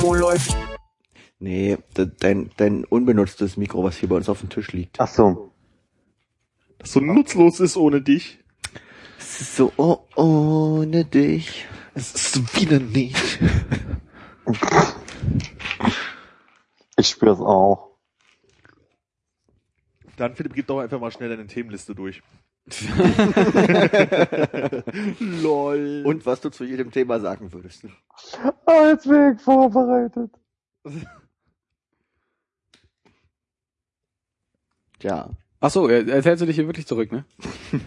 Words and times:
Wo 0.00 0.14
läuft? 0.14 0.56
Nee, 1.38 1.78
de- 1.96 2.10
dein, 2.18 2.50
dein 2.56 2.84
unbenutztes 2.84 3.56
Mikro, 3.56 3.82
was 3.84 3.96
hier 3.96 4.08
bei 4.08 4.16
uns 4.16 4.28
auf 4.28 4.40
dem 4.40 4.48
Tisch 4.48 4.72
liegt. 4.72 5.00
Ach 5.00 5.08
so. 5.08 5.52
Das 6.78 6.92
so 6.92 7.00
nutzlos 7.00 7.60
ist 7.60 7.76
ohne 7.76 8.00
dich. 8.00 8.38
Es 9.18 9.40
ist 9.40 9.56
so 9.56 9.72
oh, 9.76 9.98
ohne 10.14 11.04
dich. 11.04 11.66
Es 11.94 12.14
ist 12.14 12.60
wieder 12.60 12.78
nicht. 12.78 13.38
Ich 16.96 17.08
spür's 17.08 17.40
auch. 17.40 17.96
Dann, 20.16 20.34
Philipp, 20.34 20.54
gib 20.54 20.66
doch 20.66 20.80
einfach 20.80 21.00
mal 21.00 21.10
schnell 21.10 21.28
deine 21.28 21.46
Themenliste 21.46 21.94
durch. 21.94 22.22
Lol. 25.20 26.02
Und 26.04 26.26
was 26.26 26.40
du 26.40 26.50
zu 26.50 26.64
jedem 26.64 26.90
Thema 26.90 27.20
sagen 27.20 27.52
würdest. 27.52 27.86
Ah, 28.64 28.88
jetzt 28.88 29.08
bin 29.08 29.36
ich 29.36 29.40
vorbereitet. 29.40 30.32
Tja. 34.98 35.30
Ach 35.60 35.70
so, 35.70 35.88
äh, 35.88 36.02
jetzt 36.02 36.26
hältst 36.26 36.42
du 36.42 36.46
dich 36.46 36.56
hier 36.56 36.66
wirklich 36.66 36.86
zurück, 36.86 37.12
ne? 37.12 37.24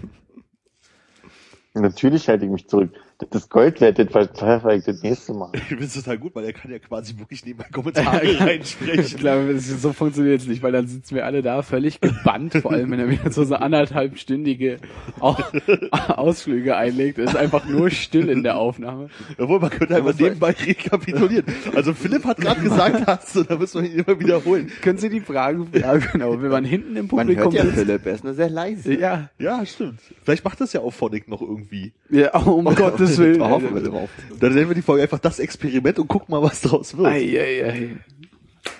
Natürlich 1.73 2.29
halte 2.29 2.45
ich 2.45 2.51
mich 2.51 2.69
zurück. 2.69 2.93
Das 3.21 3.41
ist 3.43 3.49
Gold 3.49 3.81
wert, 3.81 3.99
das 3.99 4.09
verpfeffer 4.09 4.73
ich 4.75 4.85
das 4.85 5.03
nächste 5.03 5.33
Mal. 5.33 5.49
Ich 5.53 5.63
finde 5.63 5.83
es 5.83 5.93
total 5.93 6.17
gut, 6.17 6.33
weil 6.35 6.45
er 6.45 6.53
kann 6.53 6.71
ja 6.71 6.79
quasi 6.79 7.17
wirklich 7.19 7.45
nebenbei 7.45 7.65
Kommentare 7.69 8.21
reinsprechen. 8.39 9.01
Ich 9.03 9.17
glaube, 9.17 9.53
das 9.53 9.67
ist- 9.67 9.81
so 9.81 9.91
funktioniert 9.91 10.39
es 10.39 10.47
nicht, 10.47 10.63
weil 10.63 10.71
dann 10.71 10.87
sitzen 10.87 11.15
wir 11.15 11.25
alle 11.25 11.41
da 11.41 11.61
völlig 11.61 11.99
gebannt, 11.99 12.53
vor 12.61 12.71
allem 12.71 12.91
wenn 12.91 12.99
er 13.01 13.09
wieder 13.09 13.29
so, 13.29 13.43
so 13.43 13.55
anderthalbstündige 13.55 14.77
Au 15.19 15.35
Ausflüge 16.07 16.77
einlegt. 16.77 17.19
Es 17.19 17.31
ist 17.31 17.35
einfach 17.35 17.65
nur 17.65 17.89
still 17.91 18.29
in 18.29 18.43
der 18.43 18.57
Aufnahme. 18.57 19.09
Obwohl, 19.37 19.59
man 19.59 19.69
könnte 19.69 19.95
einfach 19.97 20.13
man- 20.13 20.23
nebenbei 20.23 20.51
rekapitulieren. 20.51 21.45
Also 21.75 21.93
Philipp 21.93 22.23
hat 22.25 22.37
gerade 22.37 22.61
gesagt, 22.61 23.01
hast 23.07 23.35
du, 23.35 23.43
da 23.43 23.57
müssen 23.57 23.83
wir 23.83 23.89
ihn 23.91 23.99
immer 23.99 24.17
wiederholen. 24.19 24.71
Können 24.81 24.97
Sie 24.97 25.09
die 25.09 25.19
Fragen, 25.21 25.67
ja 25.73 25.97
genau, 25.97 26.41
wenn 26.41 26.51
man 26.51 26.63
hinten 26.63 26.95
im 26.95 27.07
Man 27.07 27.27
Publikum 27.27 27.43
hört 27.43 27.53
ja 27.53 27.63
sitzt. 27.63 27.75
Philipp, 27.79 28.05
er 28.05 28.13
ist 28.13 28.23
nur 28.23 28.33
sehr 28.33 28.49
leise. 28.49 28.93
Ja, 28.97 29.29
Ja, 29.37 29.65
stimmt. 29.65 29.99
Vielleicht 30.23 30.45
macht 30.45 30.61
das 30.61 30.71
ja 30.73 30.79
auch 30.79 30.91
Phonic 30.91 31.27
noch 31.27 31.41
irgendwie. 31.41 31.91
ja, 32.09 32.29
oh, 32.45 32.51
um 32.51 32.67
Gottes 33.09 33.17
Willen. 33.19 33.39
Da 33.39 33.49
hoffen 33.49 33.73
wir 33.75 33.81
drauf. 33.83 34.09
Dann 34.39 34.53
nennen 34.53 34.69
wir 34.69 34.75
die 34.75 34.81
Folge 34.81 35.03
einfach 35.03 35.19
das 35.19 35.39
Experiment 35.39 35.99
und 35.99 36.07
gucken 36.07 36.31
mal, 36.33 36.41
was 36.41 36.61
draus 36.61 36.97
wird. 36.97 37.07
Ei, 37.07 37.39
ei, 37.39 37.65
ei. 37.65 37.89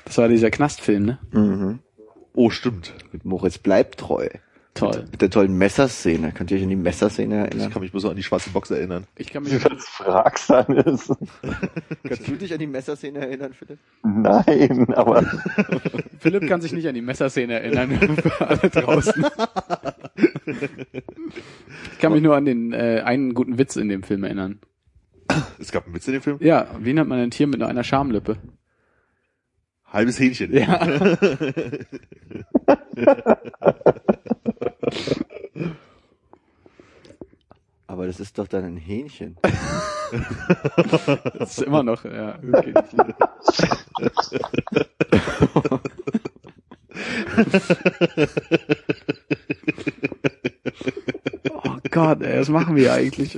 Das 0.05 0.17
war 0.17 0.27
dieser 0.27 0.49
Knastfilm, 0.51 1.05
ne? 1.05 1.19
Mhm. 1.31 1.79
Oh, 2.33 2.49
stimmt. 2.49 2.93
Mit 3.11 3.25
Moritz 3.25 3.57
bleibt 3.57 3.99
treu. 3.99 4.27
Toll. 4.75 5.05
Mit 5.11 5.21
der 5.21 5.29
tollen 5.29 5.57
Messerszene. 5.57 6.31
Könnt 6.31 6.51
ihr 6.51 6.57
euch 6.57 6.63
an 6.63 6.69
die 6.69 6.75
Messerszene 6.75 7.35
Ich 7.47 7.51
erinnern? 7.55 7.71
kann 7.71 7.81
mich 7.81 7.91
bloß 7.91 8.03
noch 8.03 8.11
an 8.11 8.15
die 8.15 8.23
schwarze 8.23 8.49
Box 8.51 8.71
erinnern. 8.71 9.07
Ich 9.17 9.29
kann 9.33 9.43
mich, 9.43 9.51
Wie 9.53 9.57
das 9.67 9.83
Fragsan 9.85 10.77
ist. 10.77 11.11
Kannst 12.07 12.27
du 12.27 12.35
dich 12.35 12.53
an 12.53 12.59
die 12.59 12.67
Messerszene 12.67 13.19
erinnern, 13.19 13.51
Philipp? 13.53 13.79
Nein, 14.03 14.87
aber 14.93 15.23
Philipp 16.19 16.47
kann 16.47 16.61
sich 16.61 16.71
nicht 16.71 16.87
an 16.87 16.93
die 16.95 17.01
Messerszene 17.01 17.59
erinnern, 17.59 18.15
für 18.17 18.41
alle 18.47 18.69
draußen. 18.69 19.25
Ich 21.93 21.99
kann 21.99 22.13
mich 22.13 22.21
nur 22.21 22.35
an 22.35 22.45
den 22.45 22.73
äh, 22.73 23.01
einen 23.05 23.33
guten 23.33 23.57
Witz 23.57 23.75
in 23.75 23.89
dem 23.89 24.03
Film 24.03 24.23
erinnern. 24.23 24.59
Es 25.59 25.71
gab 25.71 25.85
einen 25.85 25.95
Witz 25.95 26.07
in 26.07 26.13
dem 26.13 26.21
Film. 26.21 26.37
Ja, 26.39 26.67
wie 26.79 26.93
nennt 26.93 27.09
man 27.09 27.19
ein 27.19 27.31
Tier 27.31 27.47
mit 27.47 27.59
nur 27.59 27.67
einer 27.67 27.83
Schamlippe? 27.83 28.37
Halbes 29.85 30.19
Hähnchen. 30.19 30.53
Ja. 30.53 30.79
Aber 37.87 38.05
das 38.05 38.19
ist 38.19 38.37
doch 38.37 38.47
dann 38.47 38.65
ein 38.65 38.77
Hähnchen. 38.77 39.37
Das 41.37 41.57
ist 41.57 41.63
immer 41.63 41.83
noch, 41.83 42.05
ja, 42.05 42.37
okay. 42.53 42.73
Oh 51.63 51.77
Gott, 51.91 52.21
ey, 52.21 52.39
was 52.39 52.49
machen 52.49 52.75
wir 52.75 52.93
eigentlich? 52.93 53.37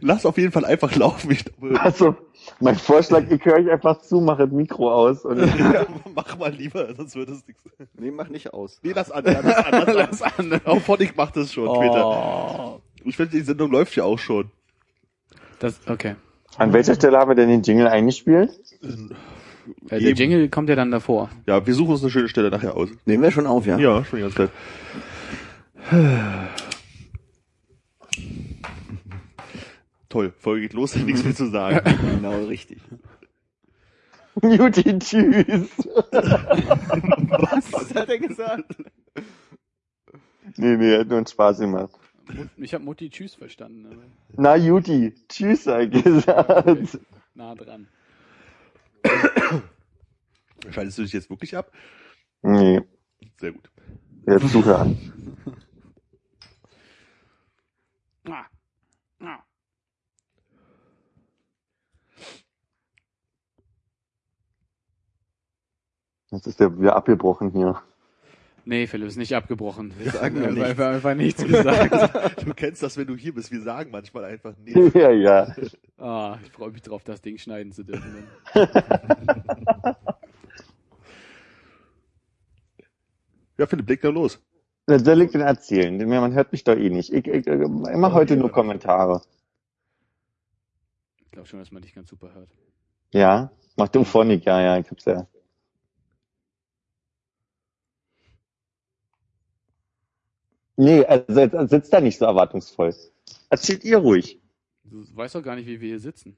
Lass 0.00 0.26
auf 0.26 0.38
jeden 0.38 0.52
Fall 0.52 0.64
einfach 0.64 0.94
laufen. 0.96 1.30
Ich 1.30 1.44
glaube, 1.44 1.80
also 1.80 2.16
mein 2.60 2.76
Vorschlag, 2.76 3.24
ich 3.30 3.44
höre 3.44 3.54
euch 3.54 3.70
einfach 3.70 4.00
zu, 4.00 4.20
mache 4.20 4.44
das 4.44 4.52
Mikro 4.52 4.92
aus 4.92 5.24
und 5.24 5.38
mach 6.14 6.38
mal 6.38 6.52
lieber, 6.52 6.94
sonst 6.94 7.14
wird 7.16 7.28
es 7.28 7.46
nichts. 7.46 7.62
Nee, 7.98 8.10
mach 8.10 8.28
nicht 8.28 8.52
aus. 8.52 8.80
Nee, 8.82 8.92
lass 8.94 9.10
an, 9.10 9.24
ja, 9.24 9.40
lass 9.42 9.56
an, 9.56 9.72
lass 9.72 10.22
an. 10.22 10.50
Lass 10.50 10.52
an. 10.52 10.60
Auch 10.64 10.80
Phonic 10.80 11.16
macht 11.16 11.36
das 11.36 11.52
schon. 11.52 11.68
Oh, 11.68 12.80
Ich 13.04 13.16
finde, 13.16 13.32
die 13.32 13.42
Sendung 13.42 13.70
läuft 13.70 13.94
ja 13.96 14.04
auch 14.04 14.18
schon. 14.18 14.50
das, 15.58 15.80
okay. 15.86 16.14
an 16.56 16.72
welcher 16.72 16.94
Stelle 16.94 17.18
haben 17.18 17.30
wir 17.30 17.34
denn 17.36 17.48
den 17.48 17.62
Jingle 17.62 17.88
eingespielt? 17.88 18.50
Äh, 19.88 20.00
der. 20.00 20.12
Jingle 20.12 20.48
kommt 20.48 20.68
ja 20.68 20.76
dann 20.76 20.90
davor. 20.90 21.30
Ja, 21.46 21.66
wir 21.66 21.74
suchen 21.74 21.92
uns 21.92 22.02
eine 22.02 22.10
schöne 22.10 22.28
Stelle 22.28 22.50
nachher 22.50 22.76
aus. 22.76 22.88
Nehmen 23.04 23.22
wir 23.22 23.30
schon 23.30 23.46
auf, 23.46 23.66
ja? 23.66 23.78
Ja, 23.78 24.04
schon 24.04 24.18
die 24.18 24.22
ganze 24.22 24.36
Zeit. 24.36 24.50
Toll, 30.08 30.32
Folge 30.38 30.62
geht 30.62 30.72
los, 30.72 30.94
nichts 31.04 31.24
mehr 31.24 31.34
zu 31.34 31.50
sagen. 31.50 31.80
Genau, 32.00 32.44
richtig. 32.44 32.80
Juti, 34.42 34.98
tschüss. 34.98 35.70
Was 36.12 37.94
hat 37.94 38.08
er 38.08 38.18
gesagt? 38.18 38.76
Nee, 40.56 40.76
nee, 40.76 40.98
hat 40.98 41.08
nur 41.08 41.16
einen 41.18 41.26
Spaß 41.26 41.58
gemacht. 41.60 41.90
Ich 42.56 42.74
habe 42.74 42.84
Mutti 42.84 43.08
Tschüss 43.08 43.34
verstanden. 43.34 43.86
Aber 43.86 44.02
Na, 44.36 44.56
Juti, 44.56 45.14
tschüss, 45.28 45.66
ich 45.66 45.90
gesagt. 46.02 46.98
nah 47.34 47.54
dran. 47.54 47.88
Schaltest 50.70 50.98
du 50.98 51.02
dich 51.02 51.12
jetzt 51.12 51.30
wirklich 51.30 51.56
ab? 51.56 51.70
Nee, 52.42 52.80
Sehr 53.38 53.52
gut. 53.52 53.70
jetzt 54.26 54.50
zuhören. 54.50 54.98
Jetzt 66.36 66.46
ist 66.48 66.60
der 66.60 66.78
wieder 66.78 66.94
abgebrochen 66.94 67.50
hier. 67.50 67.80
Nee, 68.66 68.86
Philipp 68.86 69.08
ist 69.08 69.16
nicht 69.16 69.34
abgebrochen. 69.34 69.94
sagen 70.12 70.38
wir 70.38 70.50
nichts. 70.50 70.76
wir 70.76 70.88
einfach 70.88 71.14
nichts 71.14 71.42
gesagt. 71.42 72.36
Du 72.44 72.52
kennst 72.52 72.82
das, 72.82 72.98
wenn 72.98 73.06
du 73.06 73.16
hier 73.16 73.32
bist. 73.32 73.50
Wir 73.50 73.62
sagen 73.62 73.90
manchmal 73.90 74.24
einfach 74.26 74.52
nichts. 74.58 74.92
ja, 74.94 75.10
ja. 75.10 75.54
Ah, 75.96 76.36
ich 76.44 76.52
freue 76.52 76.72
mich 76.72 76.82
drauf, 76.82 77.02
das 77.04 77.22
Ding 77.22 77.38
schneiden 77.38 77.72
zu 77.72 77.84
dürfen. 77.84 78.24
Ja, 83.58 83.66
Philipp, 83.66 83.88
leg 83.88 84.02
da 84.02 84.10
los. 84.10 84.38
Soll 84.86 85.22
ich 85.22 85.30
denn 85.30 85.40
erzählen? 85.40 85.96
Man 86.06 86.34
hört 86.34 86.52
mich 86.52 86.62
doch 86.62 86.76
eh 86.76 86.90
nicht. 86.90 87.10
Ich, 87.10 87.26
ich, 87.26 87.46
ich 87.46 87.68
mache 87.96 88.12
heute 88.12 88.36
nur 88.36 88.52
Kommentare. 88.52 89.22
Ich 91.24 91.30
glaube 91.30 91.48
schon, 91.48 91.60
dass 91.60 91.72
man 91.72 91.80
dich 91.80 91.94
ganz 91.94 92.10
super 92.10 92.34
hört. 92.34 92.50
Ja? 93.14 93.50
Mach 93.76 93.88
du 93.88 94.04
Phonik, 94.04 94.44
ja, 94.44 94.60
ja, 94.60 94.76
ich 94.76 94.90
hab's 94.90 95.06
ja. 95.06 95.26
Nee, 100.76 101.04
also 101.06 101.40
jetzt 101.40 101.70
sitzt 101.70 101.92
da 101.92 102.00
nicht 102.00 102.18
so 102.18 102.26
erwartungsvoll. 102.26 102.94
Erzählt 103.48 103.84
ihr 103.84 103.98
ruhig. 103.98 104.40
Du 104.84 105.04
weißt 105.16 105.34
doch 105.34 105.42
gar 105.42 105.56
nicht, 105.56 105.66
wie 105.66 105.80
wir 105.80 105.88
hier 105.88 106.00
sitzen. 106.00 106.36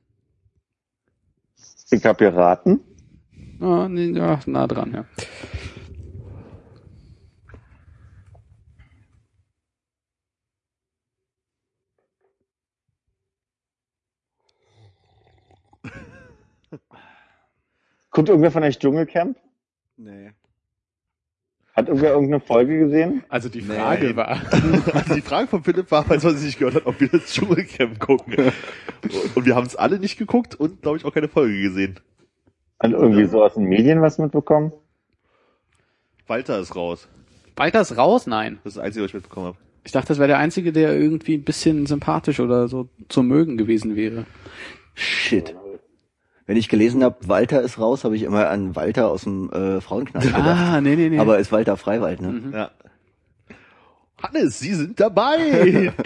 Ich 1.90 2.04
hab 2.04 2.18
geraten. 2.18 2.80
Ah, 3.60 3.88
nee, 3.88 4.10
ja, 4.10 4.38
nah 4.46 4.66
dran, 4.66 4.92
ja. 4.94 5.04
Kommt 18.10 18.28
irgendwer 18.28 18.50
von 18.50 18.62
euch 18.62 18.78
Dschungelcamp? 18.78 19.38
Nee. 19.96 20.32
Hat 21.78 21.86
irgendwer 21.86 22.10
irgendeine 22.10 22.40
Folge 22.40 22.76
gesehen? 22.80 23.22
Also 23.28 23.48
die 23.48 23.60
Frage 23.60 24.08
Nee. 24.08 24.16
war, 24.16 24.30
Also 24.94 25.14
die 25.14 25.20
Frage 25.20 25.46
von 25.46 25.62
Philipp 25.62 25.88
war, 25.92 26.04
falls 26.04 26.24
man 26.24 26.36
sie 26.36 26.46
nicht 26.46 26.58
gehört 26.58 26.74
hat, 26.74 26.86
ob 26.86 27.00
wir 27.00 27.06
das 27.06 27.32
Dschungelcamp 27.32 28.00
gucken. 28.00 28.34
Und 29.36 29.46
wir 29.46 29.54
haben 29.54 29.66
es 29.66 29.76
alle 29.76 30.00
nicht 30.00 30.18
geguckt 30.18 30.56
und, 30.56 30.82
glaube 30.82 30.96
ich, 30.96 31.04
auch 31.04 31.14
keine 31.14 31.28
Folge 31.28 31.60
gesehen. 31.62 32.00
Hat 32.80 32.90
irgendwie 32.90 33.26
so 33.26 33.44
aus 33.44 33.54
den 33.54 33.64
Medien 33.64 34.02
was 34.02 34.18
mitbekommen? 34.18 34.72
Walter 36.26 36.58
ist 36.58 36.74
raus. 36.74 37.06
Walter 37.54 37.80
ist 37.80 37.96
raus? 37.96 38.26
Nein. 38.26 38.58
Das 38.64 38.72
ist 38.72 38.76
das 38.78 38.84
Einzige, 38.84 39.04
was 39.04 39.10
ich 39.10 39.14
mitbekommen 39.14 39.46
habe. 39.46 39.58
Ich 39.84 39.92
dachte, 39.92 40.08
das 40.08 40.18
wäre 40.18 40.26
der 40.28 40.38
Einzige, 40.38 40.72
der 40.72 40.98
irgendwie 40.98 41.34
ein 41.36 41.44
bisschen 41.44 41.86
sympathisch 41.86 42.40
oder 42.40 42.66
so 42.66 42.88
zu 43.08 43.22
mögen 43.22 43.56
gewesen 43.56 43.94
wäre. 43.94 44.26
Shit. 44.94 45.54
Wenn 46.48 46.56
ich 46.56 46.70
gelesen 46.70 47.04
habe, 47.04 47.28
Walter 47.28 47.60
ist 47.60 47.78
raus, 47.78 48.04
habe 48.04 48.16
ich 48.16 48.22
immer 48.22 48.48
an 48.48 48.74
Walter 48.74 49.10
aus 49.10 49.24
dem 49.24 49.52
äh, 49.52 49.82
Frauenknast 49.82 50.28
gedacht. 50.28 50.46
Ah, 50.46 50.80
nee, 50.80 50.96
nee, 50.96 51.10
nee. 51.10 51.18
Aber 51.18 51.38
ist 51.38 51.52
Walter 51.52 51.76
Freiwald, 51.76 52.22
ne? 52.22 52.28
Mhm. 52.28 52.54
Ja. 52.54 52.70
Hannes, 54.22 54.58
Sie 54.58 54.72
sind 54.72 54.98
dabei! 54.98 55.92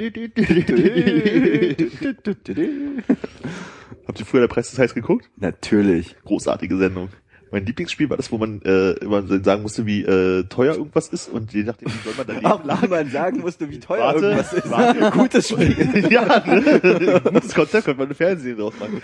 Habt 4.08 4.18
ihr 4.18 4.26
früher 4.26 4.40
der 4.40 4.48
Preis 4.48 4.70
des 4.70 4.80
Heiß 4.80 4.94
geguckt? 4.94 5.30
Natürlich. 5.36 6.16
Großartige 6.24 6.76
Sendung. 6.76 7.10
Mein 7.52 7.66
Lieblingsspiel 7.66 8.08
war 8.08 8.16
das, 8.16 8.32
wo 8.32 8.38
man 8.38 8.62
äh, 8.62 8.92
immer 8.92 9.22
sagen 9.44 9.60
musste, 9.60 9.84
wie 9.84 10.02
äh, 10.02 10.44
teuer 10.44 10.74
irgendwas 10.74 11.08
ist 11.08 11.28
und 11.28 11.52
je 11.52 11.64
nachdem, 11.64 11.88
wie 11.92 11.98
soll 12.02 12.14
man 12.16 12.26
daneben 12.26 12.46
Ach, 12.50 12.64
lag. 12.64 12.82
wie 12.82 12.88
man 12.88 13.10
sagen 13.10 13.40
musste, 13.40 13.68
wie 13.70 13.78
teuer 13.78 14.00
Warte, 14.00 14.20
irgendwas 14.20 14.52
ist. 14.54 14.70
warte. 14.70 15.10
Gutes 15.18 15.48
Spiel. 15.50 16.06
ja, 16.10 16.42
ne? 16.46 17.20
gutes 17.30 17.54
Konzept, 17.54 17.84
könnte 17.84 17.98
man 17.98 18.06
eine 18.08 18.14
Fernsehen 18.14 18.56
draus 18.56 18.72
machen. 18.80 19.02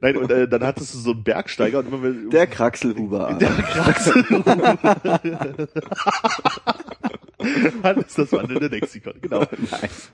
Nein, 0.00 0.16
und 0.16 0.32
äh, 0.32 0.48
dann 0.48 0.64
hattest 0.64 0.94
du 0.94 0.98
so 0.98 1.12
einen 1.12 1.22
Bergsteiger 1.22 1.78
und 1.78 1.86
immer 1.86 2.02
wenn 2.02 2.28
Der 2.30 2.48
Kraxelhuber. 2.48 3.38
der 3.40 3.50
Kraxel. 3.50 4.24
Hannes, 7.84 8.14
das 8.14 8.32
wandelnde 8.32 8.66
Lexikon, 8.66 9.14
genau. 9.22 9.44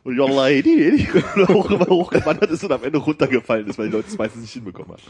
Und 0.05 0.15
Jolla, 0.15 0.49
die, 0.49 0.63
die 0.63 1.09
hoch, 1.49 1.71
hochgewandert 1.71 2.51
ist 2.51 2.63
und 2.65 2.73
am 2.73 2.85
Ende 2.85 2.99
runtergefallen 2.99 3.67
ist, 3.67 3.79
weil 3.79 3.89
die 3.89 3.97
Leute 3.97 4.09
es 4.09 4.19
meistens 4.19 4.43
nicht 4.43 4.53
hinbekommen 4.53 4.93
haben. 4.93 5.03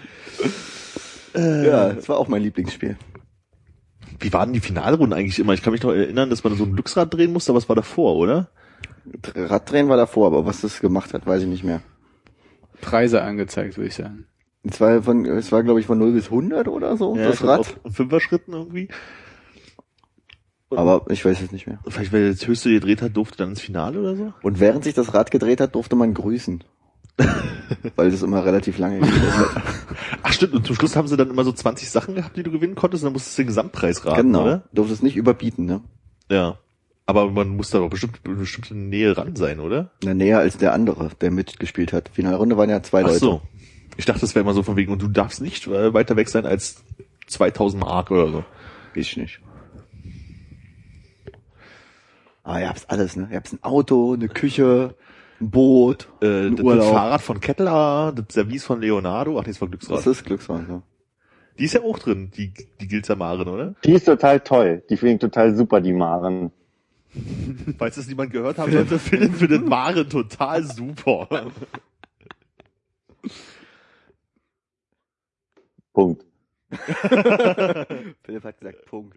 Ja, 1.36 1.92
das 1.92 2.08
war 2.08 2.18
auch 2.18 2.28
mein 2.28 2.42
Lieblingsspiel. 2.42 2.96
Wie 4.20 4.32
waren 4.32 4.52
die 4.52 4.60
Finalrunden 4.60 5.12
eigentlich 5.12 5.38
immer? 5.38 5.52
Ich 5.52 5.62
kann 5.62 5.72
mich 5.72 5.82
noch 5.82 5.92
erinnern, 5.92 6.30
dass 6.30 6.42
man 6.42 6.56
so 6.56 6.64
ein 6.64 6.72
Glücksrad 6.72 7.12
drehen 7.12 7.32
musste, 7.32 7.52
aber 7.52 7.58
was 7.58 7.68
war 7.68 7.76
davor, 7.76 8.16
oder? 8.16 8.50
Raddrehen 9.34 9.88
war 9.88 9.96
davor, 9.96 10.26
aber 10.28 10.46
was 10.46 10.62
das 10.62 10.80
gemacht 10.80 11.14
hat, 11.14 11.26
weiß 11.26 11.42
ich 11.42 11.48
nicht 11.48 11.64
mehr. 11.64 11.82
Preise 12.80 13.22
angezeigt, 13.22 13.76
würde 13.76 13.88
ich 13.88 13.94
sagen. 13.94 14.26
Es 14.64 14.80
war 14.80 15.02
von, 15.02 15.24
es 15.26 15.52
war 15.52 15.62
glaube 15.62 15.80
ich 15.80 15.86
von 15.86 15.98
0 15.98 16.12
bis 16.12 16.26
100 16.26 16.68
oder 16.68 16.96
so, 16.96 17.14
das 17.14 17.34
ich 17.34 17.40
glaub, 17.40 17.58
Rad. 17.58 17.76
auf 17.84 17.94
Fünfer-Schritten 17.94 18.52
irgendwie. 18.52 18.88
Aber 20.70 21.06
ich 21.10 21.24
weiß 21.24 21.40
es 21.40 21.52
nicht 21.52 21.68
mehr. 21.68 21.78
Vielleicht, 21.86 22.12
weil 22.12 22.32
das 22.32 22.46
höchste 22.46 22.70
gedreht 22.70 23.00
hat, 23.00 23.16
durfte 23.16 23.38
dann 23.38 23.50
ins 23.50 23.60
Finale 23.60 24.00
oder 24.00 24.16
so? 24.16 24.32
Und 24.42 24.58
während 24.58 24.82
sich 24.82 24.94
das 24.94 25.14
Rad 25.14 25.30
gedreht 25.30 25.60
hat, 25.60 25.76
durfte 25.76 25.94
man 25.94 26.12
grüßen. 26.12 26.64
Weil 27.96 28.10
das 28.10 28.22
immer 28.22 28.44
relativ 28.44 28.78
lange 28.78 29.00
gedreht 29.00 29.32
hat. 29.32 29.62
Ach 30.22 30.32
stimmt, 30.32 30.54
und 30.54 30.66
zum 30.66 30.76
Schluss 30.76 30.96
haben 30.96 31.08
sie 31.08 31.16
dann 31.16 31.30
immer 31.30 31.44
so 31.44 31.52
20 31.52 31.88
Sachen 31.90 32.14
gehabt, 32.14 32.36
die 32.36 32.42
du 32.42 32.50
gewinnen 32.50 32.74
konntest, 32.74 33.02
und 33.02 33.06
dann 33.08 33.12
musstest 33.14 33.38
du 33.38 33.42
den 33.42 33.46
Gesamtpreis 33.48 34.04
raten, 34.04 34.22
Genau. 34.32 34.42
oder? 34.42 34.62
Durfte 34.72 34.92
es 34.92 35.02
nicht 35.02 35.16
überbieten, 35.16 35.64
ne? 35.64 35.80
Ja. 36.30 36.58
Aber 37.06 37.30
man 37.30 37.48
muss 37.50 37.70
da 37.70 37.78
doch 37.78 37.88
bestimmt 37.88 38.18
eine 38.24 38.34
bestimmte 38.34 38.74
Nähe 38.76 39.16
ran 39.16 39.36
sein, 39.36 39.60
oder? 39.60 39.92
Na, 40.04 40.12
näher 40.12 40.40
als 40.40 40.58
der 40.58 40.72
andere, 40.72 41.10
der 41.20 41.30
mitgespielt 41.30 41.92
hat. 41.92 42.10
Finalrunde 42.12 42.56
waren 42.56 42.68
ja 42.68 42.82
zwei 42.82 43.02
Ach 43.02 43.06
Leute. 43.06 43.18
so. 43.20 43.42
Ich 43.96 44.04
dachte, 44.04 44.20
das 44.20 44.34
wäre 44.34 44.42
immer 44.42 44.52
so 44.54 44.62
von 44.62 44.76
wegen, 44.76 44.92
und 44.92 45.00
du 45.00 45.08
darfst 45.08 45.40
nicht 45.40 45.66
äh, 45.68 45.94
weiter 45.94 46.16
weg 46.16 46.28
sein 46.28 46.44
als 46.44 46.82
2000 47.28 47.80
Mark 47.82 48.10
oder 48.10 48.28
so. 48.30 48.44
Ich 48.94 49.16
nicht. 49.16 49.40
Ah, 52.44 52.60
ihr 52.60 52.68
habt's 52.68 52.86
alles, 52.88 53.16
ne? 53.16 53.28
Ihr 53.30 53.36
habt's 53.36 53.52
ein 53.52 53.62
Auto, 53.62 54.12
eine 54.14 54.28
Küche, 54.28 54.94
ein 55.40 55.50
Boot, 55.50 56.08
Äh, 56.22 56.46
ein 56.48 56.56
das. 56.56 56.86
Fahrrad 56.86 57.22
von 57.22 57.40
Kettler, 57.40 58.12
das 58.14 58.26
Service 58.34 58.64
von 58.64 58.80
Leonardo, 58.80 59.38
ach 59.38 59.42
nee, 59.42 59.52
das 59.52 59.60
war 59.60 59.68
Glücksrad. 59.68 59.98
Das 59.98 60.06
ist 60.06 60.24
Glücksrad, 60.24 60.68
ja. 60.68 60.82
Die 61.58 61.64
ist 61.64 61.72
ja 61.72 61.82
auch 61.82 61.98
drin, 61.98 62.30
die, 62.36 62.52
die 62.80 62.86
Gilzer 62.88 63.16
Maren, 63.16 63.48
oder? 63.48 63.74
Die 63.84 63.92
ist 63.92 64.04
total 64.04 64.40
toll. 64.40 64.82
Die 64.90 64.96
finde 64.96 65.14
ich 65.14 65.20
total 65.20 65.54
super, 65.56 65.80
die 65.80 65.92
Maren. 65.94 66.50
Falls 67.78 67.96
das 67.96 68.06
niemand 68.08 68.30
gehört 68.30 68.58
haben 68.58 68.72
sollte, 68.72 68.98
Philipp 68.98 69.34
findet 69.38 69.66
Maren 69.66 70.08
total 70.08 70.62
super. 70.64 71.28
Punkt. 75.94 76.24
Philipp 76.70 78.44
hat 78.44 78.58
gesagt, 78.60 78.84
Punkt. 78.86 79.16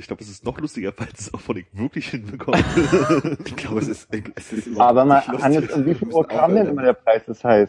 Ich 0.00 0.06
glaube, 0.06 0.22
es 0.22 0.30
ist 0.30 0.44
noch 0.46 0.58
lustiger, 0.58 0.92
falls 0.96 1.20
es 1.20 1.34
auch 1.34 1.40
von 1.40 1.56
ich 1.58 1.66
wirklich 1.72 2.08
hinbekommt. 2.08 2.56
Ich 3.44 3.54
glaube, 3.56 3.80
es 3.80 3.88
ist, 3.88 4.08
es 4.34 4.52
ist 4.52 4.80
Aber 4.80 5.04
mal, 5.04 5.22
nicht. 5.30 5.42
Hannes, 5.42 5.70
um 5.72 5.84
wie 5.84 5.94
viel 5.94 6.08
Uhr 6.08 6.26
kam 6.26 6.54
denn 6.54 6.66
immer 6.68 6.82
der 6.82 6.94
Preis 6.94 7.24
des 7.26 7.44
Heiß? 7.44 7.68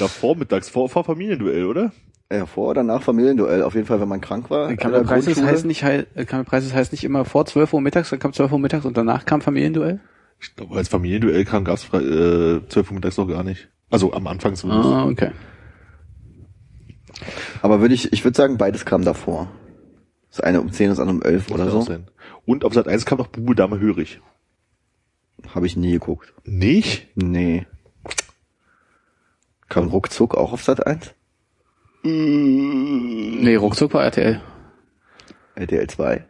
Na, 0.00 0.08
vormittags, 0.08 0.68
vor, 0.70 0.88
vor 0.88 1.04
Familienduell, 1.04 1.66
oder? 1.66 1.92
Ja, 2.32 2.46
vor 2.46 2.70
oder 2.70 2.82
nach 2.82 3.02
Familienduell. 3.02 3.62
Auf 3.62 3.74
jeden 3.74 3.86
Fall, 3.86 4.00
wenn 4.00 4.08
man 4.08 4.22
krank 4.22 4.48
war. 4.48 4.70
in 4.70 4.76
der 4.76 4.76
Kammerpreis 4.78 5.26
Grundschule. 5.26 5.46
heißt 5.48 5.66
nicht, 5.66 5.84
heil- 5.84 6.06
äh, 6.14 6.24
Kammerpreis 6.24 6.72
heißt 6.72 6.92
nicht 6.92 7.04
immer 7.04 7.26
vor 7.26 7.44
12 7.44 7.74
Uhr 7.74 7.82
mittags, 7.82 8.08
dann 8.08 8.18
kam 8.18 8.32
12 8.32 8.50
Uhr 8.52 8.58
mittags 8.58 8.86
und 8.86 8.96
danach 8.96 9.26
kam 9.26 9.42
Familienduell? 9.42 10.00
Ich 10.40 10.56
glaube, 10.56 10.74
als 10.76 10.88
Familienduell 10.88 11.44
kam, 11.44 11.64
gab 11.64 11.76
es 11.76 11.84
äh, 11.92 12.66
12 12.66 12.88
Uhr 12.90 12.94
mittags 12.94 13.18
noch 13.18 13.28
gar 13.28 13.44
nicht. 13.44 13.68
Also 13.90 14.14
am 14.14 14.26
Anfang 14.26 14.54
zumindest. 14.56 14.88
Ah, 14.88 15.04
okay. 15.06 15.30
Aber 17.60 17.80
würde 17.82 17.94
ich, 17.94 18.12
ich 18.14 18.24
würde 18.24 18.36
sagen, 18.36 18.56
beides 18.56 18.86
kam 18.86 19.04
davor. 19.04 19.48
Das 20.32 20.40
eine 20.40 20.62
um 20.62 20.72
10, 20.72 20.88
das 20.88 20.98
andere 20.98 21.16
um 21.16 21.22
11 21.22 21.50
oder 21.50 21.70
so. 21.70 21.82
sein. 21.82 22.08
Und 22.46 22.64
auf 22.64 22.72
Sat 22.72 22.88
1 22.88 23.04
kam 23.04 23.18
noch 23.18 23.26
Bube, 23.26 23.54
Dame, 23.54 23.78
Hörig. 23.78 24.22
Habe 25.54 25.66
ich 25.66 25.76
nie 25.76 25.92
geguckt. 25.92 26.32
Nicht? 26.44 27.08
Nee. 27.14 27.66
Kam 29.68 29.88
ruckzuck 29.88 30.34
auch 30.34 30.54
auf 30.54 30.64
Sat 30.64 30.86
1? 30.86 31.12
Nee, 32.02 33.56
ruckzuck 33.56 33.92
war 33.92 34.04
RTL. 34.04 34.40
RTL 35.54 35.86
2. 35.86 36.24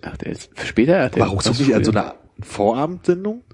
RTL 0.00 0.32
ist 0.32 0.50
später 0.66 0.94
RTL. 0.94 1.20
War 1.20 1.28
ruckzuck 1.28 1.56
nicht 1.60 1.72
an 1.72 1.84
so 1.84 1.92
einer 1.92 2.16
Vorabendsendung? 2.40 3.44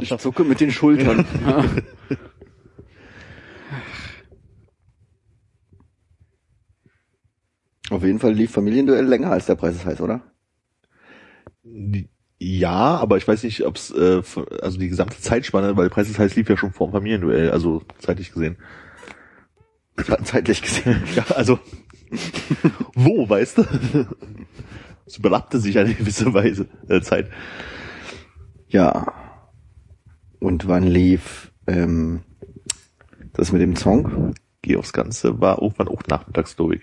Ich 0.00 0.18
zucke 0.18 0.42
mit 0.42 0.60
den 0.60 0.72
Schultern. 0.72 1.24
Auf 7.90 8.04
jeden 8.04 8.18
Fall 8.18 8.32
lief 8.32 8.50
Familienduell 8.50 9.06
länger 9.06 9.30
als 9.30 9.46
der 9.46 9.54
Preis 9.54 9.76
ist 9.76 9.86
heiß, 9.86 10.00
oder? 10.00 10.22
Ja, 12.38 12.96
aber 12.96 13.16
ich 13.16 13.26
weiß 13.26 13.42
nicht, 13.44 13.64
ob 13.64 13.76
es, 13.76 13.90
äh, 13.90 14.22
also 14.62 14.78
die 14.78 14.88
gesamte 14.88 15.18
Zeitspanne, 15.20 15.76
weil 15.76 15.90
Preis 15.90 16.08
des 16.08 16.18
Heiß 16.18 16.36
lief 16.36 16.48
ja 16.48 16.56
schon 16.56 16.72
vor 16.72 16.88
dem 16.88 16.92
Familienduell, 16.92 17.50
also 17.50 17.82
zeitlich 17.98 18.32
gesehen. 18.32 18.56
Zeitlich 20.24 20.62
gesehen. 20.62 21.02
Ja, 21.16 21.24
also 21.34 21.58
wo, 22.94 23.28
weißt 23.28 23.58
du? 23.58 23.64
Es 25.04 25.18
überlappte 25.18 25.58
sich 25.58 25.78
eine 25.78 25.92
gewisse 25.94 26.32
Weise 26.32 26.68
äh, 26.88 27.00
Zeit. 27.00 27.30
Ja. 28.68 29.12
Und 30.38 30.68
wann 30.68 30.84
lief 30.84 31.52
ähm, 31.66 32.20
das 33.32 33.52
mit 33.52 33.60
dem 33.60 33.76
Song? 33.76 34.34
Geh 34.62 34.76
aufs 34.76 34.92
Ganze 34.92 35.40
war 35.40 35.60
irgendwann 35.60 35.88
auch 35.88 36.02
nachmittags, 36.08 36.56
glaube 36.56 36.76
ich. 36.76 36.82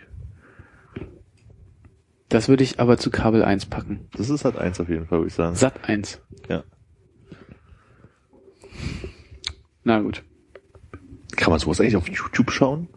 Das 2.29 2.50
würde 2.50 2.63
ich 2.63 2.79
aber 2.79 2.98
zu 2.98 3.12
Kabel 3.12 3.44
1 3.44 3.67
packen. 3.67 4.08
Das 4.17 4.29
ist 4.29 4.46
halt 4.46 4.58
eins 4.58 4.79
auf 4.79 4.89
jeden 4.89 5.05
Fall, 5.05 5.20
würde 5.20 5.27
ich 5.27 5.34
sagen. 5.36 5.55
Sat 5.55 5.88
1. 5.88 6.22
Ja. 6.50 6.63
Na 9.84 10.00
gut. 10.00 10.24
Kann 11.36 11.51
man 11.51 11.60
sowas 11.60 11.79
eigentlich 11.79 11.98
auf 11.98 12.08
YouTube 12.08 12.51
schauen? 12.51 12.88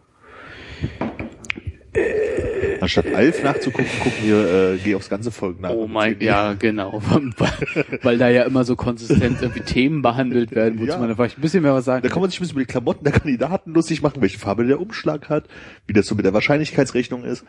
Anstatt 2.81 3.13
Alf 3.13 3.43
nachzugucken, 3.43 3.85
gucken 4.01 4.23
wir 4.23 4.73
äh, 4.73 4.77
Geh 4.77 4.95
aufs 4.95 5.09
ganze 5.09 5.31
Folgen 5.31 5.61
nach. 5.61 5.71
Oh 5.71 5.87
mein, 5.87 6.19
ja, 6.21 6.53
genau. 6.53 7.01
weil, 7.37 7.85
weil 8.01 8.17
da 8.17 8.29
ja 8.29 8.43
immer 8.43 8.63
so 8.63 8.75
konsistent 8.75 9.41
irgendwie 9.41 9.61
Themen 9.61 10.01
behandelt 10.01 10.51
werden, 10.51 10.79
wozu 10.79 10.87
Ja. 10.91 10.97
man 10.97 11.09
da 11.09 11.15
vielleicht 11.15 11.37
ein 11.37 11.41
bisschen 11.41 11.61
mehr 11.63 11.73
was 11.73 11.85
sagen 11.85 12.01
Da 12.03 12.09
kann 12.09 12.21
man 12.21 12.29
sich 12.29 12.39
ein 12.39 12.43
bisschen 12.43 12.55
über 12.55 12.61
die 12.65 12.71
Klamotten 12.71 13.03
der 13.03 13.13
Kandidaten 13.13 13.73
lustig 13.73 14.01
machen, 14.01 14.21
welche 14.21 14.39
Farbe 14.39 14.65
der 14.65 14.79
Umschlag 14.79 15.29
hat, 15.29 15.45
wie 15.87 15.93
das 15.93 16.07
so 16.07 16.15
mit 16.15 16.25
der 16.25 16.33
Wahrscheinlichkeitsrechnung 16.33 17.25
ist. 17.25 17.43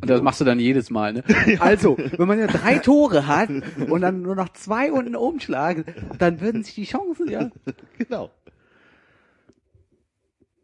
Und 0.00 0.10
das 0.10 0.22
machst 0.22 0.40
du 0.40 0.44
dann 0.44 0.58
jedes 0.58 0.90
Mal, 0.90 1.12
ne? 1.12 1.24
Also, 1.60 1.96
wenn 1.96 2.28
man 2.28 2.38
ja 2.38 2.46
drei 2.46 2.78
Tore 2.78 3.26
hat 3.26 3.48
und 3.48 4.00
dann 4.00 4.22
nur 4.22 4.34
noch 4.34 4.48
zwei 4.50 4.92
und 4.92 5.06
einen 5.06 5.16
Umschlag, 5.16 5.84
dann 6.18 6.40
würden 6.40 6.64
sich 6.64 6.74
die 6.74 6.84
Chancen 6.84 7.30
ja. 7.30 7.50
Genau. 7.98 8.30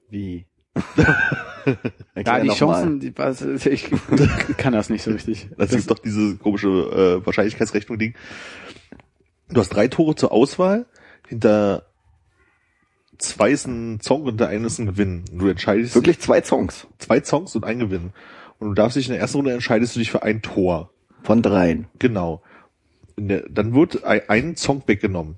Wie? 0.09 0.47
Ja, 2.17 2.41
die 2.41 2.49
Chancen, 2.49 3.01
die, 3.01 3.17
was, 3.19 3.43
ich 3.43 3.91
kann 4.57 4.73
das 4.73 4.89
nicht 4.89 5.03
so 5.03 5.11
richtig. 5.11 5.51
Das, 5.59 5.73
ist 5.73 5.91
doch 5.91 5.99
diese 5.99 6.37
komische 6.37 6.69
äh, 6.69 7.27
Wahrscheinlichkeitsrechnung-Ding. 7.27 8.15
Du 9.51 9.61
hast 9.61 9.69
drei 9.69 9.89
Tore 9.89 10.15
zur 10.15 10.33
Auswahl. 10.33 10.87
Hinter 11.29 11.85
zwei 13.19 13.51
ist 13.51 13.67
ein 13.67 14.01
Song 14.01 14.23
und 14.23 14.41
der 14.41 14.49
eine 14.49 14.67
ist 14.67 14.79
ein 14.79 14.87
Gewinn. 14.87 15.25
Du 15.33 15.49
entscheidest 15.49 15.95
Wirklich 15.95 16.19
zwei 16.19 16.43
Songs 16.43 16.87
zwei 16.99 17.23
Songs 17.23 17.55
und 17.55 17.65
ein 17.65 17.79
Gewinn. 17.79 18.13
Und 18.61 18.69
du 18.69 18.75
darfst 18.75 18.97
dich 18.97 19.07
in 19.07 19.13
der 19.13 19.21
ersten 19.21 19.39
Runde 19.39 19.53
entscheidest 19.53 19.97
du 19.97 19.99
dich 20.01 20.11
für 20.11 20.23
ein 20.23 20.41
Tor. 20.43 20.91
von 21.23 21.43
dreien. 21.43 21.87
Genau. 21.99 22.43
Der, 23.19 23.45
dann 23.51 23.75
wird 23.75 24.05
ein, 24.05 24.21
ein 24.29 24.57
Song 24.57 24.83
weggenommen. 24.87 25.35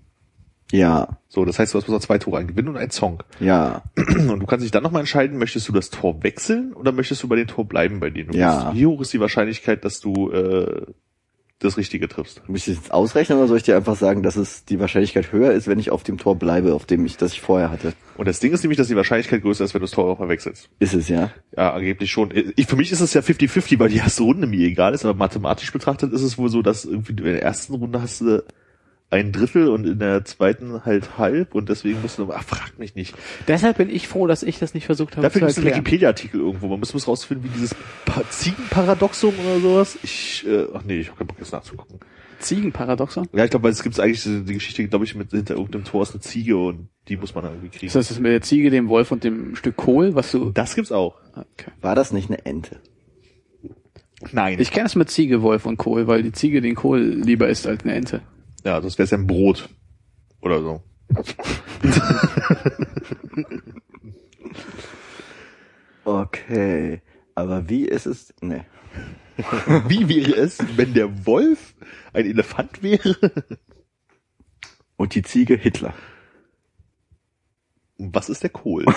Ja, 0.71 1.19
So, 1.29 1.45
das 1.45 1.59
heißt, 1.59 1.75
du 1.75 1.79
hast 1.79 1.85
bloß 1.85 1.95
noch 1.97 2.01
zwei 2.07 2.17
Tore, 2.19 2.39
ein 2.39 2.47
Gewinn 2.47 2.67
und 2.69 2.77
ein 2.79 2.91
Song. 2.91 3.23
ja. 3.41 3.83
Und 3.97 4.41
du 4.41 4.47
kannst 4.47 4.65
dich 4.65 4.71
dann 4.71 4.83
nochmal 4.83 5.01
entscheiden, 5.01 5.37
möchtest 5.39 5.69
du 5.69 5.73
das 5.73 5.91
Tor 5.91 6.23
wechseln 6.23 6.73
oder 6.73 6.93
möchtest 6.93 7.23
du 7.23 7.29
bei 7.29 7.37
dem 7.37 7.47
Tor 7.47 7.67
bleiben, 7.67 8.01
bei 8.01 8.09
dem 8.11 8.29
du 8.29 8.39
Ja. 8.39 8.65
bist? 8.71 8.77
Wie 8.81 8.87
hoch 8.87 9.01
ist 9.03 9.13
die 9.13 9.21
Wahrscheinlichkeit, 9.21 9.85
dass 9.85 10.01
du 10.01 10.31
äh, 10.31 10.87
das 11.67 11.77
Richtige 11.77 12.09
triffst? 12.09 12.43
Muss 12.49 12.61
ich 12.61 12.75
das 12.75 12.85
jetzt 12.85 12.93
ausrechnen 12.93 13.39
oder 13.39 13.49
soll 13.49 13.57
ich 13.57 13.63
dir 13.63 13.77
einfach 13.77 13.97
sagen, 13.97 14.23
dass 14.23 14.37
es 14.37 14.65
die 14.65 14.81
Wahrscheinlichkeit 14.81 15.33
höher 15.33 15.53
ist, 15.53 15.69
wenn 15.69 15.79
ich 15.79 15.91
auf 15.91 16.03
dem 16.03 16.19
Tor 16.19 16.37
bleibe, 16.37 16.75
auf 16.75 16.85
dem 16.85 17.05
ich 17.07 17.17
das 17.17 17.33
ich 17.33 17.41
vorher 17.41 17.71
hatte? 17.71 17.93
Und 18.17 18.29
das 18.29 18.41
Ding 18.41 18.53
ist 18.53 18.63
nämlich, 18.63 18.79
dass 18.79 18.89
die 18.89 18.97
Wahrscheinlichkeit 18.97 19.43
größer 19.43 19.65
ist, 19.65 19.75
wenn 19.75 19.81
du 19.81 19.87
das 19.87 19.93
Tor 19.93 20.07
auch 20.07 20.19
mal 20.19 20.29
wechselst. 20.29 20.69
Ist 20.79 20.95
es 20.95 21.09
ja. 21.09 21.31
Ja, 21.57 21.73
angeblich 21.73 22.11
schon. 22.11 22.33
Ich, 22.57 22.67
für 22.67 22.77
mich 22.77 22.93
ist 22.93 23.01
es 23.01 23.15
ja 23.15 23.21
50-50, 23.21 23.79
weil 23.79 23.89
die 23.89 23.99
erste 23.99 24.23
Runde 24.23 24.47
mir 24.47 24.67
egal 24.67 24.95
ist, 24.95 25.05
aber 25.05 25.15
mathematisch 25.15 25.73
betrachtet 25.73 26.13
ist 26.13 26.23
es 26.23 26.39
wohl 26.39 26.49
so, 26.49 26.63
dass 26.63 26.85
irgendwie 26.85 27.13
in 27.13 27.25
der 27.25 27.43
ersten 27.43 27.75
Runde 27.75 28.03
hast 28.03 28.21
du 28.21 28.43
ein 29.13 29.31
Drittel 29.31 29.69
und 29.69 29.87
in 29.87 29.99
der 29.99 30.25
zweiten 30.25 30.85
halt 30.87 31.19
halb 31.19 31.55
und 31.55 31.69
deswegen 31.69 32.01
musst 32.01 32.19
du, 32.19 32.33
ach, 32.33 32.43
frag 32.43 32.79
mich 32.79 32.95
nicht. 32.95 33.15
Deshalb 33.47 33.77
bin 33.77 33.91
ich 33.91 34.09
froh, 34.09 34.27
dass 34.27 34.43
ich 34.43 34.59
das 34.59 34.73
nicht 34.73 34.87
versucht 34.87 35.17
habe 35.17 35.23
Dafür 35.23 35.41
zu 35.41 35.47
gibt 35.47 35.51
es 35.51 35.59
einen 35.59 35.67
erklären. 35.67 35.85
Wikipedia-Artikel 35.85 36.41
irgendwo. 36.41 36.69
Man 36.69 36.81
muss, 36.81 36.95
muss 36.95 37.07
rausfinden, 37.07 37.45
wie 37.45 37.53
dieses 37.53 37.75
pa 38.07 38.23
Ziegenparadoxum 38.31 39.35
oder 39.39 39.61
sowas. 39.61 39.99
Ich, 40.03 40.47
äh, 40.47 40.67
ach 40.73 40.83
nee, 40.85 41.01
ich 41.01 41.11
hab 41.11 41.19
keinen 41.19 41.27
Bock 41.27 41.39
jetzt 41.39 41.53
nachzugucken. 41.53 42.01
Ziegenparadoxon? 42.39 43.29
Ja, 43.35 43.45
ich 43.45 43.51
glaube, 43.51 43.69
es 43.69 43.83
gibt 43.83 44.01
eigentlich 44.01 44.23
die 44.25 44.55
Geschichte, 44.55 44.89
glaube 44.89 45.05
ich, 45.05 45.15
mit 45.15 45.31
hinter 45.31 45.55
irgendeinem 45.55 45.85
Tor 45.85 46.03
ist 46.03 46.13
eine 46.13 46.21
Ziege 46.21 46.57
und 46.57 46.89
die 47.09 47.19
muss 47.19 47.35
man 47.35 47.45
dann 47.45 47.53
irgendwie 47.53 47.69
kriegen. 47.69 47.87
Ist 47.87 47.97
das 47.97 48.09
das 48.09 48.19
mit 48.19 48.33
der 48.33 48.41
Ziege, 48.41 48.71
dem 48.71 48.89
Wolf 48.89 49.13
und 49.13 49.25
dem 49.25 49.57
Stück 49.57 49.77
Kohl, 49.77 50.15
was 50.15 50.33
du... 50.33 50.51
Das 50.53 50.75
gibt's 50.75 50.91
auch. 50.91 51.17
Okay. 51.33 51.71
War 51.83 51.95
das 51.95 52.13
nicht 52.13 52.31
eine 52.31 52.45
Ente? 52.47 52.81
Nein. 54.33 54.59
Ich 54.59 54.71
kenne 54.71 54.87
es 54.87 54.95
mit 54.95 55.11
Ziege, 55.11 55.43
Wolf 55.43 55.67
und 55.67 55.77
Kohl, 55.77 56.07
weil 56.07 56.23
die 56.23 56.33
Ziege 56.33 56.61
den 56.61 56.75
Kohl 56.75 57.01
lieber 57.01 57.49
isst 57.49 57.67
als 57.67 57.83
eine 57.83 57.95
Ente. 57.95 58.23
Ja, 58.65 58.81
das 58.81 58.99
wäre 58.99 59.09
ja 59.09 59.19
ein 59.19 59.27
Brot. 59.27 59.69
Oder 60.41 60.61
so. 60.61 60.83
Okay. 66.05 67.01
Aber 67.35 67.69
wie 67.69 67.85
ist 67.85 68.07
es? 68.07 68.35
Nee. 68.41 68.65
Wie 69.89 70.09
wäre 70.09 70.35
es, 70.35 70.59
wenn 70.77 70.93
der 70.93 71.27
Wolf 71.27 71.75
ein 72.13 72.27
Elefant 72.27 72.83
wäre? 72.83 73.17
Und 74.97 75.15
die 75.15 75.23
Ziege 75.23 75.57
Hitler. 75.57 75.95
Was 77.97 78.29
ist 78.29 78.43
der 78.43 78.51
Kohl? 78.51 78.85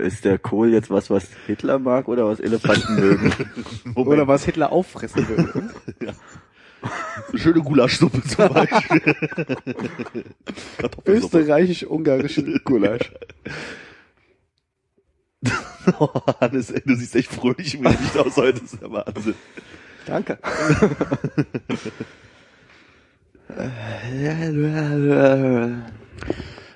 Ist 0.00 0.24
der 0.24 0.38
Kohl 0.38 0.72
jetzt 0.72 0.90
was, 0.90 1.10
was 1.10 1.28
Hitler 1.46 1.78
mag 1.78 2.08
oder 2.08 2.26
was 2.26 2.40
Elefanten 2.40 2.96
mögen? 2.96 3.32
Oder 3.94 4.26
was 4.26 4.44
Hitler 4.44 4.72
auffressen 4.72 5.28
würde. 5.28 5.70
Schöne 7.34 7.60
Gulaschsuppe 7.60 8.22
zum 8.22 8.48
Beispiel. 8.54 9.14
Österreichisch-ungarische 11.04 12.60
Gulasch. 12.64 13.12
Oh, 15.98 16.08
Hannes, 16.40 16.70
ey, 16.70 16.82
du 16.84 16.94
siehst 16.94 17.16
echt 17.16 17.32
fröhlich 17.32 17.74
im 17.74 17.82
Gesicht 17.82 18.16
aus 18.18 18.36
heute. 18.36 18.60
Das 18.60 18.72
ist 18.74 18.82
ja 18.82 18.90
Wahnsinn. 18.90 19.34
Danke. 20.06 20.38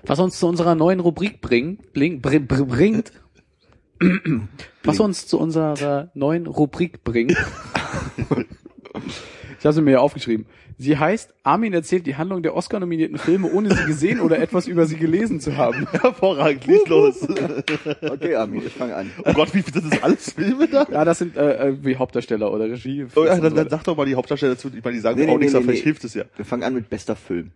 Was 0.06 0.18
uns 0.18 0.38
zu 0.38 0.46
unserer 0.46 0.74
neuen 0.74 1.00
Rubrik 1.00 1.40
bringt, 1.40 1.92
bling, 1.92 2.20
br, 2.20 2.38
br, 2.38 2.64
bringt, 2.64 3.12
was 4.82 5.00
uns 5.00 5.26
zu 5.26 5.38
unserer 5.38 6.10
neuen 6.14 6.46
Rubrik 6.46 7.04
bringt. 7.04 7.32
ich 9.58 9.64
habe 9.64 9.72
sie 9.72 9.82
mir 9.82 9.92
ja 9.92 9.98
aufgeschrieben. 10.00 10.46
Sie 10.76 10.98
heißt, 10.98 11.34
Armin 11.44 11.72
erzählt 11.72 12.04
die 12.06 12.16
Handlung 12.16 12.42
der 12.42 12.56
Oscar-nominierten 12.56 13.16
Filme, 13.16 13.50
ohne 13.52 13.74
sie 13.74 13.84
gesehen 13.84 14.20
oder 14.20 14.40
etwas 14.40 14.66
über 14.66 14.86
sie 14.86 14.96
gelesen 14.96 15.38
zu 15.38 15.56
haben. 15.56 15.86
Hervorragend, 15.92 16.66
lies 16.66 16.86
los. 16.88 17.22
Okay, 18.02 18.34
Armin, 18.34 18.62
ich 18.66 18.72
fange 18.72 18.96
an. 18.96 19.10
Oh 19.24 19.32
Gott, 19.32 19.54
wie 19.54 19.62
viel 19.62 19.72
sind 19.72 19.92
das 19.92 20.02
alles 20.02 20.32
Filme 20.32 20.66
da? 20.66 20.86
Ja, 20.90 21.04
das 21.04 21.18
sind 21.18 21.36
äh, 21.36 21.76
wie 21.84 21.96
Hauptdarsteller 21.96 22.52
oder 22.52 22.64
Regie. 22.64 23.06
Oh, 23.14 23.24
ja, 23.24 23.38
dann, 23.38 23.54
dann 23.54 23.68
sag 23.68 23.84
doch 23.84 23.96
mal 23.96 24.04
die 24.04 24.16
Hauptdarsteller 24.16 24.54
dazu. 24.54 24.68
Ich 24.76 24.84
meine, 24.84 24.96
die 24.96 25.00
sagen 25.00 25.20
Nee, 25.20 25.26
auch 25.28 25.34
nee, 25.34 25.44
nichts, 25.44 25.52
nee, 25.52 25.58
aber 25.58 25.64
vielleicht 25.64 25.84
nee. 25.84 25.90
hilft 25.90 26.04
es 26.04 26.14
ja. 26.14 26.24
Wir 26.34 26.44
fangen 26.44 26.64
an 26.64 26.74
mit 26.74 26.90
bester 26.90 27.14
Film. 27.14 27.52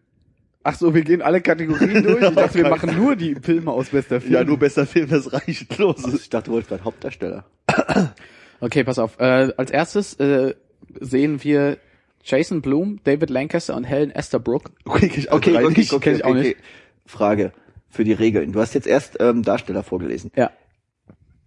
Ach 0.71 0.75
so, 0.75 0.95
wir 0.95 1.01
gehen 1.03 1.23
alle 1.23 1.41
Kategorien 1.41 2.03
durch. 2.03 2.23
Ich 2.23 2.35
dachte, 2.35 2.55
wir 2.59 2.69
machen 2.69 2.95
nur 2.95 3.17
die 3.17 3.37
Filme 3.37 3.71
aus 3.73 3.89
bester 3.89 4.21
Film. 4.21 4.35
Ja, 4.35 4.45
nur 4.45 4.59
bester 4.59 4.85
Film, 4.85 5.09
das 5.09 5.33
reicht. 5.33 5.79
Los. 5.79 6.05
Ich 6.13 6.29
dachte, 6.29 6.47
du 6.47 6.53
wolltest 6.53 6.69
gerade 6.69 6.85
Hauptdarsteller. 6.85 7.45
Okay, 8.61 8.83
pass 8.83 8.99
auf. 8.99 9.21
Äh, 9.21 9.53
als 9.57 9.71
erstes 9.71 10.15
äh, 10.15 10.53
sehen 11.01 11.45
wir 11.45 11.79
Jason 12.25 12.61
Blum, 12.61 12.99
David 13.05 13.31
Lancaster 13.31 13.77
und 13.77 13.85
Helen 13.85 14.11
Estabrook. 14.11 14.73
Okay, 14.85 15.07
Okay, 15.31 15.57
okay, 15.57 15.69
nicht. 15.79 15.93
okay, 15.93 16.05
kenn 16.11 16.17
ich 16.17 16.25
okay, 16.25 16.31
auch 16.31 16.35
nicht. 16.35 16.57
okay. 16.57 16.63
Frage 17.07 17.53
für 17.89 18.03
die 18.03 18.13
Regeln. 18.15 18.51
Du 18.51 18.59
hast 18.61 18.75
jetzt 18.75 18.89
erst 18.89 19.19
ähm, 19.21 19.45
Darsteller 19.45 19.85
vorgelesen. 19.85 20.33
Ja. 20.37 20.51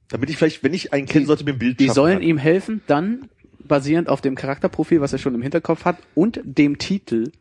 Damit 0.08 0.30
ich 0.30 0.38
vielleicht, 0.38 0.64
wenn 0.64 0.74
ich 0.74 0.94
einen 0.94 1.06
kennen 1.06 1.26
sollte, 1.26 1.44
mir 1.44 1.52
ein 1.52 1.60
Bild 1.60 1.82
Die 1.82 1.90
sollen 1.90 2.20
kann. 2.20 2.24
ihm 2.24 2.38
helfen, 2.38 2.82
dann 2.88 3.30
basierend 3.60 4.08
auf 4.08 4.22
dem 4.22 4.36
Charakterprofil, 4.36 5.02
was 5.02 5.12
er 5.12 5.20
schon 5.20 5.36
im 5.36 5.42
Hinterkopf 5.42 5.84
hat, 5.84 5.98
und 6.16 6.40
dem 6.46 6.78
Titel 6.78 7.32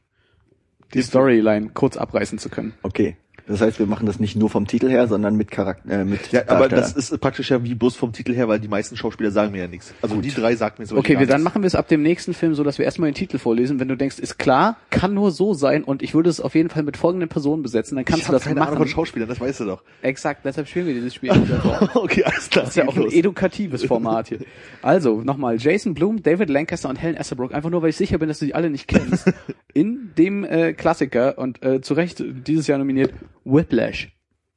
die 0.95 1.03
Storyline 1.03 1.71
kurz 1.71 1.97
abreißen 1.97 2.39
zu 2.39 2.49
können. 2.49 2.75
Okay. 2.83 3.17
Das 3.47 3.61
heißt, 3.61 3.79
wir 3.79 3.87
machen 3.87 4.07
das 4.07 4.21
nicht 4.21 4.37
nur 4.37 4.51
vom 4.51 4.67
Titel 4.67 4.89
her, 4.89 5.09
sondern 5.09 5.37
mit 5.37 5.51
Charakter, 5.51 5.91
äh, 5.91 6.05
mit 6.05 6.33
Ja, 6.33 6.43
aber 6.49 6.69
das 6.69 6.93
ist 6.93 7.19
praktisch 7.21 7.51
ja 7.51 7.63
wie 7.65 7.75
bloß 7.75 7.97
vom 7.97 8.13
Titel 8.13 8.35
her, 8.35 8.49
weil 8.49 8.61
die 8.61 8.69
meisten 8.69 8.97
Schauspieler 8.97 9.31
sagen 9.31 9.53
mir 9.53 9.63
ja 9.63 9.69
nichts. 9.69 9.95
Also 10.03 10.21
die 10.21 10.31
drei 10.31 10.55
sagt 10.57 10.79
mir 10.79 10.87
so 10.87 10.97
Okay, 10.97 11.19
wir, 11.19 11.27
dann 11.27 11.43
machen 11.43 11.63
wir 11.63 11.67
es 11.67 11.75
ab 11.75 11.89
dem 11.89 12.03
nächsten 12.03 12.35
Film 12.35 12.55
so, 12.55 12.65
dass 12.65 12.79
wir 12.79 12.85
erstmal 12.85 13.11
den 13.11 13.15
Titel 13.15 13.39
vorlesen. 13.39 13.81
Wenn 13.81 13.89
du 13.89 13.97
denkst, 13.97 14.19
ist 14.19 14.39
klar, 14.39 14.77
kann 14.91 15.15
nur 15.15 15.31
so 15.31 15.55
sein 15.55 15.85
und 15.85 16.03
ich 16.03 16.15
würde 16.15 16.31
es 16.31 16.41
auf 16.41 16.55
jeden 16.55 16.71
Fall 16.71 16.83
mit 16.83 16.97
folgenden 16.97 17.29
Personen 17.29 17.63
besetzen, 17.63 17.97
dann 17.97 18.05
kannst 18.05 18.23
ich 18.23 18.27
du 18.27 18.33
das 18.33 18.45
keine 18.45 18.61
machen. 18.61 18.69
Ahnung 18.75 18.85
von 18.85 18.89
Schauspielern, 18.89 19.29
das 19.29 19.41
weißt 19.41 19.61
du 19.61 19.65
doch. 19.65 19.83
Exakt, 20.03 20.45
deshalb 20.45 20.69
spielen 20.69 20.87
wir 20.87 20.95
dieses 20.95 21.15
Spiel. 21.15 21.31
Das 21.51 21.97
okay, 21.97 22.25
alles 22.25 22.49
klar. 22.49 22.67
ist 22.67 22.77
ja 22.77 22.87
auch 22.87 22.97
ein 22.97 23.03
los. 23.03 23.13
edukatives 23.13 23.85
Format 23.85 24.29
hier. 24.29 24.39
Also, 24.83 25.23
nochmal, 25.23 25.57
Jason 25.59 25.95
Blum, 25.95 26.23
David 26.23 26.49
Lancaster 26.49 26.89
und 26.89 26.97
Helen 26.97 27.17
Estabrook, 27.17 27.53
einfach 27.53 27.71
nur, 27.71 27.83
weil 27.83 27.91
ich 27.91 27.97
sicher 27.97 28.19
bin, 28.19 28.29
dass 28.29 28.39
du 28.39 28.45
die 28.45 28.55
alle 28.55 28.71
nicht 28.71 28.87
kennst. 28.89 29.33
In 29.75 30.13
dem 30.19 30.45
äh, 30.45 30.73
Klassiker 30.73 31.39
und 31.39 31.63
äh, 31.63 31.81
zu 31.81 31.95
Recht 31.95 32.23
dieses 32.47 32.67
Jahr 32.67 32.79
nominiert, 32.79 33.13
Whiplash. 33.45 34.09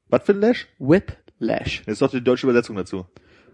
Was 0.09 0.23
für 0.23 0.33
ein 0.33 0.41
Lash? 0.41 0.67
Whiplash. 0.79 1.83
Das 1.85 1.93
ist 1.93 2.01
doch 2.01 2.11
die 2.11 2.23
deutsche 2.23 2.45
Übersetzung 2.45 2.75
dazu. 2.75 3.05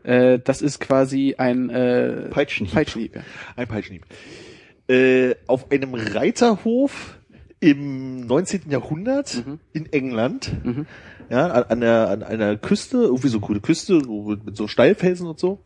Äh, 0.03 0.39
das 0.39 0.61
ist 0.61 0.79
quasi 0.79 1.35
ein 1.37 1.69
äh, 1.69 2.29
Peitschenhieb. 2.29 2.73
Peitschenhieb. 2.75 3.15
Ja. 3.15 3.21
Ein 3.55 3.67
Peitschenhieb. 3.67 4.05
Äh, 4.87 5.35
auf 5.47 5.71
einem 5.71 5.93
Reiterhof 5.93 7.19
im 7.59 8.25
19. 8.25 8.69
Jahrhundert 8.69 9.43
Mhm. 9.45 9.59
in 9.73 9.91
England, 9.91 10.51
ja, 11.29 11.47
an, 11.47 11.63
an, 11.63 11.81
der, 11.81 12.09
an 12.09 12.23
einer 12.23 12.55
Küste, 12.57 12.97
irgendwie 12.97 13.27
so 13.27 13.37
eine 13.37 13.45
coole 13.45 13.59
Küste, 13.59 13.99
so 14.01 14.35
mit 14.43 14.55
so 14.55 14.67
Steilfelsen 14.67 15.27
und 15.27 15.39
so, 15.39 15.63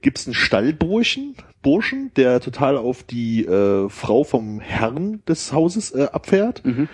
gibt's 0.00 0.26
einen 0.26 0.34
Stallburschen, 0.34 1.34
Burschen, 1.62 2.10
der 2.16 2.40
total 2.40 2.76
auf 2.78 3.02
die 3.02 3.44
äh, 3.44 3.88
Frau 3.90 4.24
vom 4.24 4.60
Herrn 4.60 5.22
des 5.28 5.52
Hauses 5.52 5.90
äh, 5.94 6.08
abfährt. 6.12 6.64
Mhm. 6.64 6.88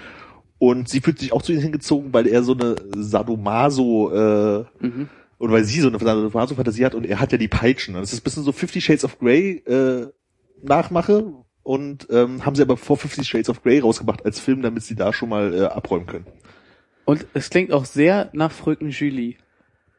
Und 0.58 0.88
sie 0.88 1.00
fühlt 1.00 1.18
sich 1.18 1.32
auch 1.32 1.42
zu 1.42 1.52
ihnen 1.52 1.61
hingezogen, 1.62 2.12
weil 2.12 2.26
er 2.26 2.42
so 2.42 2.52
eine 2.54 2.76
Sadomaso 2.96 4.11
äh, 4.12 4.64
Mhm. 4.80 5.08
oder 5.38 5.52
weil 5.52 5.64
sie 5.64 5.80
so 5.80 5.88
eine 5.88 5.99
Sadomaso-Fantasie 5.99 6.84
hat 6.84 6.94
und 6.94 7.04
er 7.06 7.20
hat 7.20 7.32
ja 7.32 7.38
die 7.38 7.49
Peitschen. 7.49 7.94
Und 7.96 8.02
das 8.02 8.12
ist 8.12 8.20
ein 8.20 8.25
bisschen 8.25 8.44
so 8.44 8.52
Fifty 8.52 8.80
Shades 8.80 9.04
of 9.04 9.18
Grey 9.18 9.56
äh, 9.66 10.06
Nachmache 10.62 11.34
und 11.62 12.06
ähm, 12.11 12.46
haben 12.46 12.54
sie 12.54 12.62
aber 12.62 12.76
vor 12.76 12.96
Fifty 12.96 13.25
Shades 13.25 13.50
of 13.50 13.62
Grey 13.62 13.80
rausgebracht 13.80 14.25
als 14.25 14.38
Film, 14.40 14.62
damit 14.62 14.84
sie 14.84 14.94
da 14.94 15.12
schon 15.12 15.28
mal 15.28 15.52
äh, 15.54 15.64
abräumen 15.64 16.06
können. 16.06 16.26
Und 17.04 17.26
es 17.34 17.50
klingt 17.50 17.73
auch 17.73 17.84
sehr 17.84 18.30
nach 18.32 18.52
Fröken 18.52 18.90
Julie. 18.90 19.34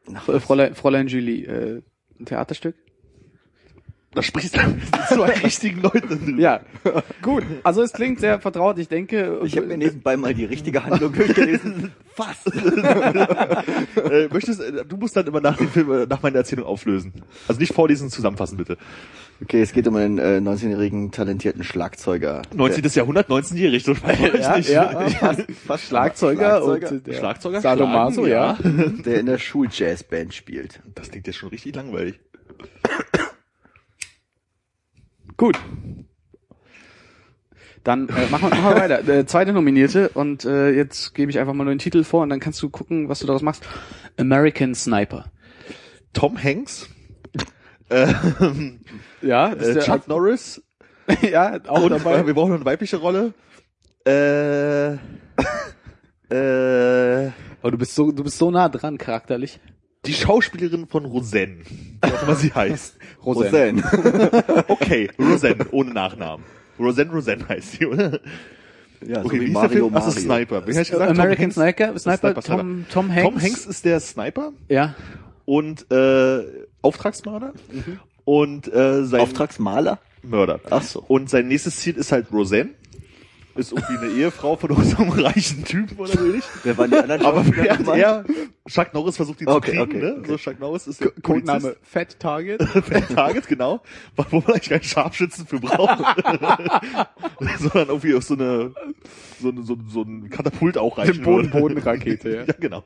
Nach 0.08 0.24
Fräulein, 0.24 0.74
Fräulein 0.74 1.06
Julie. 1.06 1.44
Äh, 1.46 1.82
ein 2.18 2.24
Theaterstück? 2.24 2.74
Da 4.16 4.22
sprichst 4.22 4.56
du 4.56 4.60
mit 4.66 4.82
zwei 5.10 5.30
richtigen 5.44 5.82
Leuten. 5.82 6.38
Ja, 6.38 6.60
gut. 7.20 7.44
Also 7.64 7.82
es 7.82 7.92
klingt 7.92 8.18
sehr 8.18 8.40
vertraut. 8.40 8.78
Ich 8.78 8.88
denke, 8.88 9.40
Ich 9.44 9.58
habe 9.58 9.66
mir 9.66 9.76
nebenbei 9.76 10.16
mal 10.16 10.32
die 10.32 10.46
richtige 10.46 10.82
Handlung 10.82 11.12
durchgelesen. 11.12 11.92
Fast. 12.14 12.50
Äh, 13.96 14.28
möchtest, 14.28 14.60
äh, 14.60 14.84
du 14.86 14.96
musst 14.96 15.16
dann 15.16 15.26
immer 15.26 15.40
nach 15.40 15.56
dem 15.56 15.68
Film, 15.68 15.90
äh, 15.90 16.06
nach 16.06 16.22
meiner 16.22 16.36
Erzählung 16.36 16.64
auflösen. 16.66 17.12
Also 17.48 17.60
nicht 17.60 17.72
vorlesen, 17.72 18.08
zusammenfassen 18.08 18.56
bitte. 18.56 18.76
Okay, 19.42 19.60
es 19.62 19.72
geht 19.72 19.86
um 19.88 19.96
einen 19.96 20.18
äh, 20.18 20.38
19-jährigen 20.38 21.10
talentierten 21.10 21.64
Schlagzeuger. 21.64 22.42
19. 22.54 22.84
Jahrhundert, 22.94 23.28
19-jährig, 23.28 23.84
so 23.84 23.92
ja, 23.92 24.56
nicht. 24.56 24.70
ja, 24.70 25.08
Fast, 25.08 25.44
fast 25.66 25.84
Schlagzeuger, 25.84 26.60
Schlagzeuger, 26.62 26.90
und 26.90 26.98
äh, 26.98 27.00
der 27.00 27.12
Schlagzeuger 27.14 28.28
ja. 28.28 28.58
der 29.04 29.20
in 29.20 29.26
der 29.26 29.38
Schuljazzband 29.38 30.32
spielt. 30.32 30.80
Das 30.94 31.10
klingt 31.10 31.26
jetzt 31.26 31.36
schon 31.36 31.48
richtig 31.48 31.74
langweilig. 31.74 32.20
Gut. 35.36 35.58
Dann 37.84 38.08
äh, 38.08 38.26
machen, 38.30 38.50
wir, 38.50 38.56
machen 38.58 38.74
wir 38.74 38.80
weiter. 38.82 39.08
Äh, 39.08 39.26
zweite 39.26 39.52
Nominierte 39.52 40.08
und 40.10 40.44
äh, 40.44 40.70
jetzt 40.70 41.14
gebe 41.14 41.30
ich 41.30 41.38
einfach 41.38 41.52
mal 41.54 41.64
nur 41.64 41.74
den 41.74 41.78
Titel 41.78 42.02
vor 42.04 42.22
und 42.22 42.30
dann 42.30 42.40
kannst 42.40 42.60
du 42.62 42.68
gucken, 42.68 43.08
was 43.08 43.20
du 43.20 43.26
daraus 43.26 43.42
machst. 43.42 43.64
American 44.16 44.74
Sniper. 44.74 45.30
Tom 46.12 46.42
Hanks, 46.42 46.88
ähm, 47.90 48.80
Ja, 49.22 49.54
das 49.54 49.68
äh, 49.68 49.80
Chuck 49.80 50.08
Norris 50.08 50.62
ja, 51.22 51.60
auch 51.68 51.82
und 51.82 51.90
dabei. 51.90 52.18
äh, 52.18 52.26
wir 52.26 52.34
brauchen 52.34 52.52
eine 52.52 52.64
weibliche 52.64 52.96
Rolle. 52.96 53.32
Äh, 54.04 54.94
äh, 56.34 57.30
Aber 57.62 57.70
du 57.70 57.78
bist 57.78 57.94
so, 57.94 58.10
du 58.10 58.24
bist 58.24 58.38
so 58.38 58.50
nah 58.50 58.68
dran 58.68 58.98
charakterlich. 58.98 59.60
Die 60.06 60.14
Schauspielerin 60.14 60.86
von 60.86 61.04
Roseanne, 61.04 61.56
wie 62.02 62.12
auch 62.12 62.22
immer 62.22 62.34
sie 62.36 62.52
heißt. 62.54 62.96
Roseanne. 63.24 63.82
Okay, 64.68 65.10
Roseanne, 65.18 65.66
ohne 65.72 65.92
Nachnamen. 65.92 66.44
Roseanne 66.78 67.10
Roseanne 67.12 67.48
heißt 67.48 67.72
sie, 67.72 67.86
oder? 67.86 68.20
Ja, 69.06 69.20
so 69.20 69.26
Okay, 69.26 69.36
wie 69.36 69.40
wie 69.40 69.44
ist 69.46 69.52
der 69.54 69.62
Mario 69.62 69.68
Film? 69.88 69.96
Ach, 69.96 70.02
so, 70.02 70.06
Mario. 70.08 70.20
Sniper. 70.22 70.66
Wie 70.66 70.70
ich 70.70 70.76
gesagt? 70.76 70.92
Tom 70.92 71.02
American 71.20 71.42
Hanks? 71.44 71.54
Sniper, 71.54 71.98
Sniper, 71.98 72.18
Sniper, 72.18 72.42
Sniper. 72.42 72.62
Tom, 72.62 72.86
Tom 72.90 73.08
Hanks. 73.14 73.22
Tom 73.24 73.42
Hanks 73.42 73.66
ist 73.66 73.84
der 73.84 74.00
Sniper 74.00 74.52
Ja. 74.68 74.94
und 75.44 75.90
äh, 75.90 76.42
Auftragsmörder 76.82 77.52
und 78.24 78.72
äh, 78.72 79.04
sein 79.04 79.20
Auftragsmaler? 79.20 79.98
Mörder. 80.22 80.60
Ach 80.70 80.82
so. 80.82 81.04
Und 81.06 81.30
sein 81.30 81.46
nächstes 81.48 81.76
Ziel 81.76 81.96
ist 81.96 82.10
halt 82.10 82.32
Roseanne. 82.32 82.70
Ist 83.56 83.72
irgendwie 83.72 83.98
eine 83.98 84.12
Ehefrau 84.12 84.56
von 84.56 84.70
unserem 84.70 85.08
reichen 85.10 85.64
Typen 85.64 85.96
oder 85.98 86.12
so 86.12 86.24
ähnlich. 86.24 86.44
Wer 86.62 86.76
waren 86.76 86.90
die 86.90 86.96
anderen 86.96 87.22
Aber 87.22 87.44
Schauspieler 87.44 87.64
während 87.64 87.88
er 87.88 88.24
Chuck 88.68 88.92
Norris 88.94 89.16
versucht 89.16 89.40
ihn 89.40 89.48
Okay, 89.48 89.72
zu 89.72 89.76
kriegen, 89.76 89.82
okay, 89.82 89.98
ne? 89.98 90.16
okay. 90.18 90.28
So 90.28 90.36
Chuck 90.36 90.60
Norris 90.60 90.86
ist 90.86 91.00
der 91.00 91.10
Codename 91.22 91.76
Fat 91.82 92.18
Target. 92.18 92.58
Polizist. 92.72 93.14
Target, 93.14 93.48
genau. 93.48 93.80
Wo 94.16 94.40
man 94.40 94.48
eigentlich 94.48 94.68
keinen 94.68 94.82
Scharfschützen 94.82 95.46
für 95.46 95.60
braucht. 95.60 95.98
Sondern 97.58 97.88
irgendwie 97.88 98.14
auf 98.14 98.24
so 98.24 98.34
eine, 98.34 98.74
so, 99.40 99.50
eine, 99.50 99.62
so, 99.62 99.76
so 99.88 100.02
ein 100.02 100.28
Katapult 100.30 100.78
auch 100.78 100.98
reichen 100.98 101.22
Boden. 101.22 101.50
Bodenrakete, 101.50 102.28
ja. 102.30 102.44
ja, 102.44 102.54
genau. 102.58 102.84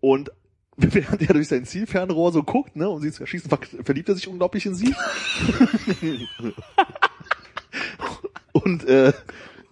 Und 0.00 0.32
während 0.76 1.22
er 1.22 1.34
durch 1.34 1.48
sein 1.48 1.64
Zielfernrohr 1.64 2.32
so 2.32 2.42
guckt, 2.42 2.76
ne, 2.76 2.88
um 2.88 3.00
sie 3.00 3.12
zu 3.12 3.22
erschießen, 3.22 3.48
ver 3.48 3.58
verliebt 3.84 4.08
er 4.08 4.14
sich 4.14 4.28
unglaublich 4.28 4.66
in 4.66 4.74
sie. 4.74 4.94
und 8.52 8.84
äh, 8.84 9.12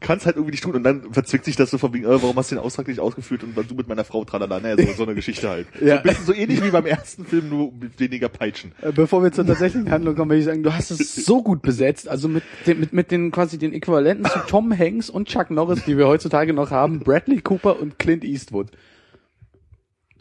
kann 0.01 0.19
es 0.19 0.27
halt 0.27 0.37
irgendwie 0.37 0.53
nicht 0.53 0.63
tun 0.63 0.75
und 0.75 0.85
dann 0.85 1.13
verzwickt 1.13 1.45
sich 1.45 1.57
das 1.57 1.71
so 1.71 1.79
von 1.79 1.93
wegen, 1.93 2.05
äh, 2.05 2.23
warum 2.23 2.37
hast 2.37 2.51
du 2.51 2.55
den 2.55 2.65
Auftrag 2.65 2.87
nicht 2.87 3.01
ausgeführt 3.01 3.43
und 3.43 3.57
du 3.57 3.75
mit 3.75 3.89
meiner 3.89 4.05
Frau 4.05 4.25
tralala, 4.25 4.61
naja, 4.61 4.77
so, 4.77 4.93
so 4.93 5.03
eine 5.03 5.15
Geschichte 5.15 5.49
halt. 5.49 5.67
Ja. 5.81 5.97
So, 5.97 6.01
ein 6.01 6.03
bisschen 6.03 6.25
so 6.27 6.35
ähnlich 6.35 6.63
wie 6.63 6.71
beim 6.71 6.87
ersten 6.87 7.25
Film, 7.25 7.49
nur 7.49 7.73
mit 7.73 7.99
weniger 7.99 8.29
Peitschen. 8.29 8.73
Äh, 8.83 8.93
Bevor 8.93 9.23
wir 9.23 9.33
zur 9.33 9.47
tatsächlichen 9.47 9.91
Handlung 9.91 10.17
kommen, 10.17 10.31
will 10.31 10.39
ich 10.39 10.45
sagen, 10.45 10.63
du 10.63 10.75
hast 10.75 10.91
es 10.91 11.15
so 11.15 11.43
gut 11.43 11.63
besetzt, 11.63 12.09
also 12.09 12.29
mit 12.29 12.43
den, 12.67 12.81
mit, 12.81 12.93
mit 12.93 13.11
den 13.11 13.31
quasi 13.31 13.59
den 13.59 13.73
Äquivalenten 13.73 14.27
zu 14.27 14.39
Tom 14.47 14.77
Hanks 14.77 15.09
und 15.09 15.29
Chuck 15.29 15.51
Norris, 15.51 15.85
die 15.85 15.97
wir 15.97 16.07
heutzutage 16.07 16.53
noch 16.53 16.71
haben, 16.71 17.01
Bradley 17.01 17.41
Cooper 17.41 17.81
und 17.81 17.99
Clint 17.99 18.25
Eastwood. 18.25 18.69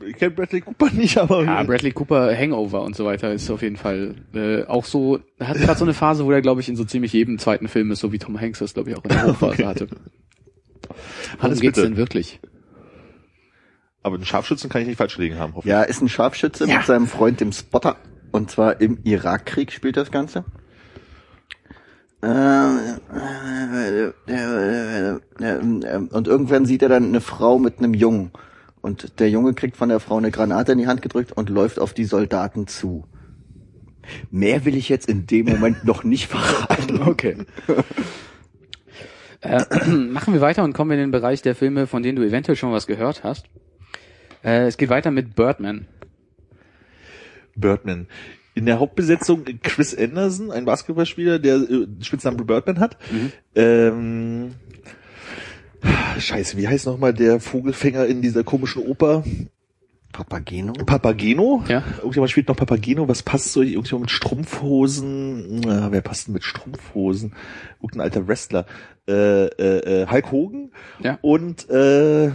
Ich 0.05 0.15
kenne 0.15 0.31
Bradley 0.31 0.61
Cooper 0.61 0.91
nicht, 0.91 1.17
aber 1.17 1.43
Ja, 1.43 1.63
Bradley 1.63 1.91
Cooper, 1.91 2.35
Hangover 2.35 2.83
und 2.83 2.95
so 2.95 3.05
weiter 3.05 3.33
ist 3.33 3.49
auf 3.49 3.61
jeden 3.61 3.77
Fall 3.77 4.15
äh, 4.33 4.63
auch 4.65 4.85
so, 4.85 5.19
er 5.39 5.47
hat 5.47 5.57
gerade 5.57 5.79
so 5.79 5.85
eine 5.85 5.93
Phase, 5.93 6.25
wo 6.25 6.31
er, 6.31 6.41
glaube 6.41 6.61
ich, 6.61 6.69
in 6.69 6.75
so 6.75 6.83
ziemlich 6.83 7.13
jedem 7.13 7.39
zweiten 7.39 7.67
Film 7.67 7.91
ist, 7.91 7.99
so 7.99 8.11
wie 8.11 8.19
Tom 8.19 8.39
Hanks 8.39 8.59
das, 8.59 8.73
glaube 8.73 8.91
ich, 8.91 8.97
auch 8.97 9.03
in 9.03 9.09
der 9.09 9.27
Hochphase 9.27 9.67
hatte. 9.67 9.87
Worum 11.39 11.59
geht's 11.59 11.77
bitte. 11.77 11.81
denn 11.81 11.97
wirklich? 11.97 12.39
aber 14.07 14.17
den 14.17 14.25
Scharfschützen 14.25 14.69
kann 14.69 14.81
ich 14.81 14.87
nicht 14.87 14.97
falsch 14.97 15.17
gelegen 15.17 15.37
haben, 15.37 15.53
hoffentlich. 15.53 15.71
Ja, 15.71 15.83
ist 15.83 16.01
ein 16.01 16.09
Scharfschütze 16.09 16.65
mit 16.65 16.85
seinem 16.85 17.07
Freund, 17.07 17.41
dem 17.41 17.51
Spotter. 17.51 17.97
Und 18.31 18.49
zwar 18.49 18.81
im 18.81 18.99
Irakkrieg 19.03 19.71
spielt 19.71 19.97
das 19.97 20.11
Ganze. 20.11 20.45
Und 22.21 22.99
irgendwann 26.27 26.65
sieht 26.65 26.81
er 26.81 26.89
dann 26.89 27.05
eine 27.05 27.21
Frau 27.21 27.59
mit 27.59 27.79
einem 27.79 27.93
Jungen. 27.93 28.31
Und 28.87 29.19
der 29.19 29.29
Junge 29.29 29.53
kriegt 29.53 29.75
von 29.75 29.89
der 29.89 29.99
Frau 29.99 30.15
eine 30.15 30.31
Granate 30.31 30.71
in 30.71 30.77
die 30.77 30.87
Hand 30.87 31.01
gedrückt 31.01 31.33
und 31.33 31.49
läuft 31.49 31.77
auf 31.77 31.93
die 31.93 32.05
Soldaten 32.05 32.67
zu. 32.67 33.03
Mehr 34.31 34.63
will 34.63 34.77
ich 34.77 34.87
jetzt 34.87 35.09
in 35.09 35.27
dem 35.27 35.45
Moment 35.45 35.83
noch 35.83 36.05
nicht 36.05 36.27
verraten. 36.29 37.01
Okay. 37.01 37.35
äh, 39.41 39.65
machen 39.89 40.33
wir 40.33 40.39
weiter 40.39 40.63
und 40.63 40.71
kommen 40.71 40.91
in 40.91 40.99
den 40.99 41.11
Bereich 41.11 41.41
der 41.41 41.53
Filme, 41.53 41.85
von 41.85 42.01
denen 42.01 42.15
du 42.15 42.25
eventuell 42.25 42.55
schon 42.55 42.71
was 42.71 42.87
gehört 42.87 43.25
hast. 43.25 43.47
Äh, 44.41 44.67
es 44.67 44.77
geht 44.77 44.87
weiter 44.87 45.11
mit 45.11 45.35
Birdman. 45.35 45.85
Birdman. 47.57 48.07
In 48.53 48.65
der 48.67 48.79
Hauptbesetzung 48.79 49.43
Chris 49.63 49.93
Anderson, 49.93 50.49
ein 50.49 50.63
Basketballspieler, 50.63 51.39
der 51.39 51.57
äh, 51.57 51.87
Spitznamen 51.99 52.45
Birdman 52.45 52.79
hat. 52.79 52.97
Ähm, 53.53 54.53
Scheiße, 56.19 56.57
wie 56.57 56.67
heißt 56.67 56.85
nochmal 56.87 57.13
der 57.13 57.39
Vogelfänger 57.39 58.05
in 58.05 58.21
dieser 58.21 58.43
komischen 58.43 58.83
Oper? 58.83 59.23
Papageno? 60.11 60.73
Papageno? 60.73 61.63
Ja. 61.67 61.83
Irgendjemand 61.97 62.31
spielt 62.31 62.47
noch 62.47 62.55
Papageno. 62.55 63.07
Was 63.07 63.21
passt 63.21 63.51
so? 63.51 63.61
Irgendjemand 63.61 64.03
mit 64.03 64.11
Strumpfhosen? 64.11 65.59
Na, 65.59 65.91
wer 65.91 66.01
passt 66.01 66.27
denn 66.27 66.33
mit 66.33 66.43
Strumpfhosen? 66.43 67.33
Irgendein 67.81 68.01
alter 68.01 68.27
Wrestler. 68.27 68.65
Äh, 69.07 69.45
äh, 69.45 70.03
äh, 70.03 70.07
Hulk 70.07 70.31
Hogan. 70.31 70.71
Ja. 71.03 71.19
Und 71.21 71.69
äh, 71.69 72.31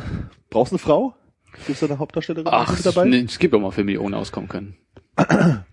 brauchst 0.50 0.72
du 0.72 0.76
eine 0.76 0.78
Frau? 0.78 1.14
Gibt 1.66 1.70
es 1.70 1.80
da 1.80 1.86
eine 1.86 1.98
Hauptdarstellerin 1.98 2.48
Ach, 2.50 2.70
mit 2.76 2.86
dabei? 2.86 3.04
nee, 3.06 3.20
es 3.20 3.38
gibt 3.38 3.54
auch 3.54 3.60
mal 3.60 3.72
Filme, 3.72 3.92
die 3.92 3.98
ohne 3.98 4.16
auskommen 4.16 4.48
können. 4.48 4.76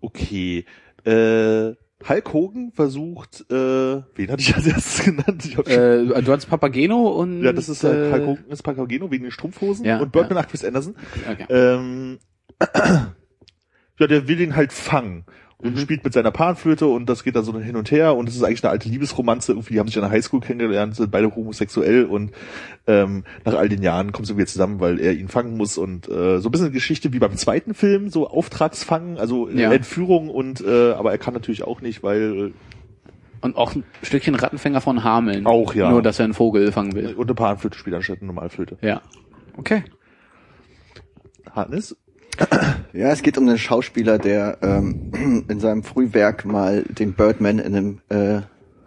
Okay. 0.00 0.66
Äh, 1.06 1.72
Hulk 2.08 2.32
Hogan 2.32 2.72
versucht, 2.72 3.46
äh, 3.50 3.54
wen 3.54 4.30
hatte 4.30 4.40
ich 4.42 4.54
als 4.54 4.66
erstes 4.66 5.04
genannt? 5.04 5.44
Ich 5.44 5.58
Äh, 5.58 6.04
du 6.04 6.32
hattest 6.32 6.48
Papageno 6.50 7.08
und 7.08 7.42
ja, 7.42 7.52
das 7.52 7.68
ist 7.68 7.82
halt 7.84 7.98
äh, 7.98 8.12
Hulk 8.12 8.26
Hogan 8.26 8.50
ist 8.50 8.62
Papageno 8.62 9.10
wegen 9.10 9.24
den 9.24 9.32
Strumpfhosen 9.32 9.84
Ja, 9.84 9.98
und 9.98 10.12
Birdman 10.12 10.38
nach 10.38 10.48
Chris 10.48 10.64
Anderson. 10.64 10.96
Okay. 11.30 11.46
Ähm, 11.48 12.18
ja, 13.98 14.06
der 14.06 14.28
will 14.28 14.40
ihn 14.40 14.56
halt 14.56 14.72
fangen 14.72 15.24
und 15.58 15.74
Mhm. 15.74 15.78
spielt 15.78 16.04
mit 16.04 16.12
seiner 16.12 16.30
Panflöte 16.30 16.86
und 16.86 17.06
das 17.08 17.24
geht 17.24 17.36
dann 17.36 17.44
so 17.44 17.58
hin 17.58 17.76
und 17.76 17.90
her 17.90 18.16
und 18.16 18.28
es 18.28 18.36
ist 18.36 18.42
eigentlich 18.42 18.62
eine 18.64 18.72
alte 18.72 18.88
Liebesromanze. 18.88 19.52
Irgendwie 19.52 19.74
die 19.74 19.80
haben 19.80 19.86
sich 19.86 19.96
an 19.96 20.02
der 20.02 20.10
Highschool 20.10 20.40
kennengelernt, 20.40 20.96
sind 20.96 21.10
beide 21.10 21.34
homosexuell 21.34 22.04
und 22.04 22.32
ähm, 22.86 23.24
nach 23.44 23.54
all 23.54 23.68
den 23.68 23.82
Jahren 23.82 24.12
kommen 24.12 24.24
sie 24.26 24.36
wieder 24.36 24.46
zusammen, 24.46 24.80
weil 24.80 25.00
er 25.00 25.12
ihn 25.14 25.28
fangen 25.28 25.56
muss 25.56 25.78
und 25.78 26.08
äh, 26.08 26.38
so 26.40 26.48
ein 26.48 26.52
bisschen 26.52 26.72
Geschichte 26.72 27.12
wie 27.12 27.18
beim 27.18 27.36
zweiten 27.36 27.72
Film, 27.74 28.10
so 28.10 28.28
Auftragsfangen, 28.28 29.16
also 29.18 29.48
äh, 29.48 29.60
Ja. 29.62 29.72
Entführung 29.72 30.28
und 30.28 30.60
äh, 30.60 30.92
aber 30.92 31.12
er 31.12 31.18
kann 31.18 31.34
natürlich 31.34 31.62
auch 31.64 31.80
nicht, 31.80 32.02
weil 32.02 32.52
Und 33.40 33.56
auch 33.56 33.74
ein 33.74 33.84
Stückchen 34.02 34.34
Rattenfänger 34.34 34.80
von 34.80 35.04
Hameln. 35.04 35.46
Auch, 35.46 35.74
ja. 35.74 35.90
Nur, 35.90 36.02
dass 36.02 36.18
er 36.18 36.24
einen 36.24 36.34
Vogel 36.34 36.72
fangen 36.72 36.92
äh, 36.92 36.94
will. 36.96 37.14
und 37.14 37.26
eine 37.28 37.34
Panflöte 37.34 37.78
spielt 37.78 37.94
anstatt 37.96 38.18
eine 38.18 38.26
Normalflöte. 38.28 38.76
Ja. 38.82 39.02
Okay. 39.56 39.84
Hannes? 41.52 41.96
Ja, 42.92 43.10
es 43.10 43.22
geht 43.22 43.36
um 43.38 43.48
einen 43.48 43.58
Schauspieler, 43.58 44.18
der 44.18 44.58
ähm, 44.62 45.44
in 45.48 45.58
seinem 45.60 45.82
Frühwerk 45.82 46.44
mal 46.44 46.82
den 46.84 47.14
Birdman 47.14 47.58
in 47.58 47.74
einem 47.74 48.00
äh, 48.08 48.42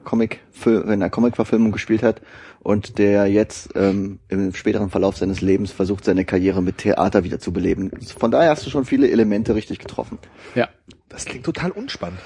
Comic 0.05 0.39
in 0.65 0.89
einer 0.89 1.10
Comic-Verfilmung 1.10 1.73
gespielt 1.73 2.01
hat 2.03 2.21
und 2.62 2.97
der 2.97 3.27
jetzt 3.27 3.71
ähm, 3.75 4.19
im 4.29 4.53
späteren 4.53 4.89
Verlauf 4.89 5.17
seines 5.17 5.41
Lebens 5.41 5.71
versucht, 5.71 6.05
seine 6.05 6.23
Karriere 6.23 6.62
mit 6.62 6.77
Theater 6.77 7.25
wieder 7.25 7.39
zu 7.39 7.51
beleben. 7.51 7.91
Von 8.17 8.31
daher 8.31 8.49
hast 8.49 8.65
du 8.65 8.69
schon 8.69 8.86
viele 8.86 9.10
Elemente 9.12 9.55
richtig 9.55 9.79
getroffen. 9.79 10.17
Ja. 10.55 10.69
Das 11.10 11.25
klingt 11.25 11.45
total 11.45 11.71
unspannend. 11.71 12.19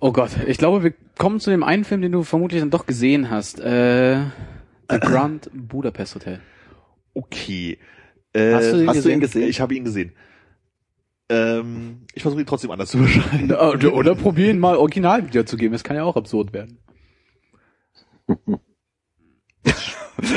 Oh 0.00 0.12
Gott, 0.12 0.30
ich 0.46 0.58
glaube, 0.58 0.84
wir 0.84 0.94
kommen 1.18 1.40
zu 1.40 1.50
dem 1.50 1.64
einen 1.64 1.84
Film, 1.84 2.02
den 2.02 2.12
du 2.12 2.22
vermutlich 2.22 2.60
dann 2.60 2.70
doch 2.70 2.86
gesehen 2.86 3.30
hast. 3.30 3.58
Äh, 3.58 4.20
The 4.88 4.98
Grand 5.00 5.50
Budapest 5.52 6.14
Hotel. 6.14 6.40
Okay. 7.14 7.78
Äh, 8.32 8.54
Hast 8.54 8.72
du 8.72 8.80
ihn 8.80 8.88
Hast 8.88 9.04
du 9.04 9.08
ihn 9.08 9.18
gesehen? 9.18 9.20
gesehen? 9.20 9.48
Ich 9.48 9.60
habe 9.60 9.74
ihn 9.74 9.84
gesehen. 9.84 10.12
Ähm, 11.30 12.06
ich 12.14 12.22
versuche 12.22 12.40
ihn 12.40 12.46
trotzdem 12.46 12.70
anders 12.70 12.90
zu 12.90 12.98
beschreiben. 13.02 13.52
Oder, 13.52 13.94
oder 13.94 14.14
probier 14.14 14.50
ihn 14.50 14.58
mal 14.58 14.76
original 14.76 15.26
wiederzugeben. 15.26 15.72
Das 15.72 15.84
kann 15.84 15.96
ja 15.96 16.04
auch 16.04 16.16
absurd 16.16 16.52
werden. 16.52 16.78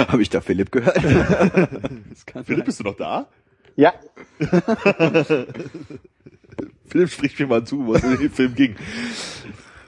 Habe 0.07 0.21
ich 0.21 0.29
da 0.29 0.41
Philipp 0.41 0.71
gehört? 0.71 1.01
Philipp, 2.45 2.65
bist 2.65 2.79
du 2.79 2.83
noch 2.83 2.95
da? 2.95 3.27
Ja, 3.75 3.93
Philipp 6.85 7.09
spricht 7.09 7.39
mir 7.39 7.47
mal 7.47 7.63
zu, 7.63 7.87
was 7.87 8.03
in 8.03 8.17
dem 8.17 8.31
Film 8.31 8.53
ging. 8.53 8.75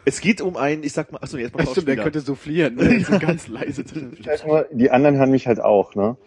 Es 0.06 0.22
geht 0.22 0.42
um 0.42 0.58
einen, 0.58 0.84
ich 0.84 0.94
sag 0.94 1.12
mal, 1.12 1.20
achso, 1.20 1.38
jetzt 1.38 1.56
mal 1.56 1.68
Stimmt, 1.68 1.88
der 1.88 1.98
könnte 1.98 2.22
soufflieren. 2.22 2.76
Ne? 2.76 3.02
So 3.02 3.20
ganz 3.20 3.48
leise. 3.48 3.84
die 4.72 4.92
anderen 4.92 5.18
hören 5.18 5.32
mich 5.32 5.48
halt 5.48 5.60
auch, 5.60 5.96
ne? 5.96 6.18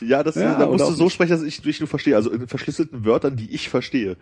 Ja, 0.00 0.22
das, 0.22 0.36
Ja, 0.36 0.54
da 0.58 0.66
musst 0.66 0.88
du 0.88 0.92
so 0.92 1.04
nicht. 1.04 1.14
sprechen, 1.14 1.30
dass 1.32 1.42
ich 1.42 1.60
dich 1.62 1.80
nur 1.80 1.88
verstehe. 1.88 2.16
Also 2.16 2.30
in 2.30 2.46
verschlüsselten 2.48 3.04
Wörtern, 3.04 3.36
die 3.36 3.52
ich 3.54 3.68
verstehe. 3.68 4.16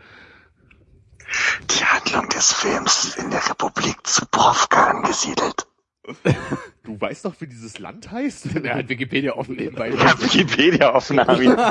Die 1.70 1.84
Handlung 1.84 2.28
des 2.28 2.52
Films 2.52 3.04
ist 3.04 3.18
in 3.18 3.30
der 3.30 3.48
Republik 3.50 3.96
Zubrovka 4.04 4.86
angesiedelt. 4.90 5.66
Du 6.84 7.00
weißt 7.00 7.24
doch, 7.24 7.34
wie 7.40 7.48
dieses 7.48 7.80
Land 7.80 8.12
heißt? 8.12 8.46
Er 8.62 8.76
hat 8.76 8.88
Wikipedia 8.88 9.32
offen 9.32 9.56
nebenbei. 9.56 9.88
Ich 9.90 9.98
habe 10.04 10.22
Wikipedia 10.22 10.94
offen, 10.94 11.18
Armin. 11.18 11.56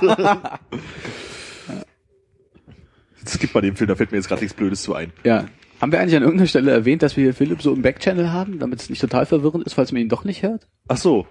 Es 3.23 3.39
gibt 3.39 3.53
bei 3.53 3.61
dem 3.61 3.75
Film, 3.75 3.87
da 3.87 3.95
fällt 3.95 4.11
mir 4.11 4.17
jetzt 4.17 4.27
gerade 4.27 4.41
nichts 4.41 4.55
Blödes 4.55 4.83
zu 4.83 4.93
ein. 4.93 5.11
Ja. 5.23 5.45
Haben 5.81 5.91
wir 5.91 5.99
eigentlich 5.99 6.15
an 6.15 6.21
irgendeiner 6.23 6.47
Stelle 6.47 6.71
erwähnt, 6.71 7.01
dass 7.01 7.17
wir 7.17 7.23
hier 7.23 7.33
Philipp 7.33 7.61
so 7.61 7.73
im 7.73 7.81
Backchannel 7.81 8.31
haben, 8.31 8.59
damit 8.59 8.81
es 8.81 8.89
nicht 8.89 9.01
total 9.01 9.25
verwirrend 9.25 9.65
ist, 9.65 9.73
falls 9.73 9.91
man 9.91 10.01
ihn 10.01 10.09
doch 10.09 10.23
nicht 10.23 10.43
hört? 10.43 10.67
Ach 10.87 10.97
so. 10.97 11.25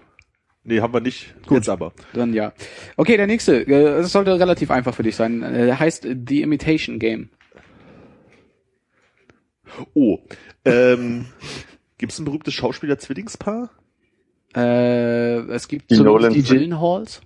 Nee, 0.65 0.81
haben 0.81 0.95
wir 0.95 1.01
nicht. 1.01 1.35
Gut. 1.47 1.59
Jetzt 1.59 1.69
aber. 1.69 1.93
Dann 2.15 2.33
ja. 2.33 2.53
Okay, 2.97 3.17
der 3.19 3.27
nächste. 3.27 3.67
äh, 3.67 3.99
Das 4.01 4.13
sollte 4.13 4.39
relativ 4.39 4.71
einfach 4.71 4.95
für 4.95 5.03
dich 5.03 5.15
sein. 5.17 5.43
Äh, 5.43 5.67
Der 5.67 5.79
heißt 5.79 6.07
The 6.27 6.43
Imitation 6.43 6.99
Game. 6.99 7.29
Oh. 9.95 10.19
Ähm, 10.65 11.27
Gibt 11.99 12.13
es 12.13 12.19
ein 12.19 12.25
berühmtes 12.25 12.55
Schauspieler-Zwillingspaar? 12.55 13.71
Äh, 14.57 15.39
es 15.51 15.69
gibt 15.69 15.91
Die 15.91 15.97
zumindest 15.97 16.23
Nolan- 16.23 16.33
die 16.35 16.43
Gyllenhaals. 16.43 17.21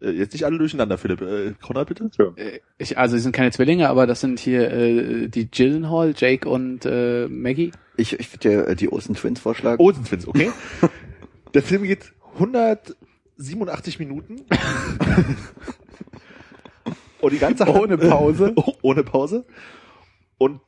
Äh, 0.00 0.10
jetzt 0.10 0.32
nicht 0.32 0.44
alle 0.44 0.58
durcheinander, 0.58 0.98
Philipp. 0.98 1.20
Äh, 1.22 1.52
Konrad, 1.60 1.88
bitte? 1.88 2.10
Äh, 2.36 2.60
Ich, 2.78 2.98
also 2.98 3.16
sie 3.16 3.22
sind 3.22 3.32
keine 3.32 3.50
Zwillinge, 3.52 3.88
aber 3.88 4.06
das 4.06 4.20
sind 4.20 4.38
hier 4.40 4.70
äh, 4.70 5.28
die 5.28 5.50
Gyllenhaal, 5.50 6.14
Jake 6.16 6.48
und 6.48 6.84
äh, 6.86 7.28
Maggie. 7.28 7.72
Ich, 7.96 8.18
ich 8.18 8.32
würde 8.32 8.48
dir 8.48 8.68
äh, 8.68 8.76
die 8.76 8.90
Olsen 8.90 9.14
Twins 9.14 9.40
vorschlagen. 9.40 9.80
Olsen 9.82 10.04
Twins, 10.04 10.26
okay. 10.26 10.50
Der 11.54 11.62
Film 11.62 11.82
geht 11.82 12.12
187 12.34 13.98
Minuten. 13.98 14.42
Und 17.20 17.32
die 17.32 17.38
ganze 17.38 17.66
Ohne 17.66 17.96
Pause. 17.96 18.52
Oh, 18.56 18.74
ohne 18.82 19.04
Pause. 19.04 19.46
Und 20.38 20.60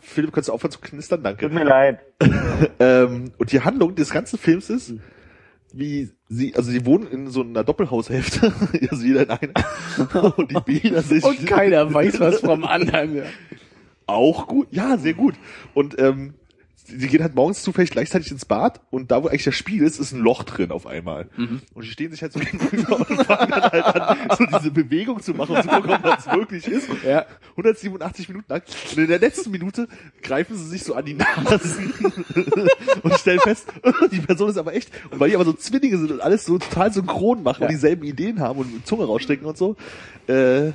Philipp, 0.00 0.32
kannst 0.32 0.48
du 0.48 0.52
aufhören 0.52 0.72
zu 0.72 0.80
knistern? 0.80 1.22
Danke. 1.22 1.46
Tut 1.46 1.54
mir 1.54 1.64
leid. 1.64 2.00
Ähm, 2.78 3.32
und 3.36 3.52
die 3.52 3.60
Handlung 3.60 3.94
des 3.96 4.10
ganzen 4.10 4.38
Films 4.38 4.70
ist, 4.70 4.94
wie 5.72 6.10
sie, 6.28 6.54
also 6.54 6.70
sie 6.70 6.86
wohnen 6.86 7.06
in 7.08 7.28
so 7.28 7.42
einer 7.42 7.64
Doppelhaushälfte, 7.64 8.52
also 8.90 9.04
jeder 9.04 9.22
in 9.22 9.30
einer, 9.30 10.38
und 10.38 10.50
die 10.50 10.60
Bilder 10.60 11.02
sich 11.02 11.24
Und 11.24 11.46
keiner 11.46 11.92
weiß 11.92 12.20
was 12.20 12.40
vom 12.40 12.64
anderen. 12.64 13.16
Ja. 13.16 13.24
auch 14.06 14.46
gut, 14.46 14.68
ja, 14.70 14.96
sehr 14.98 15.14
gut. 15.14 15.34
Und 15.74 15.98
ähm, 15.98 16.34
sie 16.84 17.08
gehen 17.08 17.22
halt 17.22 17.34
morgens 17.34 17.62
zufällig 17.62 17.90
gleichzeitig 17.90 18.30
ins 18.30 18.44
Bad 18.44 18.80
und 18.90 19.10
da, 19.10 19.22
wo 19.22 19.28
eigentlich 19.28 19.44
das 19.44 19.54
Spiel 19.54 19.82
ist, 19.82 19.98
ist 19.98 20.12
ein 20.12 20.20
Loch 20.20 20.42
drin 20.44 20.70
auf 20.70 20.86
einmal. 20.86 21.28
Und 21.36 21.84
die 21.84 21.88
stehen 21.90 22.10
sich 22.10 22.22
halt 22.22 22.32
so 22.32 22.40
gegenüber 22.40 22.98
und 23.08 23.24
fangen 23.24 23.50
dann 23.50 23.62
halt 23.62 23.84
an, 23.84 24.18
so 24.36 24.44
diese 24.58 24.70
Bewegung 24.70 25.20
zu 25.22 25.32
machen 25.34 25.56
und 25.56 25.62
zu 25.62 25.68
gucken, 25.68 25.90
ob 25.92 26.02
das 26.02 26.26
wirklich 26.26 26.66
ist. 26.68 26.88
Ja. 27.06 27.24
187 27.52 28.28
Minuten 28.28 28.46
lang. 28.52 28.62
Und 28.92 28.98
in 28.98 29.08
der 29.08 29.18
letzten 29.18 29.50
Minute 29.50 29.88
greifen 30.22 30.56
sie 30.56 30.66
sich 30.66 30.84
so 30.84 30.94
an 30.94 31.04
die 31.04 31.14
Nasen 31.14 31.92
und 33.02 33.14
stellen 33.14 33.40
fest, 33.40 33.66
die 34.12 34.20
Person 34.20 34.50
ist 34.50 34.58
aber 34.58 34.74
echt. 34.74 34.90
Und 35.10 35.20
weil 35.20 35.30
die 35.30 35.36
aber 35.36 35.44
so 35.44 35.52
Zwillinge 35.54 35.98
sind 35.98 36.10
und 36.12 36.20
alles 36.20 36.44
so 36.44 36.58
total 36.58 36.92
synchron 36.92 37.42
machen 37.42 37.62
Ja. 37.62 37.66
und 37.68 37.72
dieselben 37.72 38.04
Ideen 38.04 38.40
haben 38.40 38.58
und 38.58 38.86
Zunge 38.86 39.04
rausstecken 39.04 39.46
und 39.46 39.56
so, 39.56 39.76
äh, 40.26 40.72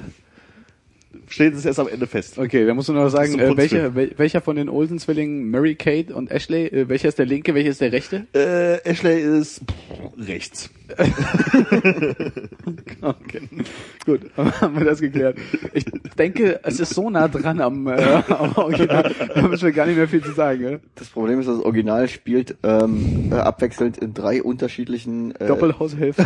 sie 1.29 1.43
es 1.45 1.65
erst 1.65 1.79
am 1.79 1.87
Ende 1.87 2.07
fest. 2.07 2.37
Okay, 2.37 2.65
da 2.65 2.73
musst 2.73 2.89
du 2.89 2.93
noch 2.93 3.09
sagen, 3.09 3.39
äh, 3.39 3.55
welcher, 3.57 3.95
welcher 3.95 4.41
von 4.41 4.55
den 4.55 4.69
Olsen-Zwillingen, 4.69 5.49
Mary 5.49 5.75
Kate 5.75 6.13
und 6.13 6.31
Ashley, 6.31 6.67
äh, 6.67 6.89
welcher 6.89 7.09
ist 7.09 7.19
der 7.19 7.25
linke, 7.25 7.53
welcher 7.53 7.69
ist 7.69 7.81
der 7.81 7.91
rechte? 7.91 8.27
Äh, 8.33 8.87
Ashley 8.89 9.21
ist 9.21 9.61
pff, 9.61 10.27
rechts. 10.27 10.69
Okay. 13.01 13.41
Gut, 14.05 14.21
haben 14.37 14.77
wir 14.77 14.85
das 14.85 14.99
geklärt. 15.01 15.37
Ich 15.73 15.85
denke, 16.17 16.59
es 16.63 16.79
ist 16.79 16.93
so 16.93 17.09
nah 17.09 17.27
dran 17.27 17.61
am, 17.61 17.87
äh, 17.87 18.21
am 18.29 18.55
Original, 18.55 19.11
da 19.33 19.47
müssen 19.47 19.65
wir 19.65 19.71
gar 19.71 19.85
nicht 19.85 19.95
mehr 19.97 20.07
viel 20.07 20.23
zu 20.23 20.31
sagen. 20.31 20.63
Ja? 20.63 20.77
Das 20.95 21.07
Problem 21.09 21.39
ist, 21.39 21.47
das 21.47 21.59
Original 21.59 22.07
spielt 22.07 22.57
ähm, 22.63 23.31
äh, 23.31 23.35
abwechselnd 23.35 23.97
in 23.97 24.13
drei 24.13 24.41
unterschiedlichen 24.43 25.35
äh, 25.35 25.47
Doppelhaushälfte. 25.47 26.25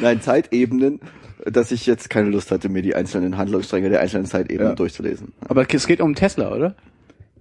Nein, 0.00 0.20
Zeitebenen, 0.20 1.00
dass 1.44 1.72
ich 1.72 1.86
jetzt 1.86 2.10
keine 2.10 2.30
Lust 2.30 2.50
hatte, 2.50 2.68
mir 2.68 2.82
die 2.82 2.94
einzelnen 2.94 3.36
Handlungsstränge 3.36 3.88
der 3.90 4.00
einzelnen 4.00 4.26
Zeitebenen 4.26 4.70
Ja. 4.72 4.74
durchzulesen. 4.74 5.32
Aber 5.48 5.66
es 5.72 5.86
geht 5.86 6.00
um 6.00 6.14
Tesla, 6.14 6.52
oder? 6.54 6.74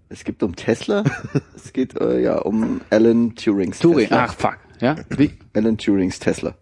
Es 0.10 0.24
geht 0.24 0.42
um 0.42 0.56
Tesla, 0.56 1.04
es 1.56 1.72
geht 1.72 2.00
äh, 2.00 2.20
ja 2.22 2.40
um 2.40 2.82
Alan 2.90 3.36
Turings 3.36 3.78
Turing. 3.80 4.08
Tesla. 4.08 4.26
Ach, 4.26 4.34
fuck. 4.34 4.58
Ja? 4.82 4.96
Wie? 5.18 5.32
Alan 5.54 5.78
Turings 5.78 6.20
Tesla. 6.20 6.56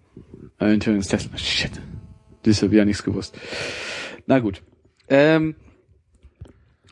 Alan 0.58 0.80
Turings 0.80 1.08
Tesla. 1.08 1.38
Shit. 1.38 1.72
Das 2.44 2.62
habe 2.62 2.74
ich 2.74 2.78
ja 2.78 2.86
nichts 2.86 3.04
gewusst. 3.04 3.38
Na 4.26 4.40
gut. 4.40 4.62
Ähm, 5.08 5.56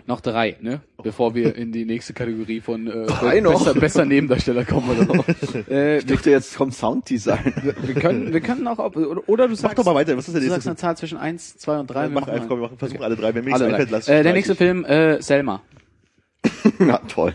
noch 0.08 0.22
drei, 0.22 0.56
ne? 0.62 0.82
Bevor 1.04 1.34
wir 1.36 1.56
in 1.56 1.72
die 1.72 1.84
nächste 1.84 2.14
Kategorie 2.14 2.62
von 2.62 2.88
äh, 2.88 3.06
Drei 3.08 3.40
noch? 3.42 3.60
besser, 3.66 3.74
besser 3.80 4.06
Nebendarsteller 4.06 4.64
kommen 4.64 4.90
oder 4.92 5.06
so. 5.46 5.58
äh, 5.70 5.98
Ich 5.98 6.06
dachte 6.06 6.30
jetzt 6.30 6.56
kommt 6.56 6.74
Sounddesign. 6.76 7.54
wir 7.84 7.94
können, 7.96 8.32
wir 8.32 8.40
können 8.40 8.68
auch, 8.68 8.78
oder, 8.78 9.28
oder 9.28 9.48
du 9.48 9.56
sagst, 9.56 9.78
doch 9.78 9.84
mal 9.86 9.96
weiter, 9.96 10.16
was 10.16 10.28
ist 10.28 10.34
der 10.36 10.42
du 10.42 10.48
nächste 10.48 10.62
sagst 10.62 10.68
eine 10.68 10.76
Zahl 10.78 10.96
zwischen 10.98 11.18
eins, 11.18 11.58
zwei 11.58 11.80
und 11.80 11.88
drei. 11.88 12.08
Mach 12.08 12.22
machen 12.22 12.32
einfach, 12.34 12.44
mal- 12.44 12.48
komm, 12.48 12.60
wir 12.60 12.64
machen, 12.68 12.78
versuchen 12.78 13.04
alle 13.04 13.16
drei. 13.16 13.34
Wenn 13.34 13.44
mir 13.44 13.50
nichts 13.52 13.62
einfällt, 13.62 13.90
lass 13.92 14.08
Äh, 14.08 14.24
der 14.24 14.34
nächste 14.34 14.56
Film, 14.56 14.86
äh, 14.86 15.22
Selma. 15.22 15.62
Na 16.80 16.98
toll. 17.00 17.34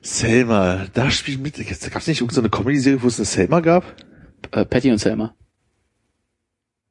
Selma, 0.00 0.86
da 0.94 1.10
spielt 1.10 1.40
mit. 1.42 1.58
Jetzt 1.58 1.90
gab's 1.90 2.06
nicht 2.06 2.20
irgendeine 2.20 2.50
Comedy-Serie, 2.50 3.02
wo 3.02 3.08
es 3.08 3.18
eine 3.18 3.26
Selma 3.26 3.60
gab? 3.60 3.84
Äh, 4.52 4.64
Patty 4.64 4.90
und 4.90 4.98
Selma. 4.98 5.34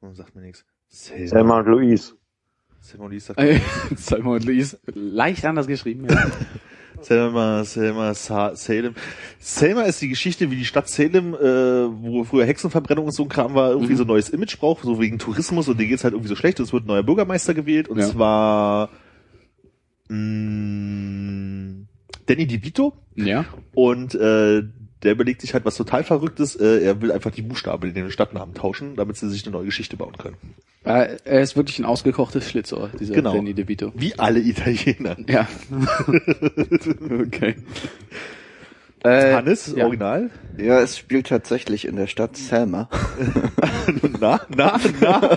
Oh, 0.00 0.12
sagt 0.12 0.34
mir 0.36 0.42
nichts. 0.42 0.64
Selma. 0.88 1.26
Selma 1.28 1.58
und 1.60 1.66
Louise. 1.66 2.12
Selma 2.80 3.04
und 3.06 3.10
Lisa. 3.12 3.34
Äh, 3.36 3.60
Selma 3.96 4.32
und 4.32 4.44
Louise. 4.44 4.78
Leicht 4.94 5.44
anders 5.44 5.66
geschrieben. 5.66 6.06
Ja. 6.08 6.30
Selma, 7.00 7.64
Selma, 7.64 8.12
Sa 8.14 8.54
Salem. 8.56 8.94
Selma 9.38 9.82
ist 9.82 10.02
die 10.02 10.08
Geschichte, 10.08 10.50
wie 10.50 10.56
die 10.56 10.64
Stadt 10.64 10.88
Salem, 10.88 11.32
äh, 11.34 11.38
wo 11.38 12.24
früher 12.24 12.44
Hexenverbrennung 12.44 13.06
und 13.06 13.12
so 13.12 13.22
ein 13.22 13.28
Kram 13.28 13.54
war, 13.54 13.70
irgendwie 13.70 13.92
Mhm. 13.92 13.98
so 13.98 14.04
ein 14.04 14.08
neues 14.08 14.30
Image 14.30 14.58
braucht, 14.58 14.82
so 14.84 15.00
wegen 15.00 15.18
Tourismus 15.18 15.68
und 15.68 15.78
denen 15.78 15.88
geht's 15.90 16.02
halt 16.04 16.14
irgendwie 16.14 16.28
so 16.28 16.36
schlecht. 16.36 16.58
und 16.60 16.66
Es 16.66 16.72
wird 16.72 16.84
ein 16.84 16.88
neuer 16.88 17.02
Bürgermeister 17.04 17.54
gewählt 17.54 17.88
und 17.88 17.98
Ja. 17.98 18.08
zwar 18.08 18.90
mh, 20.08 21.86
Danny 22.26 22.46
DeVito 22.46 22.94
ja. 23.16 23.44
und 23.74 24.14
äh, 24.14 24.62
der 25.02 25.12
überlegt 25.12 25.40
sich 25.40 25.54
halt 25.54 25.64
was 25.64 25.76
total 25.76 26.04
Verrücktes. 26.04 26.56
Äh, 26.56 26.82
er 26.84 27.00
will 27.00 27.12
einfach 27.12 27.30
die 27.30 27.42
Buchstaben 27.42 27.88
in 27.88 27.94
den 27.94 28.10
Stadtnamen 28.10 28.54
tauschen, 28.54 28.96
damit 28.96 29.16
sie 29.16 29.28
sich 29.28 29.44
eine 29.44 29.52
neue 29.52 29.66
Geschichte 29.66 29.96
bauen 29.96 30.16
können. 30.18 30.36
Äh, 30.84 31.18
er 31.24 31.40
ist 31.40 31.56
wirklich 31.56 31.78
ein 31.78 31.84
ausgekochtes 31.84 32.48
Schlitzohr, 32.48 32.90
dieser 32.98 33.14
Genau. 33.14 33.34
Danny 33.34 33.54
DeVito. 33.54 33.92
Wie 33.94 34.18
alle 34.18 34.40
Italiener. 34.40 35.16
Ja. 35.28 35.46
okay. 37.26 37.56
Äh, 39.04 39.34
Hannes, 39.34 39.74
ja. 39.76 39.84
Original. 39.84 40.30
Ja, 40.56 40.80
es 40.80 40.98
spielt 40.98 41.28
tatsächlich 41.28 41.84
in 41.84 41.96
der 41.96 42.08
Stadt 42.08 42.36
Selma. 42.36 42.88
na, 44.20 44.40
na, 44.54 44.80
na. 45.00 45.36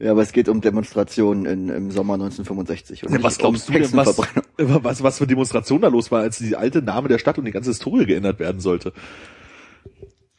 Ja, 0.00 0.12
aber 0.12 0.22
es 0.22 0.32
geht 0.32 0.48
um 0.48 0.62
Demonstrationen 0.62 1.44
in, 1.44 1.68
im 1.68 1.90
Sommer 1.90 2.14
1965. 2.14 3.04
Und 3.04 3.12
Ja, 3.12 3.22
was 3.22 3.36
glaubst 3.36 3.68
um 3.68 3.74
du 3.74 3.80
denn, 3.80 3.92
was, 3.96 4.18
was, 4.56 5.02
was 5.02 5.18
für 5.18 5.26
Demonstration 5.26 5.82
da 5.82 5.88
los 5.88 6.10
war, 6.10 6.22
als 6.22 6.38
die 6.38 6.56
alte 6.56 6.80
Name 6.80 7.08
der 7.08 7.18
Stadt 7.18 7.36
und 7.38 7.44
die 7.44 7.50
ganze 7.50 7.70
Historie 7.70 8.06
geändert 8.06 8.38
werden 8.38 8.62
sollte? 8.62 8.94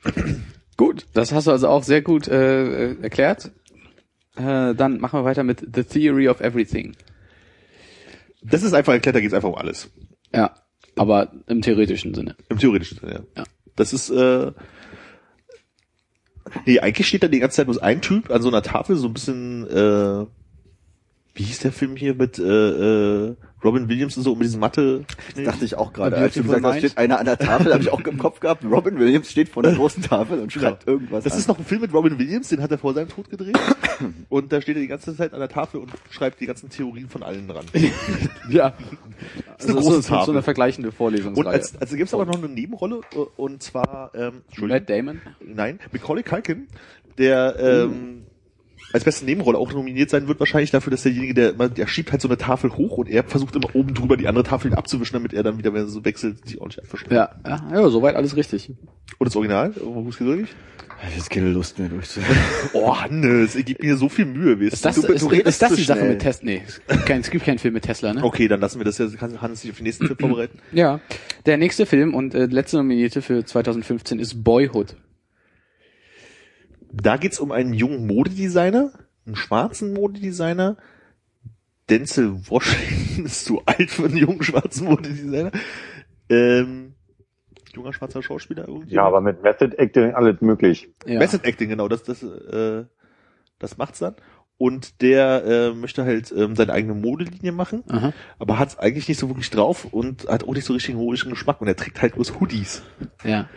Gut, 0.77 1.05
das 1.13 1.31
hast 1.31 1.45
du 1.45 1.51
also 1.51 1.67
auch 1.67 1.83
sehr 1.83 2.01
gut 2.01 2.27
äh, 2.27 2.93
äh, 2.93 3.01
erklärt. 3.03 3.51
Äh, 4.35 4.73
dann 4.73 4.99
machen 4.99 5.19
wir 5.19 5.25
weiter 5.25 5.43
mit 5.43 5.59
The 5.75 5.83
Theory 5.83 6.27
of 6.27 6.41
Everything. 6.41 6.95
Das 8.41 8.63
ist 8.63 8.73
einfach 8.73 8.93
erklärt, 8.93 9.15
da 9.15 9.19
geht's 9.19 9.35
einfach 9.35 9.49
um 9.49 9.55
alles. 9.55 9.91
Ja, 10.33 10.55
aber 10.95 11.33
im 11.45 11.61
theoretischen 11.61 12.15
Sinne. 12.15 12.35
Im 12.49 12.57
theoretischen 12.57 12.97
Sinne, 12.97 13.11
ja. 13.11 13.21
Ja. 13.37 13.43
Das 13.75 13.93
ist, 13.93 14.09
äh, 14.09 14.51
nee, 16.65 16.79
eigentlich 16.79 17.07
steht 17.07 17.23
da 17.23 17.27
die 17.27 17.39
ganze 17.39 17.57
Zeit 17.57 17.65
bloß 17.65 17.79
ein 17.79 18.01
Typ 18.01 18.31
an 18.31 18.41
so 18.41 18.49
einer 18.49 18.61
Tafel, 18.61 18.95
so 18.95 19.07
ein 19.07 19.13
bisschen, 19.13 19.67
äh, 19.69 20.25
wie 21.33 21.43
hieß 21.43 21.59
der 21.59 21.71
Film 21.71 21.95
hier 21.95 22.15
mit, 22.15 22.39
äh, 22.39 22.43
äh, 23.29 23.35
Robin 23.63 23.87
Williams 23.89 24.17
und 24.17 24.23
so, 24.23 24.33
um 24.33 24.39
diesen 24.39 24.59
Mathe. 24.59 25.05
Das 25.35 25.43
dachte 25.45 25.65
ich 25.65 25.75
auch 25.75 25.93
gerade. 25.93 26.17
Als 26.17 26.33
du 26.33 26.43
gesagt 26.43 26.63
hast, 26.65 26.77
steht 26.79 26.97
einer 26.97 27.19
an 27.19 27.25
der 27.25 27.37
Tafel, 27.37 27.71
habe 27.73 27.83
ich 27.83 27.91
auch 27.91 27.99
im 28.01 28.17
Kopf 28.17 28.39
gehabt. 28.39 28.63
Robin 28.65 28.97
Williams 28.99 29.29
steht 29.29 29.49
vor 29.49 29.61
der 29.63 29.73
großen 29.73 30.01
Tafel 30.03 30.39
und 30.39 30.51
schreibt 30.51 30.87
irgendwas 30.87 31.23
Das 31.23 31.33
an. 31.33 31.39
ist 31.39 31.47
noch 31.47 31.59
ein 31.59 31.65
Film 31.65 31.81
mit 31.81 31.93
Robin 31.93 32.17
Williams, 32.17 32.49
den 32.49 32.61
hat 32.61 32.71
er 32.71 32.77
vor 32.77 32.93
seinem 32.93 33.09
Tod 33.09 33.29
gedreht. 33.29 33.57
und 34.29 34.51
da 34.51 34.61
steht 34.61 34.75
er 34.77 34.81
die 34.81 34.87
ganze 34.87 35.15
Zeit 35.15 35.33
an 35.33 35.39
der 35.39 35.49
Tafel 35.49 35.79
und 35.81 35.91
schreibt 36.09 36.39
die 36.41 36.47
ganzen 36.47 36.69
Theorien 36.69 37.07
von 37.09 37.23
allen 37.23 37.47
dran. 37.47 37.65
Ja. 38.49 38.69
ist 39.57 39.69
eine 39.69 39.69
Also 39.69 39.73
große 39.75 39.85
so, 39.97 40.01
so 40.01 40.07
Tafel. 40.09 40.31
eine 40.33 40.41
vergleichende 40.43 40.91
Vorlesungsreihe. 40.91 41.45
Und 41.45 41.51
als, 41.51 41.79
also 41.79 41.95
gibt's 41.95 42.13
aber 42.13 42.25
noch 42.25 42.35
eine 42.37 42.49
Nebenrolle, 42.49 43.01
äh, 43.13 43.17
und 43.37 43.61
zwar, 43.63 44.11
ähm, 44.15 44.41
Matt 44.59 44.89
Damon. 44.89 45.21
nein, 45.39 45.79
Macaulay 45.91 46.23
Culkin, 46.23 46.67
der 47.17 47.55
ähm, 47.59 48.20
als 48.93 49.03
beste 49.03 49.25
Nebenrolle 49.25 49.57
auch 49.57 49.71
nominiert 49.73 50.09
sein 50.09 50.27
wird, 50.27 50.39
wahrscheinlich 50.39 50.71
dafür, 50.71 50.91
dass 50.91 51.03
derjenige, 51.03 51.33
der, 51.33 51.69
der 51.69 51.87
schiebt 51.87 52.11
halt 52.11 52.21
so 52.21 52.27
eine 52.27 52.37
Tafel 52.37 52.75
hoch 52.75 52.97
und 52.97 53.09
er 53.09 53.23
versucht 53.23 53.55
immer 53.55 53.73
oben 53.75 53.93
drüber 53.93 54.17
die 54.17 54.27
andere 54.27 54.43
Tafel 54.43 54.73
abzuwischen, 54.73 55.13
damit 55.13 55.33
er 55.33 55.43
dann 55.43 55.57
wieder, 55.57 55.73
wenn 55.73 55.83
er 55.83 55.87
so 55.87 56.03
wechselt, 56.05 56.47
sich 56.47 56.59
ordentlich 56.59 56.83
abwischt. 56.85 57.11
Ja, 57.11 57.29
ja, 57.45 57.67
ja, 57.71 57.89
soweit 57.89 58.15
alles 58.15 58.35
richtig. 58.35 58.69
Und 59.17 59.25
das 59.25 59.35
Original, 59.35 59.73
wo 59.81 60.07
ist 60.09 60.19
wirklich? 60.19 60.49
Ich 61.03 61.07
hab 61.07 61.15
jetzt 61.15 61.29
keine 61.31 61.49
Lust 61.49 61.79
mehr 61.79 61.89
durchzu. 61.89 62.19
Oh, 62.73 62.95
Hannes, 62.95 63.55
ich 63.55 63.65
gebe 63.65 63.83
mir 63.85 63.97
so 63.97 64.07
viel 64.07 64.25
Mühe, 64.25 64.59
weißt 64.61 64.73
Ist 64.73 64.85
das, 64.85 64.95
Du- 64.95 65.01
du 65.07 65.13
ist, 65.13 65.31
redest 65.31 65.47
ist 65.47 65.61
das 65.63 65.73
die 65.75 65.83
Sache 65.83 66.03
mit 66.03 66.19
Tesla? 66.19 66.45
Nee, 66.45 66.61
es 66.67 66.79
gibt, 66.87 67.05
kein, 67.07 67.21
es 67.21 67.31
gibt 67.31 67.43
keinen 67.45 67.57
Film 67.57 67.73
mit 67.73 67.83
Tesla, 67.83 68.13
ne? 68.13 68.23
Okay, 68.23 68.47
dann 68.47 68.59
lassen 68.59 68.79
wir 68.79 68.85
das 68.85 68.99
ja, 68.99 69.07
kann 69.07 69.41
Hannes 69.41 69.61
sich 69.61 69.71
auf 69.71 69.77
den 69.77 69.85
nächsten 69.85 70.05
Film 70.05 70.17
vorbereiten. 70.19 70.59
Ja. 70.71 70.99
Der 71.47 71.57
nächste 71.57 71.85
Film 71.87 72.13
und 72.13 72.35
äh, 72.35 72.45
letzte 72.45 72.77
Nominierte 72.77 73.21
für 73.23 73.43
2015 73.43 74.19
ist 74.19 74.43
Boyhood. 74.43 74.95
Da 76.93 77.17
geht's 77.17 77.39
um 77.39 77.51
einen 77.51 77.73
jungen 77.73 78.05
Modedesigner, 78.07 78.91
einen 79.25 79.35
schwarzen 79.35 79.93
Modedesigner, 79.93 80.77
Denzel 81.89 82.47
Washington 82.47 83.25
ist 83.25 83.45
zu 83.45 83.61
alt 83.65 83.91
für 83.91 84.05
einen 84.05 84.17
jungen 84.17 84.43
schwarzen 84.43 84.87
Modedesigner. 84.87 85.51
Ähm, 86.29 86.93
junger 87.73 87.93
schwarzer 87.93 88.23
Schauspieler 88.23 88.67
irgendwie. 88.67 88.93
Ja, 88.93 89.03
aber 89.03 89.21
mit 89.21 89.43
Method 89.43 89.75
Acting 89.77 90.13
alles 90.13 90.41
möglich. 90.41 90.89
Ja. 91.05 91.19
Method 91.19 91.45
Acting, 91.47 91.69
genau, 91.69 91.87
das, 91.87 92.03
das, 92.03 92.23
äh, 92.23 92.85
das 93.59 93.77
macht's 93.77 93.99
dann. 93.99 94.15
Und 94.57 95.01
der 95.01 95.43
äh, 95.43 95.73
möchte 95.73 96.05
halt 96.05 96.31
ähm, 96.31 96.55
seine 96.55 96.71
eigene 96.71 96.93
Modelinie 96.93 97.51
machen, 97.51 97.83
Aha. 97.89 98.13
aber 98.37 98.59
hat's 98.59 98.77
eigentlich 98.77 99.07
nicht 99.07 99.17
so 99.17 99.27
wirklich 99.27 99.49
drauf 99.49 99.85
und 99.91 100.27
hat 100.29 100.43
auch 100.43 100.53
nicht 100.53 100.65
so 100.65 100.73
richtig 100.73 100.93
einen 100.93 101.03
modischen 101.03 101.31
Geschmack 101.31 101.61
und 101.61 101.67
er 101.67 101.75
trägt 101.75 102.01
halt 102.01 102.13
bloß 102.13 102.39
Hoodies. 102.39 102.83
Ja. 103.23 103.49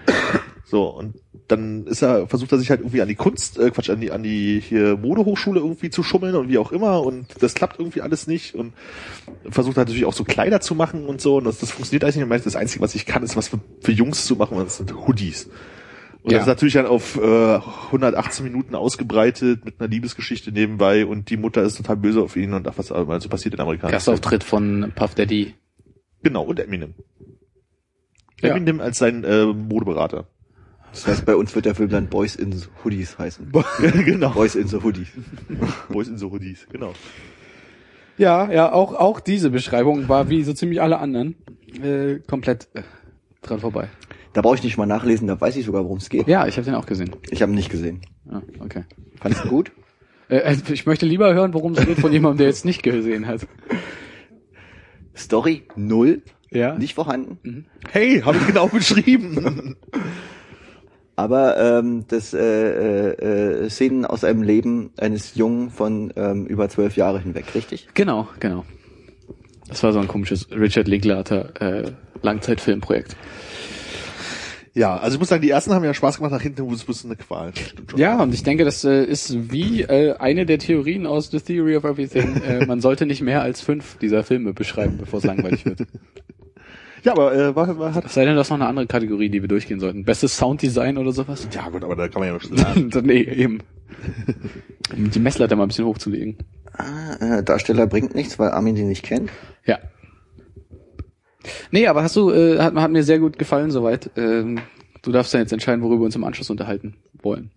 So, 0.66 0.84
und 0.88 1.16
dann 1.46 1.86
ist 1.86 2.02
er, 2.02 2.26
versucht 2.26 2.50
er 2.52 2.58
sich 2.58 2.70
halt 2.70 2.80
irgendwie 2.80 3.02
an 3.02 3.08
die 3.08 3.14
Kunst, 3.14 3.58
äh, 3.58 3.70
Quatsch, 3.70 3.90
an 3.90 4.00
die, 4.00 4.10
an 4.10 4.22
die 4.22 4.60
hier 4.60 4.96
Modehochschule 4.96 5.60
irgendwie 5.60 5.90
zu 5.90 6.02
schummeln 6.02 6.34
und 6.34 6.48
wie 6.48 6.56
auch 6.56 6.72
immer 6.72 7.02
und 7.02 7.26
das 7.42 7.54
klappt 7.54 7.78
irgendwie 7.78 8.00
alles 8.00 8.26
nicht 8.26 8.54
und 8.54 8.72
versucht 9.50 9.76
halt 9.76 9.88
natürlich 9.88 10.06
auch 10.06 10.14
so 10.14 10.24
Kleider 10.24 10.60
zu 10.60 10.74
machen 10.74 11.04
und 11.04 11.20
so 11.20 11.36
und 11.36 11.44
das, 11.44 11.58
das 11.58 11.70
funktioniert 11.70 12.04
eigentlich 12.04 12.16
nicht. 12.16 12.24
Und 12.24 12.46
das 12.46 12.56
Einzige, 12.56 12.82
was 12.82 12.94
ich 12.94 13.04
kann, 13.04 13.22
ist 13.22 13.36
was 13.36 13.48
für, 13.48 13.60
für 13.82 13.92
Jungs 13.92 14.24
zu 14.24 14.36
machen 14.36 14.56
und 14.56 14.64
das 14.64 14.78
sind 14.78 14.94
Hoodies. 15.06 15.50
Und 16.22 16.30
Ja. 16.32 16.38
das 16.38 16.46
ist 16.46 16.48
natürlich 16.48 16.74
dann 16.74 16.86
auf 16.86 17.18
äh, 17.20 17.56
118 17.56 18.42
Minuten 18.42 18.74
ausgebreitet 18.74 19.66
mit 19.66 19.78
einer 19.78 19.90
Liebesgeschichte 19.90 20.50
nebenbei 20.50 21.04
und 21.04 21.28
die 21.28 21.36
Mutter 21.36 21.62
ist 21.62 21.76
total 21.76 21.98
böse 21.98 22.22
auf 22.22 22.36
ihn 22.36 22.54
und 22.54 22.66
ach, 22.66 22.72
was 22.78 22.90
also 22.90 23.28
passiert 23.28 23.54
in 23.54 23.60
Amerika. 23.60 23.90
Gastauftritt 23.90 24.42
von 24.42 24.92
Puff 24.94 25.14
Daddy. 25.14 25.52
Genau, 26.22 26.44
und 26.44 26.58
Eminem. 26.58 26.94
Ja. 28.40 28.56
Eminem 28.56 28.80
als 28.80 28.96
sein 28.96 29.24
äh, 29.24 29.44
Modeberater. 29.44 30.26
Das 30.94 31.06
heißt, 31.08 31.26
bei 31.26 31.34
uns 31.34 31.54
wird 31.54 31.66
der 31.66 31.74
Film 31.74 31.90
dann 31.90 32.06
Boys 32.06 32.36
in 32.36 32.52
the 32.52 32.66
Hoodies 32.84 33.18
heißen. 33.18 33.50
genau. 34.04 34.30
Boys 34.30 34.54
in 34.54 34.68
the 34.68 34.76
Hoodies. 34.76 35.08
Boys 35.88 36.06
in 36.08 36.16
so 36.16 36.30
Hoodies, 36.30 36.66
genau. 36.70 36.92
Ja, 38.16 38.50
ja, 38.50 38.72
auch, 38.72 38.94
auch 38.94 39.18
diese 39.18 39.50
Beschreibung 39.50 40.08
war 40.08 40.30
wie 40.30 40.44
so 40.44 40.52
ziemlich 40.52 40.80
alle 40.80 40.98
anderen 40.98 41.34
äh, 41.82 42.20
komplett 42.28 42.68
äh, 42.74 42.82
dran 43.42 43.58
vorbei. 43.58 43.88
Da 44.34 44.40
brauche 44.40 44.54
ich 44.54 44.62
nicht 44.62 44.76
mal 44.76 44.86
nachlesen, 44.86 45.26
da 45.26 45.40
weiß 45.40 45.56
ich 45.56 45.66
sogar, 45.66 45.82
worum 45.84 45.98
es 45.98 46.08
geht. 46.08 46.28
Ja, 46.28 46.46
ich 46.46 46.56
habe 46.56 46.64
den 46.64 46.74
auch 46.76 46.86
gesehen. 46.86 47.10
Ich 47.30 47.42
habe 47.42 47.50
ihn 47.52 47.56
nicht 47.56 47.70
gesehen. 47.70 48.02
Ah, 48.30 48.42
okay. 48.60 48.84
Fandest 49.20 49.44
du 49.44 49.48
gut? 49.48 49.72
Äh, 50.30 50.40
also 50.40 50.72
ich 50.72 50.86
möchte 50.86 51.04
lieber 51.04 51.34
hören, 51.34 51.52
worum 51.52 51.74
es 51.74 51.84
geht 51.84 51.98
von 51.98 52.10
jemandem, 52.10 52.38
der 52.38 52.46
jetzt 52.46 52.64
nicht 52.64 52.82
gesehen 52.82 53.26
hat. 53.26 53.46
Story 55.14 55.64
null, 55.76 56.22
Ja. 56.50 56.78
nicht 56.78 56.94
vorhanden. 56.94 57.66
Hey, 57.90 58.22
habe 58.22 58.38
ich 58.38 58.46
genau 58.46 58.68
beschrieben. 58.68 59.76
Aber 61.16 61.56
ähm, 61.58 62.04
das 62.08 62.34
äh, 62.34 62.40
äh, 62.40 63.64
äh, 63.64 63.70
Szenen 63.70 64.04
aus 64.04 64.24
einem 64.24 64.42
Leben 64.42 64.90
eines 64.96 65.36
Jungen 65.36 65.70
von 65.70 66.12
ähm, 66.16 66.46
über 66.46 66.68
zwölf 66.68 66.96
Jahre 66.96 67.20
hinweg, 67.20 67.54
richtig? 67.54 67.88
Genau, 67.94 68.28
genau. 68.40 68.64
Das 69.68 69.82
war 69.82 69.92
so 69.92 70.00
ein 70.00 70.08
komisches 70.08 70.50
Richard 70.50 70.88
Linklater 70.88 71.60
äh, 71.60 71.92
Langzeitfilmprojekt. 72.22 73.16
ja, 74.74 74.96
also 74.96 75.14
ich 75.14 75.20
muss 75.20 75.28
sagen, 75.28 75.42
die 75.42 75.50
ersten 75.50 75.72
haben 75.72 75.84
ja 75.84 75.94
Spaß 75.94 76.16
gemacht, 76.16 76.32
nach 76.32 76.42
hinten 76.42 76.64
wurde 76.64 76.74
es 76.74 76.82
ein 76.82 76.86
bisschen 76.86 77.10
eine 77.10 77.16
Qual. 77.16 77.52
Stimmt 77.54 77.92
schon. 77.92 78.00
Ja, 78.00 78.20
und 78.20 78.34
ich 78.34 78.42
denke, 78.42 78.64
das 78.64 78.84
äh, 78.84 79.04
ist 79.04 79.52
wie 79.52 79.82
äh, 79.82 80.16
eine 80.16 80.46
der 80.46 80.58
Theorien 80.58 81.06
aus 81.06 81.30
The 81.30 81.40
Theory 81.40 81.76
of 81.76 81.84
Everything. 81.84 82.42
Äh, 82.42 82.66
man 82.66 82.80
sollte 82.80 83.06
nicht 83.06 83.22
mehr 83.22 83.40
als 83.40 83.60
fünf 83.60 83.98
dieser 83.98 84.24
Filme 84.24 84.52
beschreiben, 84.52 84.98
bevor 84.98 85.20
es 85.20 85.24
langweilig 85.24 85.64
wird. 85.64 85.80
Ja, 87.04 87.12
aber 87.12 87.34
äh, 87.34 87.54
war, 87.54 87.78
war, 87.78 87.94
hat, 87.94 88.10
sei 88.10 88.24
denn, 88.24 88.34
das 88.34 88.46
ist 88.46 88.50
noch 88.50 88.56
eine 88.56 88.66
andere 88.66 88.86
Kategorie, 88.86 89.28
die 89.28 89.42
wir 89.42 89.48
durchgehen 89.48 89.78
sollten. 89.78 90.04
Bestes 90.04 90.36
Sounddesign 90.38 90.96
oder 90.96 91.12
sowas? 91.12 91.46
ja 91.52 91.68
gut, 91.68 91.84
aber 91.84 91.96
da 91.96 92.08
kann 92.08 92.20
man 92.20 92.32
ja 92.32 92.40
schon 92.40 92.56
sagen. 92.56 92.90
nee, 93.02 93.22
eben. 93.22 93.58
Um 94.94 95.10
die 95.10 95.20
Messlatte 95.20 95.54
mal 95.54 95.64
ein 95.64 95.68
bisschen 95.68 95.84
hochzulegen. 95.84 96.38
Ah, 96.72 97.38
äh, 97.38 97.42
Darsteller 97.42 97.86
bringt 97.86 98.14
nichts, 98.14 98.38
weil 98.38 98.50
Armin 98.50 98.74
die 98.74 98.84
nicht 98.84 99.02
kennt. 99.02 99.30
Ja. 99.66 99.78
Nee, 101.70 101.86
aber 101.86 102.02
hast 102.02 102.16
du, 102.16 102.30
äh, 102.30 102.58
hat, 102.58 102.74
hat 102.74 102.90
mir 102.90 103.02
sehr 103.02 103.18
gut 103.18 103.38
gefallen 103.38 103.70
soweit. 103.70 104.10
Ähm, 104.16 104.60
du 105.02 105.12
darfst 105.12 105.34
ja 105.34 105.40
jetzt 105.40 105.52
entscheiden, 105.52 105.82
worüber 105.82 106.00
wir 106.00 106.06
uns 106.06 106.16
im 106.16 106.24
Anschluss 106.24 106.48
unterhalten 106.48 106.96
wollen. 107.22 107.50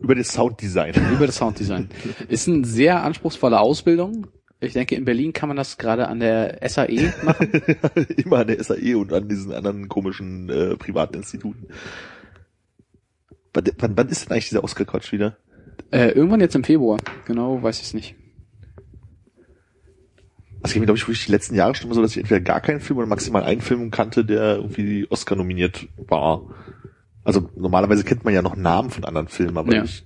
Über 0.00 0.16
das 0.16 0.32
Sounddesign. 0.32 0.94
Über 1.12 1.26
das 1.26 1.36
Sounddesign. 1.36 1.90
Ist 2.28 2.48
eine 2.48 2.64
sehr 2.64 3.04
anspruchsvolle 3.04 3.58
Ausbildung. 3.60 4.26
Ich 4.60 4.72
denke, 4.72 4.96
in 4.96 5.04
Berlin 5.04 5.32
kann 5.32 5.48
man 5.48 5.56
das 5.56 5.78
gerade 5.78 6.08
an 6.08 6.18
der 6.20 6.58
SAE 6.68 7.12
machen. 7.22 7.50
Immer 8.16 8.38
an 8.38 8.46
der 8.48 8.62
SAE 8.62 8.96
und 8.96 9.12
an 9.12 9.28
diesen 9.28 9.52
anderen 9.52 9.88
komischen 9.88 10.48
äh, 10.48 10.76
privaten 10.76 11.14
Instituten. 11.16 11.68
Wann, 13.54 13.64
wann, 13.78 13.96
wann 13.96 14.08
ist 14.08 14.24
denn 14.24 14.32
eigentlich 14.32 14.48
dieser 14.48 14.64
Oscar-Quatsch 14.64 15.12
wieder? 15.12 15.36
äh, 15.90 16.08
irgendwann 16.08 16.40
jetzt 16.40 16.56
im 16.56 16.64
Februar. 16.64 16.98
Genau, 17.24 17.62
weiß 17.62 17.78
ich 17.78 17.86
es 17.86 17.94
nicht. 17.94 18.14
Also 20.60 20.74
ich 20.74 20.82
glaube 20.82 20.98
ich 20.98 21.04
wirklich 21.06 21.26
die 21.26 21.32
letzten 21.32 21.54
Jahre 21.54 21.74
schon 21.74 21.86
immer 21.86 21.94
so, 21.94 22.02
dass 22.02 22.10
ich 22.12 22.18
entweder 22.18 22.40
gar 22.40 22.60
keinen 22.60 22.80
Film 22.80 22.98
oder 22.98 23.06
maximal 23.06 23.44
einen 23.44 23.60
Film 23.60 23.90
kannte, 23.92 24.24
der 24.24 24.56
irgendwie 24.56 25.06
Oscar 25.08 25.36
nominiert 25.36 25.86
war. 26.08 26.42
Also 27.22 27.48
normalerweise 27.54 28.02
kennt 28.04 28.24
man 28.24 28.34
ja 28.34 28.42
noch 28.42 28.56
Namen 28.56 28.90
von 28.90 29.04
anderen 29.04 29.28
Filmen, 29.28 29.56
aber 29.56 29.72
Ja. 29.72 29.84
ich, 29.84 30.04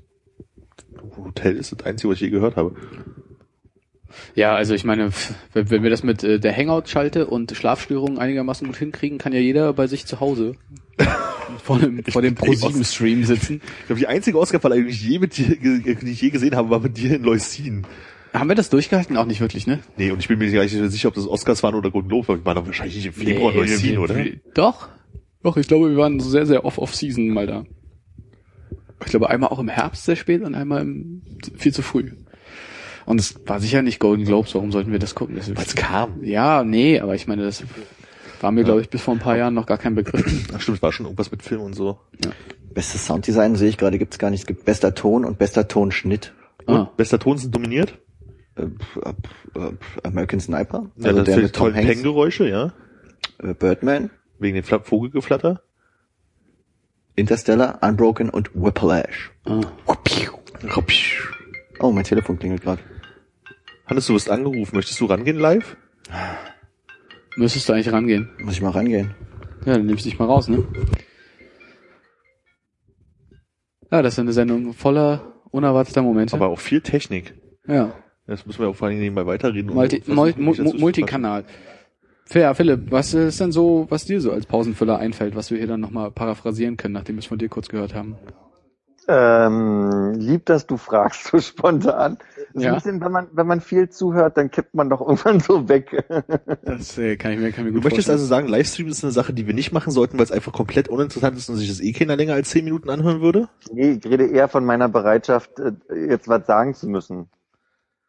Hotel 1.17 1.57
ist 1.57 1.73
das 1.73 1.85
einzige, 1.87 2.11
was 2.11 2.17
ich 2.17 2.23
je 2.23 2.31
gehört 2.31 2.57
habe. 2.57 2.77
Ja, 4.35 4.55
also 4.55 4.75
ich 4.75 4.85
meine, 4.85 5.11
wenn, 5.53 5.70
wenn 5.70 5.83
wir 5.83 5.90
das 5.90 6.03
mit 6.03 6.22
äh, 6.25 6.38
der 6.38 6.57
Hangout-Schalte 6.57 7.27
und 7.27 7.53
Schlafstörungen 7.57 8.18
einigermaßen 8.18 8.66
gut 8.66 8.77
hinkriegen, 8.77 9.18
kann 9.18 9.33
ja 9.33 9.40
jeder 9.40 9.72
bei 9.72 9.87
sich 9.87 10.07
zu 10.07 10.20
Hause 10.20 10.55
vor 11.64 11.79
dem, 11.79 12.03
vor 12.05 12.22
dem 12.22 12.35
Pro-7-Stream 12.35 13.25
sitzen. 13.25 13.61
Ich 13.81 13.87
glaube, 13.87 14.01
die 14.01 14.07
einzige 14.07 14.38
Oscar-Verleihung, 14.38 14.87
die 14.87 14.92
ich 14.92 15.03
je 15.03 15.18
mit 15.18 15.37
dir, 15.37 15.57
die 15.57 16.11
ich 16.11 16.20
je 16.20 16.31
gesehen 16.31 16.57
habe, 16.57 16.70
war 16.70 16.81
mit 16.81 16.96
dir 16.96 17.16
in 17.16 17.22
Leusin. 17.22 17.87
Haben 18.33 18.48
wir 18.48 18.55
das 18.55 18.70
durchgehalten? 18.70 19.16
Auch 19.16 19.27
nicht 19.27 19.40
wirklich, 19.40 19.66
ne? 19.66 19.81
Nee, 19.98 20.11
und 20.11 20.20
ich 20.20 20.29
bin 20.29 20.38
mir 20.38 20.51
gar 20.51 20.62
nicht 20.62 20.72
sicher, 20.72 21.09
ob 21.09 21.14
das 21.14 21.29
Oscars 21.29 21.62
waren 21.62 21.75
oder 21.75 21.90
Golden 21.90 22.09
Globe, 22.09 22.29
aber 22.29 22.38
ich 22.38 22.44
war 22.44 22.55
doch 22.55 22.66
wahrscheinlich 22.66 22.96
nicht 22.96 23.07
im 23.07 23.12
Februar 23.12 23.53
in 23.53 23.59
Leusin, 23.59 23.98
oder? 23.98 24.25
Doch. 24.55 24.88
Doch, 25.42 25.57
ich 25.57 25.66
glaube, 25.66 25.90
wir 25.90 25.96
waren 25.96 26.20
so 26.20 26.31
sehr, 26.31 26.46
sehr 26.46 26.64
off-off-season 26.64 27.29
mal 27.29 27.46
da. 27.46 27.64
Ich 29.05 29.11
glaube, 29.11 29.29
einmal 29.29 29.51
auch 29.51 29.59
im 29.59 29.68
Herbst 29.68 30.05
sehr 30.05 30.16
spät 30.16 30.42
und 30.42 30.55
einmal 30.55 30.83
im, 30.83 31.22
viel 31.57 31.75
zu 31.75 31.83
früh. 31.83 32.12
Und 33.07 33.21
es 33.21 33.35
war 33.47 33.61
sicher 33.61 33.83
nicht 33.83 33.99
Golden 33.99 34.25
Globes, 34.25 34.55
warum 34.55 34.73
sollten 34.73 34.93
wir 34.93 34.99
das 34.99 35.15
gucken? 35.15 35.37
Das 35.37 35.49
Weil 35.55 35.65
es 35.65 35.75
kam. 35.75 36.23
ja, 36.23 36.62
nee, 36.65 37.01
aber 37.01 37.15
ich 37.15 37.27
meine, 37.27 37.43
das 37.45 37.65
war 38.41 38.53
mir, 38.53 38.65
glaube 38.65 38.81
ich, 38.81 38.91
bis 38.91 39.03
vor 39.03 39.15
ein 39.15 39.21
paar 39.21 39.37
Jahren 39.37 39.55
noch 39.55 39.67
gar 39.67 39.79
kein 39.79 39.95
Begriff. 39.95 40.25
Ach 40.55 40.61
stimmt, 40.61 40.79
es 40.79 40.83
war 40.83 40.93
schon 40.93 41.07
irgendwas 41.07 41.31
mit 41.31 41.43
Film 41.43 41.61
und 41.62 41.75
so. 41.75 41.99
Bestes 42.75 43.07
Sounddesign 43.07 43.55
sehe 43.57 43.69
ich 43.69 43.77
gerade, 43.79 43.99
gibt's 43.99 44.19
gar 44.19 44.31
nicht. 44.31 44.41
Es 44.41 44.47
gibt 44.47 44.65
bester 44.65 44.95
Ton 44.95 45.25
und 45.25 45.38
bester 45.38 45.69
Tonschnitt. 45.69 46.33
Und 46.67 46.77
Ah. 46.77 46.91
bester 46.97 47.19
Ton 47.19 47.38
sind 47.38 47.55
dominiert. 47.55 47.99
Äh, 48.57 48.62
äh, 48.65 49.59
äh, 49.61 49.73
American 50.03 50.41
Sniper, 50.41 50.91
Ja, 50.97 51.07
also 51.11 51.19
das 51.19 51.25
der 51.25 51.35
für 51.35 51.41
die 51.41 51.47
mit 51.47 51.55
Tom 51.57 51.75
Hanks, 51.75 52.38
ja. 52.38 52.73
äh, 53.43 53.55
Birdman, 53.55 54.11
Wegen 54.38 54.57
dem 54.57 54.65
Fla- 54.65 54.83
Vogelgeflatter. 54.83 55.62
Interstellar, 57.15 57.79
Unbroken 57.83 58.31
und 58.31 58.51
Whiplash. 58.55 59.31
Ah. 59.45 59.61
Oh, 61.81 61.91
mein 61.93 62.05
Telefon 62.05 62.38
klingelt 62.38 62.62
gerade. 62.62 62.81
Hannes, 63.92 64.07
du 64.07 64.14
wirst 64.14 64.31
angerufen. 64.31 64.74
Möchtest 64.74 64.98
du 65.02 65.05
rangehen 65.05 65.38
live? 65.38 65.76
Müsstest 67.37 67.68
du 67.68 67.74
eigentlich 67.74 67.92
rangehen. 67.92 68.31
Muss 68.38 68.55
ich 68.55 68.62
mal 68.62 68.70
rangehen. 68.70 69.14
Ja, 69.66 69.74
dann 69.74 69.85
nimmst 69.85 70.07
du 70.07 70.09
dich 70.09 70.18
mal 70.18 70.24
raus, 70.24 70.48
ne? 70.48 70.64
Ja, 73.90 74.00
das 74.00 74.14
ist 74.14 74.18
eine 74.18 74.33
Sendung 74.33 74.72
voller 74.72 75.35
unerwarteter 75.50 76.00
Momente. 76.00 76.35
Aber 76.35 76.48
auch 76.48 76.59
viel 76.59 76.81
Technik. 76.81 77.35
ja. 77.68 77.92
Das 78.26 78.46
müssen 78.46 78.61
wir 78.61 78.68
auch 78.68 78.76
vor 78.76 78.87
allen 78.87 78.92
Dingen 78.92 79.02
nebenbei 79.02 79.26
weiterreden. 79.26 79.68
und 79.68 79.76
Multi, 79.76 80.02
Mul 80.07 80.72
Multikanal. 80.78 81.44
Ja, 82.33 82.55
Philipp, 82.55 82.90
was 82.90 83.12
ist 83.12 83.40
denn 83.40 83.52
so, 83.52 83.87
was 83.90 84.05
dir 84.07 84.20
so 84.20 84.31
als 84.33 84.46
Pausenfüller 84.46 84.98
einfällt, 84.98 85.35
was 85.35 85.50
wir 85.50 85.59
hier 85.59 85.66
dann 85.66 85.81
nochmal 85.81 86.12
paraphrasieren 86.12 86.76
können, 86.78 86.94
nachdem 86.94 87.16
wir 87.16 87.20
es 87.20 87.26
von 87.26 87.38
dir 87.38 87.48
kurz 87.48 87.68
gehört 87.68 87.94
haben? 87.94 88.16
Ähm, 89.09 90.12
lieb, 90.15 90.47
dass 90.47 90.67
du 90.67 90.77
fragst 90.77 91.25
so 91.31 91.41
spontan. 91.41 92.19
Das 92.55 92.65
Ja. 92.65 92.71
ein 92.71 92.75
bisschen, 92.75 93.01
wenn 93.01 93.12
man, 93.12 93.29
wenn 93.33 93.47
man 93.47 93.61
viel 93.61 93.88
zuhört, 93.88 94.37
dann 94.37 94.51
kippt 94.51 94.75
man 94.75 94.91
doch 94.91 95.01
irgendwann 95.01 95.41
so 95.41 95.69
weg. 95.69 96.05
Das 96.65 96.97
äh, 96.99 97.17
kann 97.17 97.33
ich 97.33 97.38
mir, 97.38 97.51
kann 97.53 97.67
ich 97.67 97.73
mir 97.73 97.73
Du 97.73 97.81
gut 97.81 97.85
möchtest 97.85 98.09
vorstellen. 98.09 98.15
also 98.17 98.27
sagen, 98.27 98.49
Livestream 98.49 98.88
ist 98.88 99.03
eine 99.03 99.12
Sache, 99.12 99.33
die 99.33 99.47
wir 99.47 99.55
nicht 99.55 99.73
machen 99.73 99.91
sollten, 99.91 100.19
weil 100.19 100.25
es 100.25 100.33
einfach 100.33 100.53
komplett 100.53 100.88
uninteressant 100.88 101.37
ist 101.37 101.49
und 101.49 101.57
sich 101.57 101.69
das 101.69 101.81
eh 101.81 101.93
keiner 101.93 102.17
länger 102.17 102.35
als 102.35 102.51
10 102.51 102.65
Minuten 102.65 102.88
anhören 102.91 103.21
würde? 103.21 103.49
nee, 103.73 103.93
ich 103.93 104.07
rede 104.07 104.27
eher 104.27 104.49
von 104.49 104.65
meiner 104.65 104.88
Bereitschaft, 104.88 105.59
äh, 105.59 105.73
jetzt 106.09 106.29
was 106.29 106.47
sagen 106.47 106.75
zu 106.75 106.88
müssen. 106.88 107.29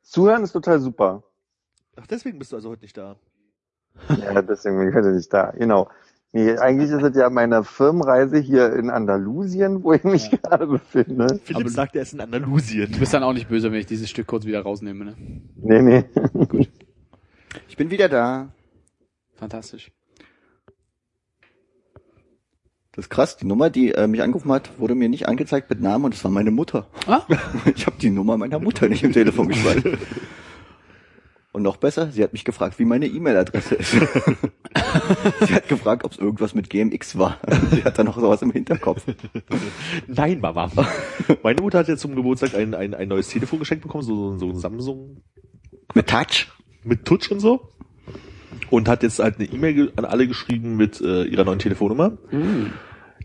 Zuhören 0.04 0.44
ist 0.44 0.52
total 0.52 0.80
super. 0.80 1.24
Ach, 1.96 2.08
deswegen 2.08 2.38
bist 2.40 2.52
du 2.52 2.58
also 2.58 2.70
heute 2.70 2.82
nicht 2.84 2.98
da. 2.98 3.16
Ja, 4.10 4.42
deswegen 4.42 4.78
bin 4.80 4.90
ich 4.90 4.96
heute 4.96 5.12
nicht 5.12 5.34
da. 5.34 5.52
Genau. 5.52 5.90
Nee, 6.36 6.58
eigentlich 6.58 6.90
ist 6.90 7.04
es 7.04 7.16
ja 7.16 7.30
meine 7.30 7.64
Firmenreise 7.64 8.40
hier 8.40 8.74
in 8.74 8.90
Andalusien, 8.90 9.84
wo 9.84 9.94
ich 9.94 10.04
mich 10.04 10.32
gerade 10.32 10.66
befinde. 10.66 11.40
Philipp 11.44 11.70
sagt, 11.70 11.96
er 11.96 12.02
ist 12.02 12.14
in 12.14 12.22
Andalusien. 12.22 12.92
Du 12.92 12.98
bist 12.98 13.14
dann 13.14 13.22
auch 13.22 13.34
nicht 13.34 13.50
böse, 13.50 13.72
wenn 13.72 13.80
ich 13.80 13.86
dieses 13.86 14.10
Stück 14.10 14.26
kurz 14.26 14.44
wieder 14.44 14.62
rausnehme, 14.62 15.06
ne? 15.06 15.16
Nee, 15.56 15.82
nee. 15.84 16.68
Ich 17.68 17.78
bin 17.78 17.92
wieder 17.92 18.10
da. 18.10 18.52
Fantastisch. 19.36 19.92
Das 22.94 23.06
ist 23.06 23.10
krass, 23.10 23.38
die 23.38 23.46
Nummer, 23.46 23.70
die 23.70 23.92
äh, 23.92 24.08
mich 24.08 24.24
angerufen 24.24 24.52
hat, 24.52 24.80
wurde 24.80 24.96
mir 24.96 25.10
nicht 25.10 25.28
angezeigt 25.28 25.70
mit 25.70 25.82
Namen 25.82 26.06
und 26.06 26.16
es 26.16 26.24
war 26.24 26.32
meine 26.32 26.52
Mutter. 26.52 26.88
Ah, 27.06 27.22
Ich 27.76 27.86
habe 27.86 27.98
die 28.00 28.10
Nummer 28.10 28.38
meiner 28.38 28.60
Mutter 28.60 28.90
nicht 28.90 29.04
im 29.04 29.14
Telefon 29.14 29.50
gespeichert. 29.50 30.00
Und 31.54 31.62
noch 31.62 31.78
besser, 31.78 32.12
sie 32.12 32.24
hat 32.24 32.34
mich 32.34 32.46
gefragt, 32.46 32.80
wie 32.80 32.86
meine 32.86 33.06
E-Mail-Adresse 33.06 33.76
ist. 33.76 33.92
sie 35.42 35.54
hat 35.54 35.70
gefragt, 35.70 36.04
ob 36.04 36.12
es 36.12 36.18
irgendwas 36.18 36.56
mit 36.56 36.70
GMX 36.70 37.18
war. 37.18 37.40
Sie 37.70 37.84
hat 37.84 37.98
da 38.00 38.04
noch 38.04 38.20
sowas 38.20 38.42
im 38.42 38.52
Hinterkopf. 38.52 39.04
Nein, 40.08 40.40
Mama. 40.40 40.72
Meine 41.44 41.62
Mutter 41.62 41.78
hat 41.78 41.88
jetzt 41.88 42.02
zum 42.02 42.16
Geburtstag 42.16 42.56
ein, 42.56 42.74
ein, 42.74 42.96
ein 42.96 43.08
neues 43.08 43.30
Telefon 43.30 43.60
geschenkt 43.60 43.84
bekommen, 43.84 44.04
so, 44.04 44.36
so 44.38 44.50
ein 44.50 44.58
Samsung 44.58 45.22
Mit 45.94 46.10
Touch? 46.10 46.48
mit 46.84 47.06
Touch 47.06 47.32
und 47.32 47.40
so. 47.40 47.70
Und 48.70 48.88
hat 48.88 49.04
jetzt 49.04 49.20
halt 49.20 49.40
eine 49.40 49.48
E-Mail 49.48 49.92
an 49.96 50.06
alle 50.06 50.28
geschrieben 50.28 50.76
mit 50.76 51.02
äh, 51.02 51.24
ihrer 51.24 51.44
neuen 51.44 51.60
Telefonnummer. 51.60 52.18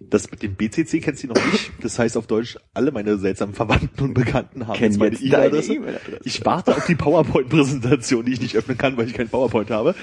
Das 0.01 0.31
mit 0.31 0.43
dem 0.43 0.55
BCC 0.55 1.01
kennt 1.01 1.19
sie 1.19 1.27
noch 1.27 1.53
nicht. 1.53 1.73
Das 1.83 1.99
heißt 1.99 2.17
auf 2.17 2.27
Deutsch, 2.27 2.59
alle 2.75 2.93
meine 2.93 3.19
seltsamen 3.19 3.55
Verwandten 3.55 4.03
und 4.03 4.15
Bekannten 4.15 4.67
haben 4.67 4.77
Kennen 4.77 4.93
jetzt 4.93 5.01
meine 5.01 5.17
E-Mail-Adresse. 5.17 5.75
E-Mail-Adresse. 5.75 6.21
Ich 6.25 6.45
warte 6.45 6.77
auf 6.77 6.87
die 6.87 6.95
PowerPoint-Präsentation, 6.95 8.25
die 8.25 8.33
ich 8.33 8.41
nicht 8.41 8.57
öffnen 8.57 8.79
kann, 8.79 8.97
weil 8.97 9.07
ich 9.07 9.15
kein 9.15 9.29
PowerPoint 9.29 9.71
habe. 9.71 9.95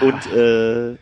Und 0.00 0.32
äh, 0.32 0.96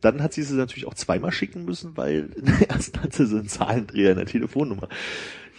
dann 0.00 0.22
hat 0.22 0.32
sie 0.32 0.42
sie 0.42 0.56
natürlich 0.56 0.86
auch 0.86 0.94
zweimal 0.94 1.32
schicken 1.32 1.64
müssen, 1.64 1.96
weil 1.96 2.30
in 2.36 2.46
der 2.46 2.70
ersten 2.70 3.00
hatte 3.02 3.26
sie 3.26 3.36
einen 3.36 3.48
Zahlendreher 3.48 4.12
in 4.12 4.16
der 4.16 4.26
Telefonnummer. 4.26 4.88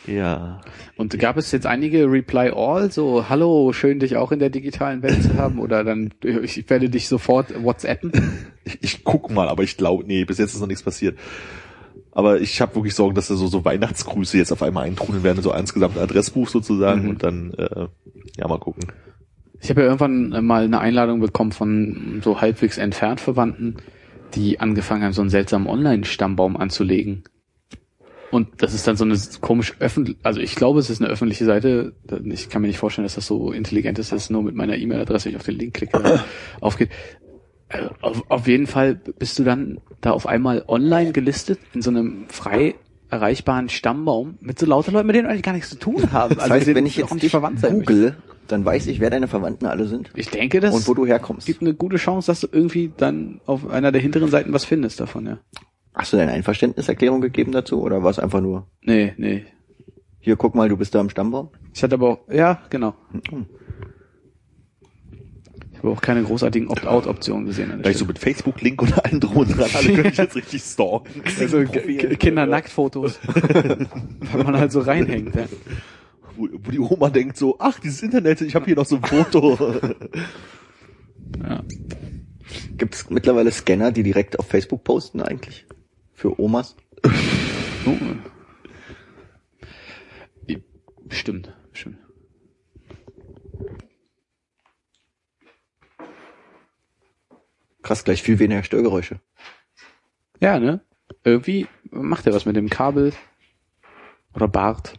Ja. 0.08 0.62
Und 0.98 1.18
gab 1.20 1.38
es 1.38 1.52
jetzt 1.52 1.68
einige 1.68 2.12
Reply 2.12 2.50
All, 2.50 2.92
so 2.92 3.30
Hallo, 3.30 3.72
schön 3.72 4.00
dich 4.00 4.16
auch 4.18 4.32
in 4.32 4.40
der 4.40 4.50
digitalen 4.50 5.04
Welt 5.04 5.22
zu 5.22 5.36
haben 5.36 5.60
oder 5.60 5.84
dann 5.84 6.12
ich 6.24 6.68
werde 6.70 6.90
dich 6.90 7.08
sofort 7.08 7.64
WhatsAppen? 7.64 8.12
Ich, 8.64 8.80
ich 8.82 9.04
guck 9.04 9.30
mal, 9.30 9.48
aber 9.48 9.62
ich 9.62 9.78
glaube, 9.78 10.04
nee, 10.06 10.26
bis 10.26 10.40
jetzt 10.40 10.56
ist 10.56 10.60
noch 10.60 10.68
nichts 10.68 10.84
passiert. 10.84 11.20
Aber 12.12 12.42
ich 12.42 12.60
habe 12.62 12.76
wirklich 12.76 12.94
Sorgen, 12.96 13.16
dass 13.16 13.30
da 13.30 13.36
so, 13.36 13.48
so 13.48 13.64
Weihnachtsgrüße 13.64 14.38
jetzt 14.38 14.52
auf 14.52 14.62
einmal 14.64 14.86
eintrudeln 14.86 15.24
werden, 15.24 15.42
so 15.42 15.54
insgesamt 15.54 15.98
Adressbuch 15.98 16.50
sozusagen 16.50 17.04
Mhm. 17.04 17.10
und 17.10 17.24
dann, 17.24 17.54
äh, 17.54 17.88
ja, 18.38 18.48
mal 18.48 18.60
gucken. 18.60 18.92
Ich 19.62 19.70
habe 19.70 19.82
ja 19.82 19.88
irgendwann 19.88 20.46
mal 20.46 20.64
eine 20.66 20.80
Einladung 20.80 21.20
bekommen 21.20 21.52
von 21.52 22.20
so 22.24 22.42
halbwegs 22.42 22.78
entfernt 22.78 23.22
Verwandten, 23.22 23.78
die 24.34 24.60
angefangen 24.60 25.04
haben, 25.04 25.14
so 25.14 25.22
einen 25.22 25.30
seltsamen 25.30 25.68
Online-Stammbaum 25.68 26.58
anzulegen. 26.58 27.24
Und 28.32 28.48
das 28.62 28.74
ist 28.74 28.88
dann 28.88 28.96
so 28.96 29.04
eine 29.04 29.18
komisch 29.42 29.76
öffentlich, 29.80 30.18
also 30.24 30.40
ich 30.40 30.56
glaube, 30.56 30.80
es 30.80 30.90
ist 30.90 31.02
eine 31.02 31.12
öffentliche 31.12 31.44
Seite. 31.46 31.94
Ich 32.24 32.50
kann 32.50 32.62
mir 32.62 32.70
nicht 32.70 32.78
vorstellen, 32.80 33.06
dass 33.06 33.16
das 33.16 33.28
so 33.28 33.52
intelligent 33.52 34.00
ist, 34.00 34.12
dass 34.14 34.24
es 34.24 34.30
nur 34.30 34.42
mit 34.42 34.56
meiner 34.56 34.78
E-Mail-Adresse, 34.78 35.26
wenn 35.26 35.32
ich 35.34 35.38
auf 35.38 35.46
den 35.46 35.58
Link 35.58 35.74
klicke, 35.74 36.22
aufgeht. 36.62 36.90
Äh, 37.72 37.90
Auf, 38.02 38.24
auf 38.30 38.48
jeden 38.48 38.68
Fall 38.68 38.96
bist 38.96 39.40
du 39.40 39.44
dann 39.44 39.80
da 40.02 40.12
auf 40.12 40.28
einmal 40.28 40.64
online 40.68 41.12
gelistet 41.12 41.60
in 41.74 41.82
so 41.82 41.90
einem 41.90 42.26
frei 42.30 42.76
erreichbaren 43.10 43.68
Stammbaum 43.70 44.38
mit 44.40 44.58
so 44.58 44.66
lauter 44.66 44.92
Leuten, 44.92 45.08
mit 45.08 45.16
denen 45.16 45.26
du 45.26 45.32
eigentlich 45.32 45.44
gar 45.44 45.54
nichts 45.54 45.70
zu 45.70 45.78
tun 45.78 46.12
haben. 46.14 46.36
Das 46.36 46.50
heißt, 46.50 46.68
die 46.68 46.76
wenn 46.76 46.86
ich 46.86 46.96
jetzt 46.96 47.14
nicht 47.14 47.30
verwandt 47.30 47.60
sein 47.60 47.80
google, 47.80 48.16
dann 48.48 48.64
weiß 48.66 48.88
ich, 48.88 49.00
wer 49.00 49.10
deine 49.10 49.28
Verwandten 49.28 49.66
alle 49.66 49.86
sind 49.86 50.12
Ich 50.16 50.30
denke, 50.30 50.60
das 50.62 50.74
und 50.74 50.88
wo 50.88 50.94
du 50.94 51.06
herkommst. 51.06 51.46
gibt 51.46 51.62
eine 51.62 51.74
gute 51.74 51.98
Chance, 51.98 52.28
dass 52.32 52.40
du 52.42 52.48
irgendwie 52.52 52.92
dann 52.96 53.42
auf 53.46 53.70
einer 53.70 53.92
der 53.92 54.02
hinteren 54.02 54.30
Seiten 54.30 54.54
was 54.54 54.64
findest 54.66 55.00
davon, 55.00 55.26
ja. 55.26 55.40
Hast 55.94 56.14
du 56.14 56.18
deine 56.18 56.32
Einverständniserklärung 56.32 57.20
gegeben 57.20 57.52
dazu 57.52 57.82
oder 57.82 58.02
war 58.02 58.12
es 58.12 58.20
einfach 58.20 58.40
nur, 58.40 58.68
Nee, 58.82 59.14
nee. 59.18 59.46
hier 60.22 60.38
guck 60.38 60.56
mal, 60.56 60.70
du 60.70 60.78
bist 60.78 60.96
da 60.96 61.02
im 61.02 61.10
Stammbaum? 61.10 61.50
Ich 61.74 61.84
hatte 61.84 61.96
aber 61.96 62.10
auch, 62.10 62.20
ja, 62.32 62.62
genau. 62.70 62.94
Ich 65.82 65.84
habe 65.84 65.98
auch 65.98 66.02
keine 66.02 66.22
großartigen 66.22 66.68
Opt-out-Optionen 66.68 67.48
gesehen. 67.48 67.82
Gleich 67.82 67.98
so 67.98 68.06
mit 68.06 68.20
Facebook-Link 68.20 68.84
und 68.84 69.04
allen 69.04 69.20
drum 69.20 69.38
und 69.38 69.58
dran, 69.58 69.68
alle 69.74 69.94
können 69.94 70.12
ich 70.12 70.18
jetzt 70.18 70.36
richtig 70.36 70.62
stalken. 70.62 71.24
also, 71.40 71.64
Kinder-Nacktfotos, 71.64 73.20
weil 73.26 74.44
man 74.44 74.58
halt 74.60 74.72
so 74.72 74.82
reinhängt. 74.82 75.34
Ja. 75.34 75.46
Wo, 76.36 76.48
wo 76.52 76.70
die 76.70 76.78
Oma 76.78 77.10
denkt 77.10 77.36
so, 77.36 77.56
ach, 77.58 77.80
dieses 77.80 78.04
Internet, 78.04 78.42
ich 78.42 78.54
habe 78.54 78.66
hier 78.66 78.76
noch 78.76 78.86
so 78.86 78.98
ein 78.98 79.04
Foto. 79.04 79.58
Ja. 81.42 81.64
Gibt 82.78 82.94
es 82.94 83.10
mittlerweile 83.10 83.52
Scanner, 83.52 83.94
die 83.94 84.04
direkt 84.04 84.38
auf 84.38 84.46
Facebook 84.48 84.84
posten 84.84 85.22
eigentlich? 85.22 85.66
Für 86.14 86.38
Omas? 86.42 86.76
Oh. 87.86 87.98
Bestimmt, 91.06 91.54
bestimmt. 91.72 91.98
Krass, 97.82 98.04
gleich 98.04 98.22
viel 98.22 98.40
weniger 98.40 98.64
Störgeräusche. 98.64 99.20
Ja, 100.40 100.60
ne? 100.60 100.82
Irgendwie 101.24 101.68
macht 101.90 102.28
er 102.28 102.34
was 102.34 102.46
mit 102.46 102.56
dem 102.56 102.70
Kabel. 102.70 103.14
Oder 104.34 104.48
Bart. 104.48 104.98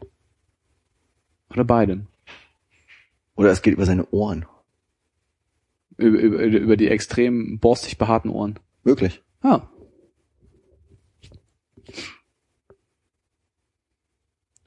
Oder 1.51 1.65
beiden. 1.65 2.09
Oder 3.35 3.51
es 3.51 3.63
geht 3.63 3.75
über 3.75 3.87
seine 3.87 4.07
Ohren. 4.11 4.47
Über, 5.97 6.19
über, 6.19 6.43
über 6.43 6.77
die 6.77 6.89
extrem 6.89 7.59
borstig 7.59 7.99
behaarten 7.99 8.31
Ohren. 8.31 8.59
Wirklich. 8.85 9.23
Ah. 9.43 9.69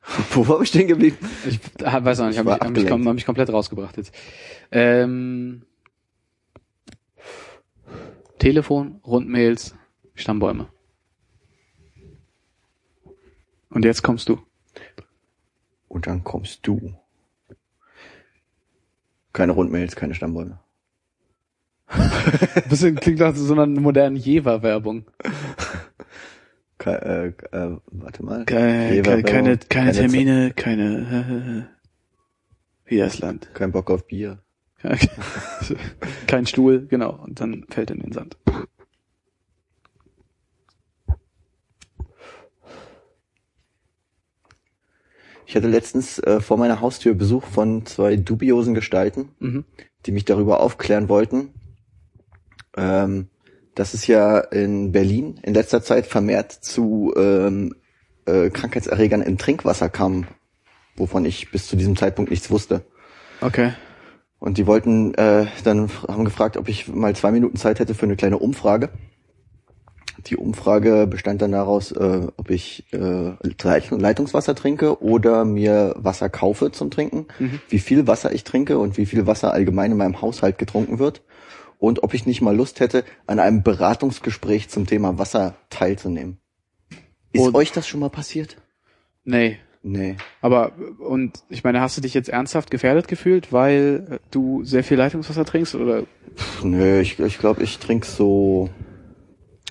Wo 0.31 0.47
war 0.47 0.61
ich 0.61 0.69
stehen 0.69 0.87
geblieben? 0.87 1.17
Ich 1.47 1.59
ah, 1.83 2.03
weiß 2.03 2.19
auch 2.19 2.27
nicht, 2.27 2.35
Ich 2.35 2.39
habe 2.39 2.51
mich, 2.51 2.61
hab 2.61 2.71
mich, 2.71 3.07
hab 3.07 3.15
mich 3.15 3.25
komplett 3.25 3.49
rausgebracht 3.51 3.97
jetzt. 3.97 4.13
Ähm, 4.71 5.65
Telefon, 8.45 9.01
Rundmails, 9.03 9.73
Stammbäume. 10.13 10.67
Und 13.71 13.83
jetzt 13.83 14.03
kommst 14.03 14.29
du. 14.29 14.39
Und 15.87 16.05
dann 16.05 16.23
kommst 16.23 16.59
du. 16.67 16.93
Keine 19.33 19.53
Rundmails, 19.53 19.95
keine 19.95 20.13
Stammbäume. 20.13 20.59
Bisschen 22.69 22.97
klingt 22.97 23.17
nach 23.17 23.35
so 23.35 23.51
einer 23.51 23.65
modernen 23.65 24.15
Jever-Werbung. 24.15 25.05
Äh, 26.85 27.29
äh, 27.29 27.77
warte 27.87 28.23
mal. 28.23 28.45
Keine, 28.45 29.01
keine, 29.01 29.23
keine, 29.23 29.57
keine 29.57 29.91
Termine, 29.91 30.53
keine, 30.55 31.67
äh, 32.85 32.91
wie 32.91 32.97
das 32.99 33.17
Land. 33.17 33.49
Kein 33.55 33.71
Bock 33.71 33.89
auf 33.89 34.05
Bier. 34.05 34.44
Kein 36.27 36.45
Stuhl, 36.45 36.85
genau. 36.87 37.11
Und 37.23 37.39
dann 37.39 37.65
fällt 37.69 37.89
er 37.89 37.95
in 37.95 38.03
den 38.03 38.11
Sand. 38.11 38.37
Ich 45.47 45.55
hatte 45.55 45.67
letztens 45.67 46.19
äh, 46.19 46.39
vor 46.41 46.57
meiner 46.57 46.81
Haustür 46.81 47.13
Besuch 47.13 47.43
von 47.45 47.85
zwei 47.85 48.15
dubiosen 48.15 48.73
Gestalten, 48.73 49.29
Mhm. 49.39 49.63
die 50.05 50.11
mich 50.11 50.25
darüber 50.25 50.59
aufklären 50.59 51.07
wollten, 51.07 51.53
ähm, 52.75 53.29
dass 53.75 53.93
es 53.93 54.07
ja 54.07 54.39
in 54.39 54.91
Berlin 54.91 55.39
in 55.43 55.53
letzter 55.53 55.83
Zeit 55.83 56.07
vermehrt 56.07 56.51
zu 56.51 57.13
ähm, 57.15 57.75
äh, 58.25 58.49
Krankheitserregern 58.49 59.21
im 59.21 59.37
Trinkwasser 59.37 59.89
kam, 59.89 60.27
wovon 60.95 61.25
ich 61.25 61.51
bis 61.51 61.67
zu 61.67 61.75
diesem 61.75 61.95
Zeitpunkt 61.95 62.31
nichts 62.31 62.49
wusste. 62.49 62.83
Okay. 63.41 63.73
Und 64.45 64.59
die 64.59 64.67
wollten 64.67 65.15
äh, 65.15 65.47
dann 65.63 65.89
haben 66.07 66.23
gefragt, 66.23 66.55
ob 66.55 66.69
ich 66.69 66.87
mal 66.87 67.15
zwei 67.15 67.31
Minuten 67.31 67.57
Zeit 67.57 67.79
hätte 67.79 67.95
für 67.95 68.05
eine 68.05 68.15
kleine 68.15 68.37
Umfrage. 68.37 68.89
Die 70.27 70.37
Umfrage 70.37 71.07
bestand 71.07 71.41
dann 71.41 71.51
daraus, 71.51 71.91
äh, 71.91 72.27
ob 72.37 72.51
ich 72.51 72.85
äh, 72.93 73.33
Leit- 73.63 73.89
Leitungswasser 73.89 74.53
trinke 74.53 75.01
oder 75.01 75.45
mir 75.45 75.95
Wasser 75.97 76.29
kaufe 76.29 76.71
zum 76.71 76.91
Trinken, 76.91 77.25
Mhm. 77.39 77.59
wie 77.69 77.79
viel 77.79 78.05
Wasser 78.05 78.33
ich 78.33 78.43
trinke 78.43 78.77
und 78.77 78.97
wie 78.97 79.07
viel 79.07 79.25
Wasser 79.25 79.51
allgemein 79.51 79.91
in 79.91 79.97
meinem 79.97 80.21
Haushalt 80.21 80.59
getrunken 80.59 80.99
wird 80.99 81.23
und 81.79 82.03
ob 82.03 82.13
ich 82.13 82.27
nicht 82.27 82.41
mal 82.41 82.55
Lust 82.55 82.79
hätte, 82.81 83.03
an 83.25 83.39
einem 83.39 83.63
Beratungsgespräch 83.63 84.69
zum 84.69 84.85
Thema 84.85 85.17
Wasser 85.17 85.55
teilzunehmen. 85.71 86.37
Ist 87.33 87.41
Und- 87.47 87.55
euch 87.55 87.71
das 87.71 87.87
schon 87.87 87.99
mal 87.99 88.09
passiert? 88.11 88.57
Nee. 89.23 89.57
Nee. 89.87 90.15
Aber, 90.41 90.71
und 90.97 91.43
ich 91.47 91.63
meine, 91.63 91.79
hast 91.79 91.95
du 91.95 92.01
dich 92.01 92.15
jetzt 92.15 92.27
ernsthaft 92.27 92.71
gefährdet 92.71 93.07
gefühlt, 93.07 93.53
weil 93.53 94.19
du 94.31 94.63
sehr 94.63 94.83
viel 94.83 94.97
Leitungswasser 94.97 95.45
trinkst 95.45 95.75
oder? 95.75 96.03
Nö, 96.63 96.99
ich, 96.99 97.19
ich 97.19 97.37
glaube, 97.37 97.61
ich 97.61 97.77
trinke 97.77 98.07
so 98.07 98.67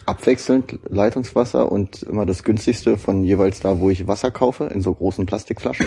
abwechselnd 0.06 0.78
Leitungswasser 0.88 1.70
und 1.72 2.04
immer 2.04 2.26
das 2.26 2.44
günstigste 2.44 2.96
von 2.96 3.24
jeweils 3.24 3.58
da, 3.58 3.80
wo 3.80 3.90
ich 3.90 4.06
Wasser 4.06 4.30
kaufe, 4.30 4.66
in 4.72 4.82
so 4.82 4.94
großen 4.94 5.26
Plastikflaschen. 5.26 5.86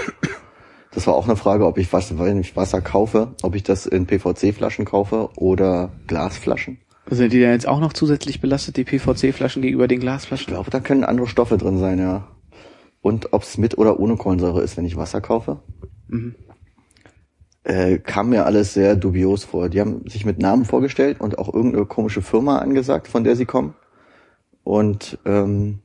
Das 0.92 1.08
war 1.08 1.16
auch 1.16 1.26
eine 1.26 1.38
Frage, 1.38 1.66
ob 1.66 1.78
ich 1.78 1.94
was, 1.94 2.18
wenn 2.20 2.42
ich 2.42 2.56
Wasser 2.58 2.82
kaufe, 2.82 3.34
ob 3.44 3.56
ich 3.56 3.64
das 3.64 3.86
in 3.86 4.08
PVC-Flaschen 4.08 4.84
kaufe 4.84 5.30
oder 5.38 5.92
Glasflaschen. 6.08 6.80
Sind 7.10 7.32
die 7.32 7.40
denn 7.40 7.52
jetzt 7.52 7.68
auch 7.68 7.80
noch 7.80 7.94
zusätzlich 7.94 8.42
belastet, 8.42 8.76
die 8.76 8.84
PVC-Flaschen 8.84 9.62
gegenüber 9.62 9.88
den 9.88 10.00
Ich 10.00 10.02
Glasflaschen? 10.02 10.48
glaube, 10.48 10.70
da 10.70 10.82
können 10.82 11.06
andere 11.06 11.28
Stoffe 11.28 11.58
drin 11.58 11.78
sein, 11.78 12.00
ja. 12.00 12.28
Und 13.08 13.32
ob 13.32 13.44
es 13.44 13.58
mit 13.58 13.78
oder 13.78 14.02
ohne 14.02 14.18
Kohlensäure 14.18 14.62
ist, 14.62 14.76
wenn 14.76 14.84
ich 14.84 14.98
Wasser 14.98 15.22
kaufe. 15.22 15.62
Mhm. 16.10 16.36
äh, 17.64 18.00
kam 18.00 18.32
mir 18.32 18.46
alles 18.46 18.74
sehr 18.74 18.98
dubios 18.98 19.46
vor. 19.46 19.70
Die 19.70 19.80
haben 19.80 20.10
sich 20.10 20.26
mit 20.26 20.40
Namen 20.40 20.66
vorgestellt 20.66 21.22
und 21.22 21.40
auch 21.40 21.54
irgendeine 21.54 21.86
komische 21.86 22.22
Firma 22.22 22.58
angesagt, 22.58 23.08
von 23.08 23.24
der 23.24 23.38
sie 23.38 23.46
kommen. 23.46 23.76
Und 24.66 25.20
ähm, 25.24 25.80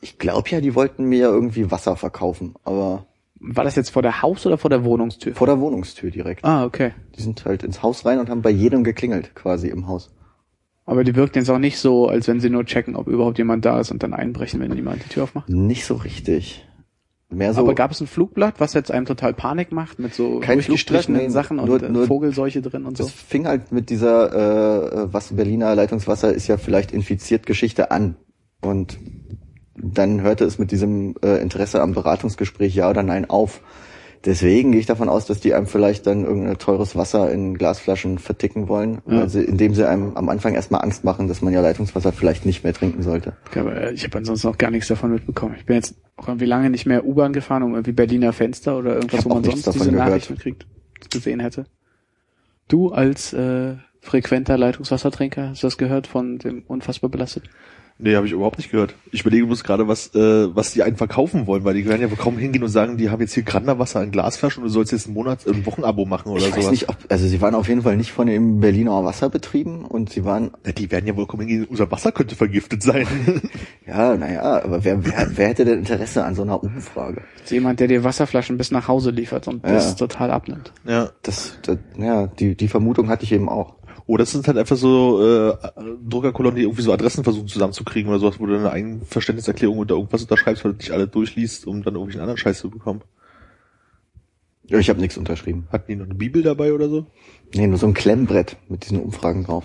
ich 0.00 0.16
glaube 0.18 0.48
ja, 0.48 0.62
die 0.62 0.74
wollten 0.74 1.04
mir 1.04 1.18
ja 1.18 1.28
irgendwie 1.28 1.70
Wasser 1.70 1.94
verkaufen, 1.94 2.54
aber 2.64 3.04
War 3.38 3.64
das 3.64 3.76
jetzt 3.76 3.90
vor 3.90 4.00
der 4.00 4.22
Haus- 4.22 4.46
oder 4.46 4.56
vor 4.56 4.70
der 4.70 4.82
Wohnungstür? 4.82 5.34
Vor 5.34 5.46
der 5.46 5.60
Wohnungstür 5.60 6.10
direkt. 6.10 6.42
Ah, 6.42 6.64
okay. 6.64 6.92
Die 7.18 7.22
sind 7.22 7.44
halt 7.44 7.62
ins 7.62 7.82
Haus 7.82 8.06
rein 8.06 8.18
und 8.18 8.30
haben 8.30 8.40
bei 8.40 8.48
jedem 8.48 8.82
geklingelt, 8.82 9.34
quasi 9.34 9.68
im 9.68 9.88
Haus. 9.88 10.10
Aber 10.86 11.02
die 11.04 11.14
wirken 11.16 11.38
jetzt 11.38 11.48
auch 11.50 11.58
nicht 11.58 11.78
so, 11.78 12.08
als 12.08 12.28
wenn 12.28 12.40
sie 12.40 12.50
nur 12.50 12.64
checken, 12.66 12.94
ob 12.94 13.08
überhaupt 13.08 13.38
jemand 13.38 13.64
da 13.64 13.80
ist 13.80 13.90
und 13.90 14.02
dann 14.02 14.12
einbrechen, 14.12 14.60
wenn 14.60 14.74
jemand 14.74 15.02
die 15.04 15.08
Tür 15.08 15.24
aufmacht. 15.24 15.48
Nicht 15.48 15.86
so 15.86 15.94
richtig. 15.94 16.66
Mehr 17.30 17.54
so. 17.54 17.60
Aber 17.62 17.74
gab 17.74 17.90
es 17.90 18.00
ein 18.02 18.06
Flugblatt, 18.06 18.60
was 18.60 18.74
jetzt 18.74 18.90
einem 18.90 19.06
total 19.06 19.32
Panik 19.32 19.72
macht, 19.72 19.98
mit 19.98 20.14
so 20.14 20.40
Kein 20.40 20.58
durchgestrichenen 20.58 21.22
Flugblatt, 21.22 21.28
nee, 21.28 21.32
Sachen 21.32 21.58
und 21.58 21.66
nur- 21.68 21.82
äh, 21.82 21.88
nur- 21.90 22.06
Vogelseuche 22.06 22.60
drin 22.60 22.84
und 22.84 22.96
so? 22.98 23.04
Das 23.04 23.12
fing 23.12 23.46
halt 23.46 23.72
mit 23.72 23.88
dieser 23.90 25.02
äh, 25.04 25.12
was 25.12 25.32
Berliner 25.34 25.74
Leitungswasser 25.74 26.32
ist 26.32 26.46
ja 26.48 26.58
vielleicht 26.58 26.92
infiziert 26.92 27.46
Geschichte 27.46 27.90
an. 27.90 28.16
Und 28.60 28.98
dann 29.76 30.20
hörte 30.20 30.44
es 30.44 30.58
mit 30.58 30.70
diesem 30.70 31.14
äh, 31.24 31.40
Interesse 31.40 31.80
am 31.80 31.92
Beratungsgespräch 31.92 32.74
ja 32.74 32.90
oder 32.90 33.02
nein 33.02 33.28
auf. 33.28 33.60
Deswegen 34.24 34.72
gehe 34.72 34.80
ich 34.80 34.86
davon 34.86 35.08
aus, 35.10 35.26
dass 35.26 35.40
die 35.40 35.52
einem 35.52 35.66
vielleicht 35.66 36.06
dann 36.06 36.24
irgendein 36.24 36.56
teures 36.58 36.96
Wasser 36.96 37.30
in 37.30 37.58
Glasflaschen 37.58 38.18
verticken 38.18 38.68
wollen, 38.68 39.02
Ja. 39.06 39.28
sie, 39.28 39.42
indem 39.42 39.74
sie 39.74 39.86
einem 39.86 40.16
am 40.16 40.28
Anfang 40.30 40.54
erstmal 40.54 40.82
Angst 40.82 41.04
machen, 41.04 41.28
dass 41.28 41.42
man 41.42 41.52
ja 41.52 41.60
Leitungswasser 41.60 42.12
vielleicht 42.12 42.46
nicht 42.46 42.64
mehr 42.64 42.72
trinken 42.72 43.02
sollte. 43.02 43.34
Okay, 43.48 43.60
aber 43.60 43.76
äh, 43.76 43.92
ich 43.92 44.04
habe 44.04 44.16
ansonsten 44.18 44.48
auch 44.48 44.56
gar 44.56 44.70
nichts 44.70 44.88
davon 44.88 45.12
mitbekommen. 45.12 45.56
Ich 45.58 45.66
bin 45.66 45.76
jetzt 45.76 45.94
auch 46.16 46.28
irgendwie 46.28 46.46
lange 46.46 46.70
nicht 46.70 46.86
mehr 46.86 47.04
U-Bahn 47.04 47.32
gefahren, 47.34 47.62
um 47.62 47.72
irgendwie 47.74 47.92
Berliner 47.92 48.32
Fenster 48.32 48.78
oder 48.78 48.94
irgendwas, 48.94 49.24
wo 49.26 49.28
man 49.28 49.44
sonst 49.44 49.66
diese 49.66 49.90
gehört. 49.90 50.08
Nachrichten 50.08 50.38
kriegt, 50.38 50.66
gesehen 51.10 51.40
hätte. 51.40 51.66
Du 52.68 52.92
als 52.92 53.34
äh, 53.34 53.74
frequenter 54.00 54.56
Leitungswassertrinker, 54.56 55.50
hast 55.50 55.62
du 55.62 55.66
das 55.66 55.76
gehört 55.76 56.06
von 56.06 56.38
dem 56.38 56.62
unfassbar 56.66 57.10
belastet? 57.10 57.44
Nee, 57.96 58.16
habe 58.16 58.26
ich 58.26 58.32
überhaupt 58.32 58.58
nicht 58.58 58.72
gehört. 58.72 58.96
Ich 59.12 59.20
überlege 59.20 59.46
bloß 59.46 59.62
gerade, 59.62 59.86
was, 59.86 60.12
äh, 60.16 60.54
was 60.54 60.72
die 60.72 60.82
einen 60.82 60.96
verkaufen 60.96 61.46
wollen, 61.46 61.62
weil 61.62 61.74
die 61.74 61.86
werden 61.86 62.02
ja 62.02 62.10
wohl 62.10 62.16
kaum 62.16 62.36
hingehen 62.36 62.64
und 62.64 62.68
sagen, 62.68 62.96
die 62.96 63.08
haben 63.08 63.20
jetzt 63.20 63.34
hier 63.34 63.44
Granderwasser 63.44 64.02
in 64.02 64.10
Glasflaschen 64.10 64.64
und 64.64 64.68
du 64.68 64.72
sollst 64.72 64.90
jetzt 64.90 65.06
einen 65.06 65.14
Monat, 65.14 65.46
ein 65.46 65.64
Wochenabo 65.64 66.04
machen 66.04 66.30
oder 66.32 66.40
ich 66.40 66.46
sowas. 66.50 66.64
weiß 66.64 66.70
nicht, 66.72 66.88
ob, 66.88 66.96
also 67.08 67.28
sie 67.28 67.40
waren 67.40 67.54
auf 67.54 67.68
jeden 67.68 67.82
Fall 67.82 67.96
nicht 67.96 68.10
von 68.10 68.26
dem 68.26 68.58
Berliner 68.58 69.04
Wasser 69.04 69.30
betrieben 69.30 69.84
und 69.84 70.10
sie 70.10 70.24
waren, 70.24 70.50
Na, 70.64 70.72
die 70.72 70.90
werden 70.90 71.06
ja 71.06 71.16
wohl 71.16 71.28
kaum 71.28 71.38
hingehen, 71.38 71.66
unser 71.70 71.88
Wasser 71.92 72.10
könnte 72.10 72.34
vergiftet 72.34 72.82
sein. 72.82 73.06
ja, 73.86 74.16
naja, 74.16 74.64
aber 74.64 74.82
wer, 74.84 75.04
wer, 75.06 75.28
wer 75.36 75.48
hätte 75.48 75.64
denn 75.64 75.78
Interesse 75.78 76.24
an 76.24 76.34
so 76.34 76.42
einer 76.42 76.60
Umfrage? 76.64 77.22
Jemand, 77.46 77.78
der 77.78 77.86
dir 77.86 78.02
Wasserflaschen 78.02 78.58
bis 78.58 78.72
nach 78.72 78.88
Hause 78.88 79.10
liefert 79.12 79.46
und 79.46 79.62
Ja. 79.64 79.70
das 79.72 79.94
total 79.94 80.32
abnimmt. 80.32 80.72
ja. 80.84 81.10
Das, 81.22 81.58
das 81.62 81.78
ja, 81.96 82.26
die, 82.26 82.56
die 82.56 82.68
Vermutung 82.68 83.08
hatte 83.08 83.22
ich 83.22 83.30
eben 83.30 83.48
auch. 83.48 83.76
Oder 84.06 84.24
es 84.24 84.32
sind 84.32 84.46
halt 84.46 84.58
einfach 84.58 84.76
so 84.76 85.22
äh, 85.24 85.56
Druckerkolonnen, 86.08 86.56
die 86.56 86.62
irgendwie 86.64 86.82
so 86.82 86.92
Adressen 86.92 87.24
versuchen 87.24 87.48
zusammenzukriegen 87.48 88.10
oder 88.10 88.18
sowas, 88.20 88.38
wo 88.38 88.44
du 88.46 88.54
eine 88.54 88.70
Einverständniserklärung 88.70 89.78
oder 89.78 89.94
irgendwas 89.94 90.22
unterschreibst, 90.22 90.62
weil 90.64 90.72
du 90.72 90.78
dich 90.78 90.92
alle 90.92 91.08
durchliest, 91.08 91.66
um 91.66 91.82
dann 91.82 91.94
irgendwie 91.94 92.12
einen 92.14 92.20
anderen 92.22 92.36
Scheiß 92.38 92.58
zu 92.58 92.68
bekommen. 92.70 93.00
Ja, 94.66 94.78
Ich 94.78 94.88
habe 94.90 95.00
nichts 95.00 95.16
unterschrieben. 95.16 95.68
Hatten 95.70 95.86
die 95.90 95.96
noch 95.96 96.04
eine 96.06 96.14
Bibel 96.14 96.42
dabei 96.42 96.72
oder 96.74 96.88
so? 96.88 97.06
Nee, 97.54 97.66
nur 97.66 97.78
so 97.78 97.86
ein 97.86 97.94
Klemmbrett 97.94 98.56
mit 98.68 98.84
diesen 98.84 99.00
Umfragen 99.00 99.44
drauf. 99.44 99.64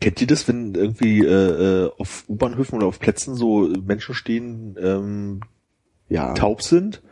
Kennt 0.00 0.20
ihr 0.20 0.26
das, 0.26 0.46
wenn 0.48 0.74
irgendwie 0.74 1.20
äh, 1.24 1.90
auf 1.98 2.24
U-Bahnhöfen 2.28 2.76
oder 2.76 2.86
auf 2.86 2.98
Plätzen 3.00 3.34
so 3.34 3.68
Menschen 3.86 4.14
stehen, 4.14 4.76
ähm, 4.80 5.40
Ja. 6.08 6.34
taub 6.34 6.62
sind? 6.62 7.02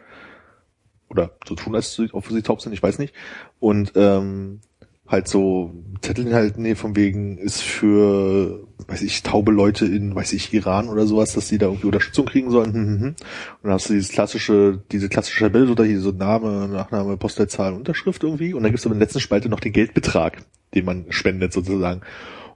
Oder 1.08 1.30
so 1.46 1.54
tun, 1.54 1.74
als 1.74 2.00
ob 2.12 2.26
sie 2.26 2.42
taub 2.42 2.60
sind, 2.60 2.72
ich 2.72 2.82
weiß 2.82 2.98
nicht. 2.98 3.14
Und 3.60 3.92
ähm, 3.94 4.60
halt 5.06 5.28
so 5.28 5.72
Zettel 6.04 6.34
halt, 6.34 6.58
nee, 6.58 6.74
von 6.74 6.94
wegen 6.96 7.38
ist 7.38 7.62
für, 7.62 8.66
weiß 8.86 9.02
ich, 9.02 9.22
taube 9.22 9.52
Leute 9.52 9.86
in, 9.86 10.14
weiß 10.14 10.34
ich, 10.34 10.52
Iran 10.52 10.88
oder 10.88 11.06
sowas, 11.06 11.32
dass 11.32 11.48
die 11.48 11.56
da 11.56 11.66
irgendwie 11.66 11.86
Unterstützung 11.86 12.26
kriegen 12.26 12.50
sollen. 12.50 12.74
Hm, 12.74 12.86
hm, 12.86 13.00
hm. 13.00 13.08
Und 13.08 13.16
dann 13.62 13.72
hast 13.72 13.88
du 13.88 13.94
dieses 13.94 14.10
klassische, 14.10 14.82
diese 14.92 15.08
klassische 15.08 15.44
Tabelle 15.44 15.70
oder 15.70 15.84
hier 15.84 16.00
so 16.00 16.10
Name, 16.10 16.68
Nachname, 16.68 17.16
Postleitzahl, 17.16 17.72
Unterschrift 17.72 18.22
irgendwie. 18.22 18.52
Und 18.52 18.62
dann 18.62 18.72
gibt's 18.72 18.84
aber 18.84 18.94
in 18.94 18.98
der 18.98 19.06
letzten 19.06 19.20
Spalte 19.20 19.48
noch 19.48 19.60
den 19.60 19.72
Geldbetrag, 19.72 20.42
den 20.74 20.84
man 20.84 21.06
spendet 21.08 21.52
sozusagen. 21.52 22.02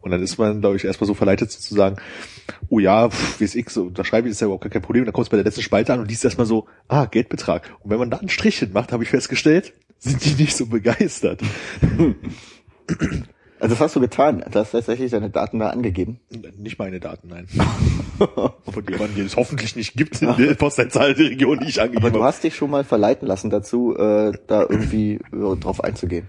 Und 0.00 0.10
dann 0.10 0.22
ist 0.22 0.38
man, 0.38 0.60
glaube 0.60 0.76
ich, 0.76 0.84
erstmal 0.84 1.06
so 1.06 1.14
verleitet 1.14 1.50
sozusagen, 1.50 1.96
oh 2.68 2.78
ja, 2.78 3.08
wie 3.38 3.44
ist 3.44 3.54
X, 3.54 3.74
so, 3.74 3.88
da 3.88 4.04
schreibe 4.04 4.28
ich, 4.28 4.32
ist 4.32 4.40
ja 4.40 4.46
überhaupt 4.46 4.64
gar 4.64 4.70
kein 4.70 4.82
Problem. 4.82 5.04
Dann 5.04 5.12
kommst 5.14 5.28
du 5.28 5.30
bei 5.32 5.38
der 5.38 5.44
letzten 5.44 5.62
Spalte 5.62 5.92
an 5.94 6.00
und 6.00 6.08
liest 6.08 6.24
erstmal 6.24 6.46
so, 6.46 6.66
ah, 6.86 7.06
Geldbetrag. 7.06 7.74
Und 7.80 7.90
wenn 7.90 7.98
man 7.98 8.10
da 8.10 8.18
ein 8.18 8.28
Strichchen 8.28 8.72
macht, 8.72 8.92
habe 8.92 9.02
ich 9.02 9.10
festgestellt, 9.10 9.72
sind 9.98 10.24
die 10.24 10.42
nicht 10.42 10.56
so 10.56 10.66
begeistert. 10.66 11.40
Also 13.60 13.74
das 13.74 13.80
hast 13.80 13.96
du 13.96 14.00
getan. 14.00 14.44
Du 14.50 14.58
hast 14.58 14.70
tatsächlich 14.70 15.10
deine 15.10 15.30
Daten 15.30 15.58
da 15.58 15.70
angegeben. 15.70 16.20
Nicht 16.56 16.78
meine 16.78 17.00
Daten, 17.00 17.28
nein. 17.28 17.46
Von 17.48 18.84
jemandem, 18.88 19.16
den 19.16 19.26
es 19.26 19.36
hoffentlich 19.36 19.74
nicht 19.74 19.94
gibt 19.94 20.22
in 20.22 20.34
der 20.36 20.54
Postleitzahl 20.54 21.14
der 21.14 21.30
Region, 21.30 21.58
die 21.60 21.68
ich 21.68 21.80
angegeben 21.80 22.04
Aber 22.04 22.10
du 22.10 22.18
habe. 22.18 22.28
hast 22.28 22.44
dich 22.44 22.54
schon 22.54 22.70
mal 22.70 22.84
verleiten 22.84 23.26
lassen 23.26 23.50
dazu, 23.50 23.96
äh, 23.96 24.32
da 24.46 24.62
irgendwie 24.62 25.14
äh, 25.32 25.56
drauf 25.56 25.82
einzugehen. 25.82 26.28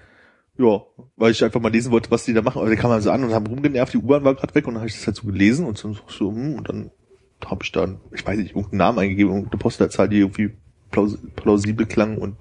Ja, 0.57 0.81
weil 1.15 1.31
ich 1.31 1.43
einfach 1.43 1.61
mal 1.61 1.71
lesen 1.71 1.91
wollte, 1.91 2.11
was 2.11 2.25
die 2.25 2.33
da 2.33 2.41
machen. 2.41 2.59
Aber 2.61 2.69
die 2.69 2.75
kamen 2.75 2.93
halt 2.93 3.03
so 3.03 3.11
an 3.11 3.23
und 3.23 3.33
haben 3.33 3.47
rumgenervt, 3.47 3.93
die 3.93 3.97
U-Bahn 3.97 4.23
war 4.23 4.35
gerade 4.35 4.53
weg 4.55 4.67
und 4.67 4.73
dann 4.73 4.81
habe 4.81 4.89
ich 4.89 4.95
das 4.95 5.07
halt 5.07 5.15
so 5.15 5.25
gelesen 5.27 5.65
und 5.65 5.77
so, 5.77 5.95
so 6.07 6.31
hm, 6.31 6.55
und 6.55 6.67
dann 6.67 6.91
habe 7.45 7.63
ich 7.63 7.71
dann, 7.71 7.99
ich 8.13 8.25
weiß 8.25 8.37
nicht, 8.37 8.55
irgendeinen 8.55 8.79
Namen 8.79 8.99
eingegeben, 8.99 9.31
irgendeine 9.33 9.59
Postleitzahl, 9.59 10.09
die 10.09 10.19
irgendwie 10.19 10.51
plaus 10.91 11.17
plausibel 11.35 11.85
klang 11.85 12.17
und 12.17 12.35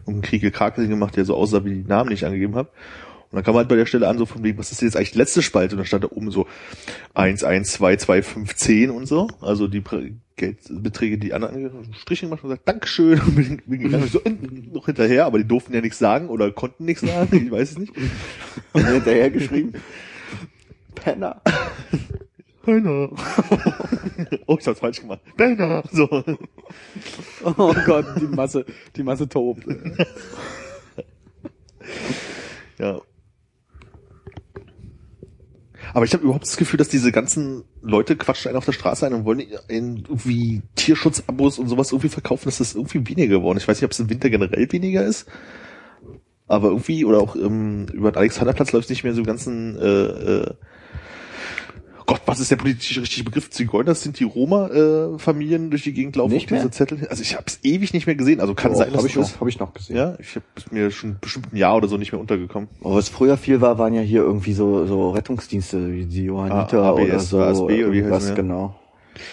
irgendeinen 0.00 0.22
Kriegelkrakel 0.22 0.88
gemacht, 0.88 1.16
der 1.16 1.24
so 1.24 1.36
aussah 1.36 1.64
wie 1.64 1.82
die 1.82 1.88
Namen, 1.88 2.10
ich 2.10 2.24
angegeben 2.26 2.56
habe. 2.56 2.70
Und 3.30 3.36
dann 3.36 3.44
kam 3.44 3.54
halt 3.54 3.68
bei 3.68 3.76
der 3.76 3.86
Stelle 3.86 4.08
an, 4.08 4.18
so 4.18 4.26
von 4.26 4.42
wegen, 4.42 4.58
was 4.58 4.72
ist 4.72 4.82
jetzt 4.82 4.96
eigentlich 4.96 5.12
die 5.12 5.18
letzte 5.18 5.40
Spalte? 5.40 5.74
Und 5.74 5.78
dann 5.78 5.86
stand 5.86 6.02
da 6.02 6.08
oben 6.10 6.32
so 6.32 6.48
1, 7.14 7.44
1, 7.44 7.70
2, 7.72 7.96
2, 7.96 8.22
5, 8.22 8.54
10 8.56 8.90
und 8.90 9.06
so. 9.06 9.28
Also 9.40 9.68
die 9.68 9.82
Geldbeträge, 10.34 11.16
die 11.16 11.32
anderen 11.32 11.94
Striche 11.94 12.26
gemacht 12.26 12.42
und 12.42 12.50
gesagt, 12.50 12.68
Dankeschön. 12.68 13.20
Und 13.20 13.36
bin, 13.36 13.62
bin 13.64 13.80
gegangen, 13.80 14.08
so, 14.08 14.20
noch 14.72 14.86
hinterher, 14.86 15.26
aber 15.26 15.38
die 15.38 15.46
durften 15.46 15.72
ja 15.72 15.80
nichts 15.80 16.00
sagen 16.00 16.28
oder 16.28 16.50
konnten 16.50 16.84
nichts 16.84 17.02
sagen, 17.02 17.44
ich 17.46 17.50
weiß 17.50 17.70
es 17.70 17.78
nicht. 17.78 17.92
Und 18.72 18.84
hinterher 18.84 19.30
geschrieben. 19.30 19.74
Penner. 20.96 21.40
Penner. 22.64 23.10
oh, 24.46 24.56
ich 24.58 24.66
hab's 24.66 24.80
falsch 24.80 25.00
gemacht. 25.00 25.20
Penner. 25.36 25.84
So. 25.92 26.24
Oh 27.44 27.74
Gott, 27.86 28.06
die 28.20 28.26
Masse, 28.26 28.66
die 28.96 29.02
Masse 29.04 29.28
tobt. 29.28 29.64
Ja. 32.80 33.00
Aber 35.94 36.04
ich 36.04 36.12
habe 36.12 36.24
überhaupt 36.24 36.44
das 36.44 36.56
Gefühl, 36.56 36.78
dass 36.78 36.88
diese 36.88 37.12
ganzen 37.12 37.64
Leute 37.82 38.16
quatschen 38.16 38.48
einen 38.48 38.58
auf 38.58 38.64
der 38.64 38.72
Straße 38.72 39.06
ein 39.06 39.14
und 39.14 39.24
wollen 39.24 39.42
irgendwie 39.68 40.62
Tierschutzabos 40.76 41.58
und 41.58 41.68
sowas 41.68 41.92
irgendwie 41.92 42.08
verkaufen, 42.08 42.46
dass 42.46 42.58
das 42.58 42.74
irgendwie 42.74 43.06
weniger 43.08 43.36
geworden 43.38 43.56
ist. 43.56 43.64
Ich 43.64 43.68
weiß 43.68 43.78
nicht, 43.78 43.84
ob 43.86 43.92
es 43.92 44.00
im 44.00 44.10
Winter 44.10 44.30
generell 44.30 44.70
weniger 44.72 45.04
ist. 45.04 45.26
Aber 46.46 46.68
irgendwie, 46.68 47.04
oder 47.04 47.20
auch 47.20 47.36
ähm, 47.36 47.86
über 47.92 48.10
den 48.10 48.18
Alexanderplatz 48.18 48.72
läuft 48.72 48.90
nicht 48.90 49.04
mehr 49.04 49.14
so 49.14 49.22
ganzen 49.22 49.78
äh, 49.78 49.86
äh, 49.86 50.54
Gott, 52.10 52.22
was 52.26 52.40
ist 52.40 52.50
der 52.50 52.56
politisch 52.56 52.98
richtige 52.98 53.24
Begriff? 53.24 53.50
Zigeuner 53.50 53.94
sind 53.94 54.18
die 54.18 54.24
Roma-Familien 54.24 55.70
durch 55.70 55.84
die 55.84 55.92
Gegend 55.92 56.16
laufen 56.16 56.32
Nicht 56.34 56.52
auf 56.52 56.58
diese? 56.58 56.70
Zettel. 56.70 57.06
Also 57.08 57.22
ich 57.22 57.34
habe 57.34 57.44
es 57.46 57.60
ewig 57.62 57.92
nicht 57.92 58.06
mehr 58.06 58.16
gesehen. 58.16 58.40
Also 58.40 58.54
kann 58.54 58.72
Oh, 58.72 58.74
sein, 58.74 58.88
dass 58.88 58.98
habe 58.98 59.06
ich, 59.08 59.16
es 59.16 59.20
das, 59.22 59.32
noch- 59.34 59.40
hab 59.40 59.48
ich 59.48 59.58
noch 59.60 59.72
gesehen. 59.74 59.96
ja, 59.96 60.16
ich 60.18 60.34
habe 60.34 60.44
mir 60.72 60.90
schon 60.90 61.18
bestimmt 61.20 61.52
ein 61.52 61.56
Jahr 61.56 61.76
oder 61.76 61.86
so 61.88 61.96
nicht 61.96 62.10
mehr 62.12 62.20
untergekommen. 62.20 62.68
Aber 62.82 62.96
was 62.96 63.08
früher 63.08 63.36
viel 63.36 63.60
war, 63.60 63.78
waren 63.78 63.94
ja 63.94 64.00
hier 64.00 64.22
irgendwie 64.22 64.52
so, 64.54 64.86
so 64.86 65.10
Rettungsdienste 65.10 65.92
wie 65.92 66.06
die 66.06 66.24
Johanniter 66.24 66.82
Ah, 66.82 66.90
ABS, 66.90 67.32
oder 67.32 67.54
so. 67.54 67.66
ASB 67.68 67.84
oder 67.84 67.92
wie 67.92 68.02
die? 68.02 68.34
genau. 68.34 68.74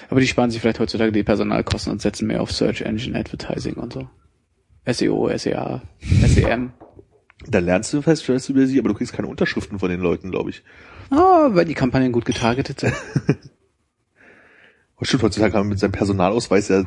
Aber 0.10 0.20
die 0.20 0.28
sparen 0.28 0.52
sich 0.52 0.62
vielleicht 0.62 0.80
heutzutage 0.80 1.12
die 1.12 1.24
Personalkosten 1.24 1.92
und 1.92 2.02
setzen 2.02 2.28
mehr 2.28 2.42
auf 2.42 2.52
Search 2.52 2.82
Engine 2.82 3.18
Advertising 3.18 3.74
und 3.76 3.94
so. 3.94 4.08
SEO, 4.86 5.30
SEA, 5.36 5.82
SEM. 6.28 6.72
Da 7.48 7.60
lernst 7.60 7.94
du 7.94 8.02
fest, 8.02 8.24
stellst 8.24 8.50
du 8.50 8.54
über 8.54 8.66
sie, 8.68 8.80
aber 8.80 8.90
du 8.90 8.96
kriegst 8.96 9.14
keine 9.14 9.28
Unterschriften 9.28 9.80
von 9.80 9.90
den 9.90 10.00
Leuten, 10.02 10.32
glaube 10.32 10.50
ich. 10.50 10.64
Ah, 11.10 11.50
weil 11.52 11.66
die 11.66 11.74
Kampagnen 11.74 12.12
gut 12.12 12.26
getargetet 12.26 12.80
sind. 12.82 12.94
Stimmt, 15.02 15.24
heutzutage 15.24 15.52
kann 15.52 15.62
man 15.62 15.70
mit 15.70 15.80
seinem 15.80 15.92
Personalausweis 15.92 16.70
ja 16.70 16.84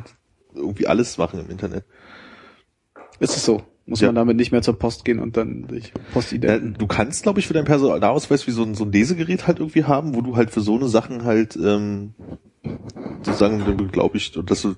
irgendwie 0.54 0.86
alles 0.88 1.16
machen 1.16 1.40
im 1.40 1.48
Internet. 1.50 1.84
Ist 3.20 3.36
es 3.36 3.44
so? 3.44 3.62
Muss 3.86 4.00
Ja. 4.00 4.08
man 4.08 4.16
damit 4.16 4.36
nicht 4.36 4.52
mehr 4.52 4.62
zur 4.62 4.78
Post 4.78 5.04
gehen 5.04 5.18
und 5.20 5.36
dann 5.36 5.68
sich 5.68 5.92
Ja, 5.96 6.02
Postidenten? 6.12 6.74
du 6.78 6.86
kannst, 6.86 7.22
glaube 7.22 7.40
ich, 7.40 7.46
für 7.46 7.54
deinen 7.54 7.64
Personalausweis 7.64 8.46
wie 8.46 8.50
so 8.50 8.62
ein, 8.62 8.74
so 8.74 8.84
ein 8.84 8.92
Lesegerät 8.92 9.46
halt 9.46 9.58
irgendwie 9.58 9.84
haben, 9.84 10.14
wo 10.14 10.20
du 10.22 10.36
halt 10.36 10.50
für 10.50 10.60
so 10.60 10.76
eine 10.76 10.88
Sachen 10.88 11.24
halt 11.24 11.56
ähm, 11.56 12.14
sozusagen, 13.24 13.88
glaube 13.88 14.16
ich, 14.16 14.32
dass 14.32 14.62
du 14.62 14.74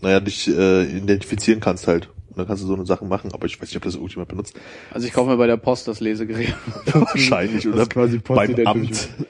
naja, 0.00 0.18
dich 0.20 0.48
äh, 0.48 0.84
identifizieren 0.96 1.60
kannst 1.60 1.86
halt. 1.86 2.10
Und 2.32 2.38
dann 2.38 2.46
kannst 2.46 2.62
du 2.62 2.66
so 2.66 2.74
eine 2.74 2.86
Sachen 2.86 3.08
machen, 3.08 3.30
aber 3.34 3.44
ich 3.46 3.60
weiß 3.60 3.68
nicht, 3.68 3.76
ob 3.76 3.82
das 3.82 3.94
irgendjemand 3.94 4.28
benutzt. 4.30 4.54
Also 4.90 5.06
ich 5.06 5.12
kaufe 5.12 5.28
mir 5.30 5.36
bei 5.36 5.46
der 5.46 5.58
Post 5.58 5.86
das 5.86 6.00
Lesegerät. 6.00 6.54
Wahrscheinlich. 6.92 7.64
Das 7.64 7.74
Oder 7.74 7.86
quasi 7.86 8.18
beim 8.18 8.36
postidentisch. 8.54 9.08
Amt. 9.18 9.26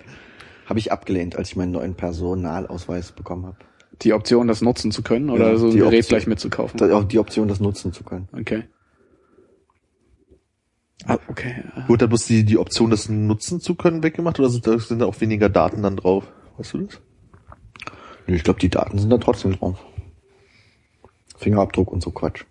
Habe 0.66 0.78
ich 0.78 0.92
abgelehnt, 0.92 1.34
als 1.36 1.48
ich 1.50 1.56
meinen 1.56 1.72
neuen 1.72 1.94
Personalausweis 1.96 3.10
bekommen 3.12 3.46
habe. 3.46 3.56
Die 4.02 4.12
Option, 4.12 4.46
das 4.46 4.62
nutzen 4.62 4.92
zu 4.92 5.02
können 5.02 5.30
oder 5.30 5.50
Ja, 5.50 5.56
so 5.56 5.66
ein 5.66 5.72
die 5.72 5.78
Gerät 5.78 5.98
Option. 6.04 6.08
gleich 6.08 6.26
mitzukaufen. 6.28 6.78
Da- 6.78 6.96
Auch 6.96 7.04
die 7.04 7.18
Option, 7.18 7.48
das 7.48 7.58
nutzen 7.60 7.92
zu 7.92 8.04
können. 8.04 8.28
Okay. 8.32 8.64
Ah, 11.06 11.18
okay. 11.28 11.64
ja. 11.76 11.88
Wurde 11.88 12.04
da 12.04 12.06
bloß 12.06 12.26
die, 12.26 12.44
die 12.44 12.58
Option, 12.58 12.90
das 12.90 13.08
nutzen 13.08 13.60
zu 13.60 13.74
können, 13.74 14.02
weggemacht 14.04 14.38
oder 14.38 14.48
sind 14.48 14.66
da, 14.66 14.78
sind 14.78 15.00
da 15.00 15.06
auch 15.06 15.20
weniger 15.20 15.48
Daten 15.48 15.82
dann 15.82 15.96
drauf? 15.96 16.24
Weißt 16.58 16.74
du 16.74 16.78
das? 16.78 17.00
Nö, 18.28 18.36
Ich 18.36 18.44
glaube, 18.44 18.60
die 18.60 18.68
Daten 18.68 18.98
sind 18.98 19.10
da 19.10 19.18
trotzdem 19.18 19.52
drauf. 19.56 19.84
Fingerabdruck 21.36 21.90
und 21.90 22.02
so 22.02 22.12
Quatsch. 22.12 22.44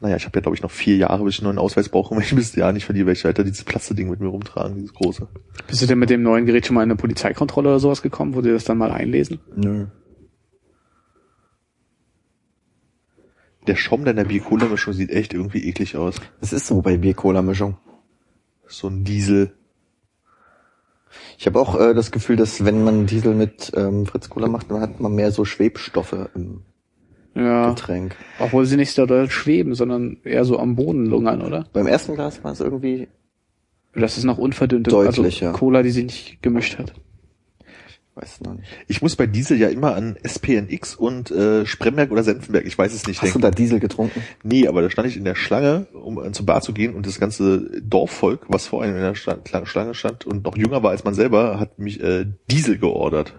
Naja, 0.00 0.16
ich 0.16 0.24
habe 0.24 0.38
ja 0.38 0.40
glaube 0.40 0.56
ich 0.56 0.62
noch 0.62 0.70
vier 0.70 0.96
Jahre, 0.96 1.24
bis 1.24 1.34
ich 1.34 1.40
einen 1.40 1.54
neuen 1.54 1.58
Ausweis 1.58 1.88
brauche, 1.88 2.14
wenn 2.16 2.22
ich 2.22 2.34
bis 2.34 2.54
Jahr 2.54 2.72
nicht 2.72 2.86
verliere, 2.86 3.06
werde 3.06 3.18
ich 3.18 3.24
weiter 3.24 3.44
dieses 3.44 3.64
Plastikding 3.64 4.08
mit 4.08 4.20
mir 4.20 4.28
rumtragen, 4.28 4.76
dieses 4.76 4.94
große. 4.94 5.28
Bist 5.66 5.82
du 5.82 5.86
denn 5.86 5.98
mit 5.98 6.10
dem 6.10 6.22
neuen 6.22 6.46
Gerät 6.46 6.66
schon 6.66 6.74
mal 6.74 6.82
in 6.82 6.90
eine 6.90 6.96
Polizeikontrolle 6.96 7.68
oder 7.68 7.80
sowas 7.80 8.02
gekommen, 8.02 8.34
wo 8.34 8.40
die 8.40 8.50
das 8.50 8.64
dann 8.64 8.78
mal 8.78 8.90
einlesen? 8.90 9.40
Nö. 9.54 9.86
Der 13.66 13.76
Schaum 13.76 14.06
deiner 14.06 14.24
Bier-Cola-Mischung 14.24 14.94
sieht 14.94 15.10
echt 15.10 15.34
irgendwie 15.34 15.68
eklig 15.68 15.96
aus. 15.96 16.16
Es 16.40 16.52
ist 16.52 16.66
so 16.66 16.80
bei 16.80 16.96
Bier-Cola-Mischung. 16.96 17.76
So 18.66 18.88
ein 18.88 19.04
Diesel. 19.04 19.52
Ich 21.38 21.46
habe 21.46 21.60
auch 21.60 21.78
äh, 21.78 21.92
das 21.92 22.10
Gefühl, 22.10 22.36
dass 22.36 22.64
wenn 22.64 22.84
man 22.84 23.06
Diesel 23.06 23.34
mit 23.34 23.72
ähm, 23.76 24.06
Fritz-Cola 24.06 24.48
macht, 24.48 24.70
dann 24.70 24.80
hat 24.80 25.00
man 25.00 25.14
mehr 25.14 25.30
so 25.30 25.44
Schwebstoffe 25.44 26.30
im 26.34 26.62
Ja. 27.34 27.70
Getränk. 27.70 28.16
Obwohl 28.38 28.66
sie 28.66 28.76
nicht 28.76 28.92
so 28.92 29.06
doll 29.06 29.30
schweben, 29.30 29.74
sondern 29.74 30.18
eher 30.24 30.44
so 30.44 30.58
am 30.58 30.76
Boden 30.76 31.06
lungern, 31.06 31.42
oder? 31.42 31.66
Beim 31.72 31.86
ersten 31.86 32.14
Glas 32.14 32.42
war 32.42 32.52
es 32.52 32.60
irgendwie 32.60 33.08
Das 33.94 34.18
ist 34.18 34.24
noch 34.24 34.38
unverdünnte 34.38 34.90
Deutlicher. 34.90 35.48
Also 35.48 35.58
Cola, 35.58 35.82
die 35.82 35.90
sie 35.90 36.04
nicht 36.04 36.42
gemischt 36.42 36.78
hat. 36.78 36.94
Weiß 38.16 38.40
noch 38.40 38.54
nicht. 38.54 38.68
Ich 38.88 39.00
muss 39.02 39.14
bei 39.14 39.26
Diesel 39.28 39.56
ja 39.58 39.68
immer 39.68 39.94
an 39.94 40.16
SPNX 40.24 40.96
und 40.96 41.30
äh, 41.30 41.64
Spremberg 41.64 42.10
oder 42.10 42.24
Senfenberg, 42.24 42.66
ich 42.66 42.76
weiß 42.76 42.92
es 42.92 43.06
nicht, 43.06 43.22
Hast 43.22 43.34
du 43.34 43.38
denken. 43.38 43.42
da 43.42 43.50
Diesel 43.52 43.78
getrunken? 43.78 44.22
Nee, 44.42 44.66
aber 44.66 44.82
da 44.82 44.90
stand 44.90 45.08
ich 45.08 45.16
in 45.16 45.24
der 45.24 45.36
Schlange, 45.36 45.86
um 45.92 46.22
äh, 46.22 46.32
zur 46.32 46.44
Bar 46.44 46.60
zu 46.60 46.72
gehen 46.72 46.94
und 46.94 47.06
das 47.06 47.20
ganze 47.20 47.80
Dorfvolk, 47.80 48.46
was 48.48 48.66
vor 48.66 48.82
einem 48.82 48.96
in 48.96 49.02
der 49.02 49.14
Schlange 49.14 49.94
stand 49.94 50.26
und 50.26 50.44
noch 50.44 50.56
jünger 50.56 50.82
war 50.82 50.90
als 50.90 51.04
man 51.04 51.14
selber, 51.14 51.60
hat 51.60 51.78
mich 51.78 52.02
äh, 52.02 52.26
Diesel 52.50 52.78
geordert. 52.78 53.34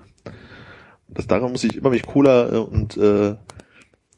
Das 1.10 1.28
daran 1.28 1.52
muss 1.52 1.66
ich 1.66 1.76
immer, 1.76 1.92
wenn 1.92 1.98
ich 1.98 2.06
Cola 2.06 2.54
äh, 2.54 2.58
und 2.58 2.96
äh, 2.96 3.36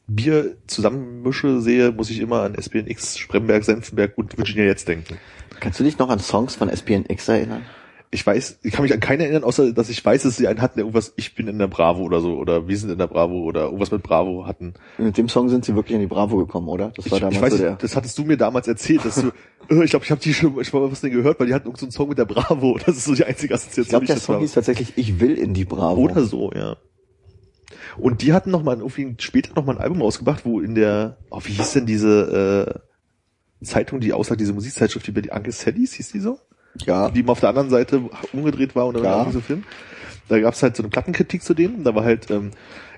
Bier 0.06 0.56
zusammenmische 0.66 1.60
sehe, 1.60 1.92
muss 1.92 2.10
ich 2.10 2.20
immer 2.20 2.42
an 2.42 2.54
SPNX, 2.54 3.18
Spremberg, 3.18 3.64
Senfenberg 3.64 4.16
und 4.18 4.36
Virginia 4.36 4.64
jetzt 4.64 4.86
denken. 4.88 5.16
Kannst 5.60 5.80
du 5.80 5.84
dich 5.84 5.98
noch 5.98 6.10
an 6.10 6.18
Songs 6.18 6.56
von 6.56 6.68
SPNX 6.68 7.28
erinnern? 7.28 7.62
Ich 8.10 8.24
weiß, 8.24 8.60
ich 8.62 8.72
kann 8.72 8.84
mich 8.84 8.92
an 8.92 9.00
keinen 9.00 9.22
erinnern, 9.22 9.42
außer 9.42 9.72
dass 9.72 9.88
ich 9.88 10.04
weiß, 10.04 10.22
dass 10.22 10.36
sie 10.36 10.46
einen 10.46 10.60
hatten, 10.60 10.76
der 10.76 10.84
irgendwas, 10.84 11.12
ich 11.16 11.34
bin 11.34 11.48
in 11.48 11.58
der 11.58 11.66
Bravo 11.66 12.02
oder 12.02 12.20
so, 12.20 12.36
oder 12.36 12.68
wir 12.68 12.76
sind 12.78 12.90
in 12.90 12.98
der 12.98 13.08
Bravo 13.08 13.42
oder 13.42 13.62
irgendwas 13.64 13.90
mit 13.90 14.04
Bravo 14.04 14.46
hatten. 14.46 14.74
Mit 14.98 15.18
dem 15.18 15.28
Song 15.28 15.48
sind 15.48 15.64
sie 15.64 15.74
wirklich 15.74 15.94
in 15.96 16.00
die 16.00 16.06
Bravo 16.06 16.36
gekommen, 16.36 16.68
oder? 16.68 16.92
Das 16.94 17.10
war 17.10 17.16
Ich, 17.16 17.20
damals 17.22 17.36
ich 17.36 17.42
weiß 17.42 17.52
so 17.54 17.58
der. 17.58 17.74
das 17.74 17.96
hattest 17.96 18.16
du 18.16 18.24
mir 18.24 18.36
damals 18.36 18.68
erzählt, 18.68 19.04
dass 19.04 19.16
du, 19.16 19.32
ich 19.82 19.90
glaube, 19.90 20.04
ich 20.04 20.10
habe 20.12 20.20
die 20.20 20.32
schon, 20.32 20.60
ich 20.60 20.72
mal 20.72 20.92
was 20.92 21.00
denn 21.00 21.10
gehört, 21.10 21.40
weil 21.40 21.48
die 21.48 21.54
hatten 21.54 21.66
irgend 21.66 21.80
so 21.80 21.86
einen 21.86 21.92
Song 21.92 22.08
mit 22.08 22.18
der 22.18 22.26
Bravo. 22.26 22.78
Das 22.86 22.96
ist 22.96 23.06
so 23.06 23.14
die 23.14 23.24
einzige 23.24 23.54
Assoziation. 23.54 23.82
Ich 23.84 23.88
glaube, 23.88 24.06
der 24.06 24.14
das 24.16 24.24
Song 24.24 24.38
hieß 24.38 24.52
tatsächlich 24.52 24.92
Ich 24.94 25.18
will 25.18 25.34
in 25.34 25.52
die 25.54 25.64
Bravo. 25.64 26.02
Oder 26.02 26.24
so, 26.24 26.52
ja. 26.54 26.76
Und 27.98 28.22
die 28.22 28.32
hatten 28.32 28.50
noch 28.50 28.62
mal 28.62 28.76
irgendwie 28.78 29.14
später 29.18 29.52
noch 29.54 29.64
mal 29.64 29.76
ein 29.76 29.82
Album 29.82 30.02
rausgebracht, 30.02 30.44
wo 30.44 30.60
in 30.60 30.74
der, 30.74 31.18
oh, 31.30 31.40
wie 31.44 31.52
hieß 31.52 31.72
denn 31.72 31.86
diese 31.86 32.82
äh, 33.62 33.64
Zeitung, 33.64 34.00
die 34.00 34.12
aussagt, 34.12 34.40
diese 34.40 34.52
Musikzeitschrift 34.52 35.08
über 35.08 35.22
die 35.22 35.30
Uncle 35.30 35.52
Sallys, 35.52 35.94
hieß 35.94 36.12
die 36.12 36.20
so? 36.20 36.38
Ja. 36.84 37.08
die 37.08 37.22
mal 37.22 37.32
auf 37.32 37.40
der 37.40 37.50
anderen 37.50 37.70
Seite 37.70 38.02
umgedreht 38.32 38.74
war 38.74 38.86
und 38.86 38.94
dann 38.94 39.04
Ja. 39.04 39.30
so 39.30 39.40
Film. 39.40 39.62
Da 40.28 40.40
gab 40.40 40.54
es 40.54 40.62
halt 40.62 40.74
so 40.76 40.82
eine 40.82 40.90
Plattenkritik 40.90 41.42
zu 41.42 41.54
denen. 41.54 41.84
Da 41.84 41.94
war 41.94 42.02
halt 42.04 42.30
ähm, 42.30 42.50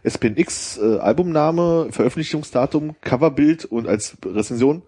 SPNX, 0.03 0.79
äh, 0.79 0.99
Albumname, 0.99 1.89
Veröffentlichungsdatum, 1.91 2.97
Coverbild 3.03 3.65
und 3.67 3.87
als 3.87 4.17
Rezension 4.25 4.83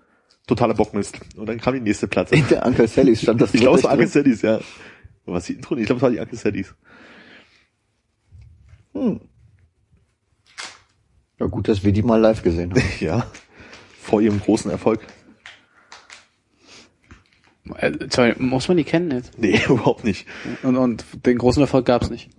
totaler 0.47 0.75
Bockmist. 0.75 1.21
Und 1.37 1.47
dann 1.49 1.61
kam 1.61 1.75
die 1.75 1.81
nächste 1.81 2.09
Platte. 2.09 2.35
In 2.35 2.47
der 2.49 2.65
Uncle 2.65 2.89
Sallys 2.89 3.23
stand 3.23 3.41
das 3.41 3.53
Ich 3.53 3.61
glaube, 3.61 3.79
es 3.79 3.85
war 3.85 3.93
Uncle 3.93 4.09
Sallys, 4.09 4.43
ja. 4.43 4.61
Was 5.27 5.45
die 5.45 5.55
Intro? 5.55 5.77
Ich 5.77 5.87
glaube, 5.87 5.99
es 5.99 6.03
war 6.03 6.11
die 6.11 6.21
Uncle 6.21 6.39
Sallys. 6.39 6.75
Hm. 8.95 9.21
Ja, 11.39 11.47
gut, 11.47 11.69
dass 11.69 11.85
wir 11.85 11.93
die 11.93 12.03
mal 12.03 12.21
live 12.21 12.43
gesehen 12.43 12.71
haben. 12.73 12.83
Ja. 13.01 13.27
Vor 14.01 14.21
ihrem 14.23 14.41
großen 14.41 14.71
Erfolg. 14.71 15.01
Äh, 17.77 17.93
sorry, 18.11 18.35
muss 18.39 18.69
man 18.69 18.79
die 18.79 18.85
kennen 18.85 19.11
jetzt? 19.11 19.39
Nee, 19.39 19.61
überhaupt 19.69 20.05
nicht. 20.05 20.27
Und, 20.63 20.77
und 20.77 21.05
den 21.27 21.39
großen 21.39 21.61
Erfolg 21.61 21.85
gab's 21.85 22.11
nicht. 22.11 22.31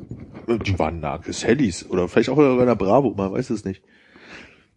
Die 0.47 0.79
waren 0.79 1.03
Uncle 1.03 1.33
Sallys. 1.33 1.87
Oder 1.87 2.07
vielleicht 2.07 2.29
auch 2.29 2.35
bei 2.35 2.65
der 2.65 2.75
Bravo, 2.75 3.13
man 3.15 3.31
weiß 3.31 3.51
es 3.51 3.65
nicht. 3.65 3.83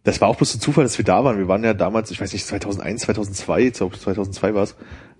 Das 0.03 0.19
war 0.21 0.27
auch 0.27 0.35
bloß 0.35 0.55
ein 0.55 0.61
Zufall, 0.61 0.83
dass 0.83 0.97
wir 0.97 1.05
da 1.05 1.23
waren. 1.23 1.37
Wir 1.37 1.47
waren 1.47 1.63
ja 1.63 1.73
damals, 1.73 2.11
ich 2.11 2.19
weiß 2.19 2.33
nicht, 2.33 2.45
2001, 2.45 3.03
2002, 3.03 3.61
ich 3.61 3.73
glaube 3.73 3.97
2002 3.97 4.53
war 4.53 4.63
es, 4.63 4.75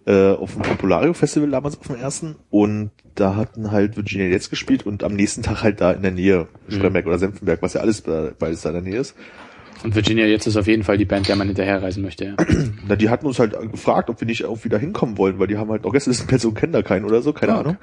äh, 0.06 0.32
auf 0.32 0.54
dem 0.54 0.62
Populario 0.64 1.14
Festival 1.14 1.50
damals 1.50 1.80
auf 1.80 1.88
dem 1.88 1.96
ersten. 1.96 2.36
Und 2.50 2.92
da 3.16 3.36
hatten 3.36 3.72
halt 3.72 3.96
Virginia 3.96 4.28
jetzt 4.28 4.50
gespielt 4.50 4.86
und 4.86 5.04
am 5.04 5.14
nächsten 5.14 5.44
Tag 5.44 5.64
halt 5.64 5.80
da 5.82 5.92
in 5.92 6.02
der 6.02 6.12
Nähe, 6.12 6.48
Spremberg 6.68 7.06
oder 7.06 7.20
Senftenberg, 7.20 7.62
was 7.62 7.74
ja 7.74 7.82
alles 7.82 8.02
bei- 8.02 8.32
beides 8.38 8.62
da 8.62 8.70
in 8.70 8.76
der 8.76 8.84
Nähe 8.84 9.00
ist. 9.00 9.16
Und 9.84 9.96
Virginia 9.96 10.26
jetzt 10.26 10.48
ist 10.48 10.56
auf 10.56 10.68
jeden 10.68 10.84
Fall 10.84 10.98
die 10.98 11.06
Band, 11.06 11.28
der 11.28 11.36
man 11.36 11.48
hinterherreisen 11.48 12.02
möchte, 12.04 12.26
ja. 12.26 12.36
Na, 12.88 12.96
die 12.96 13.10
hatten 13.10 13.26
uns 13.26 13.38
halt 13.40 13.54
gefragt, 13.72 14.10
ob 14.10 14.20
wir 14.22 14.26
nicht 14.26 14.46
auch 14.46 14.64
wieder 14.64 14.78
hinkommen 14.78 15.18
wollen, 15.18 15.40
weil 15.40 15.48
die 15.48 15.58
haben 15.58 15.70
halt 15.72 15.84
auch 15.86 15.92
Gästelisten 15.92 16.28
kennen 16.54 16.72
da 16.74 16.82
keinen 16.82 17.04
oder 17.06 17.22
so, 17.22 17.34
keine 17.34 17.54
Ah, 17.54 17.60
Ahnung. 17.60 17.78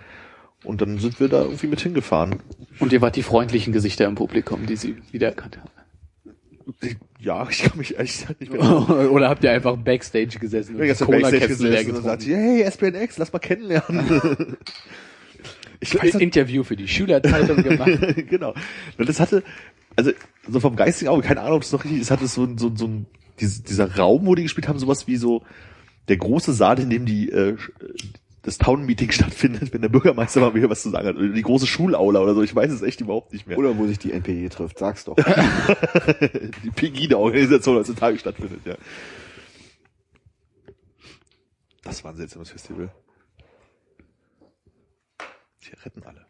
Und 0.64 0.80
dann 0.82 0.98
sind 0.98 1.20
wir 1.20 1.28
da 1.28 1.42
irgendwie 1.42 1.66
mit 1.68 1.80
hingefahren. 1.80 2.36
Und 2.80 2.92
ihr 2.92 3.00
wart 3.02 3.16
die 3.16 3.22
freundlichen 3.22 3.72
Gesichter 3.72 4.06
im 4.06 4.14
Publikum, 4.14 4.66
die 4.66 4.76
sie 4.76 4.96
wiedererkannt 5.10 5.58
haben. 5.58 5.70
Ja, 7.20 7.46
ich 7.50 7.62
kann 7.62 7.76
mich 7.78 7.98
echt 7.98 8.40
nicht 8.40 8.52
mehr 8.52 8.60
Oder 9.10 9.28
habt 9.28 9.44
ihr 9.44 9.50
einfach 9.52 9.76
Backstage 9.76 10.38
gesessen 10.38 10.76
und 10.76 10.98
Cola-Kästen 10.98 11.48
gesessen 11.48 11.90
und 11.96 12.02
getrunken? 12.02 12.24
hey, 12.34 12.70
SPNX, 12.70 13.18
lass 13.18 13.32
mal 13.32 13.38
kennenlernen. 13.38 14.56
ich 15.80 15.94
weiß 15.94 16.14
Ein 16.14 16.20
Interview 16.20 16.62
für 16.62 16.76
die 16.76 16.88
Schülerzeitung 16.88 17.62
gemacht. 17.62 17.90
genau. 18.28 18.54
Und 18.98 19.08
das 19.08 19.20
hatte, 19.20 19.42
also 19.96 20.12
so 20.48 20.60
vom 20.60 20.76
geistigen 20.76 21.10
Auge, 21.10 21.22
keine 21.26 21.40
Ahnung, 21.42 21.56
ob 21.56 21.62
es 21.62 21.72
noch 21.72 21.84
richtig 21.84 22.00
ist, 22.02 22.10
hatte 22.10 22.26
so, 22.26 22.44
ein- 22.44 22.58
so, 22.58 22.68
ein- 22.68 22.76
so 22.76 22.86
ein, 22.86 23.06
diese, 23.40 23.62
dieser 23.62 23.96
Raum, 23.96 24.26
wo 24.26 24.34
die 24.34 24.42
gespielt 24.42 24.68
haben, 24.68 24.78
sowas 24.78 25.06
wie 25.06 25.16
so 25.16 25.42
der 26.08 26.16
große 26.16 26.52
Saal, 26.52 26.78
in 26.80 26.90
dem 26.90 27.06
die 27.06 27.30
äh, 27.30 27.56
das 28.42 28.58
Town-Meeting 28.58 29.10
stattfindet, 29.12 29.72
wenn 29.72 29.82
der 29.82 29.88
Bürgermeister 29.88 30.40
mal 30.40 30.54
wieder 30.54 30.70
was 30.70 30.82
zu 30.82 30.90
sagen 30.90 31.08
hat. 31.08 31.16
Oder 31.16 31.28
die 31.28 31.42
große 31.42 31.66
Schulaula 31.66 32.20
oder 32.20 32.34
so, 32.34 32.42
ich 32.42 32.54
weiß 32.54 32.70
es 32.70 32.82
echt 32.82 33.00
überhaupt 33.00 33.32
nicht 33.32 33.46
mehr. 33.46 33.58
Oder 33.58 33.76
wo 33.76 33.86
sich 33.86 33.98
die 33.98 34.12
NPD 34.12 34.48
trifft, 34.48 34.78
sag's 34.78 35.04
doch. 35.04 35.16
die 36.64 36.70
Pegida-Organisation 36.70 37.76
heutzutage 37.76 38.18
stattfindet, 38.18 38.60
ja. 38.64 38.76
Das 41.82 42.04
war 42.04 42.12
ein 42.12 42.16
seltsames 42.16 42.50
Festival. 42.50 42.92
Die 45.62 45.74
retten 45.84 46.02
alle. 46.04 46.29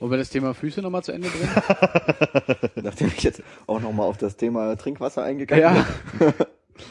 Wollen 0.00 0.10
wir 0.10 0.18
das 0.18 0.30
Thema 0.30 0.54
Füße 0.54 0.82
nochmal 0.82 1.02
zu 1.04 1.12
Ende 1.12 1.28
bringen? 1.28 1.50
Nachdem 2.82 3.08
ich 3.16 3.22
jetzt 3.22 3.42
auch 3.66 3.80
nochmal 3.80 4.06
auf 4.08 4.16
das 4.18 4.36
Thema 4.36 4.76
Trinkwasser 4.76 5.22
eingegangen 5.22 5.62
Ja. 5.62 5.86
bin. 6.18 6.32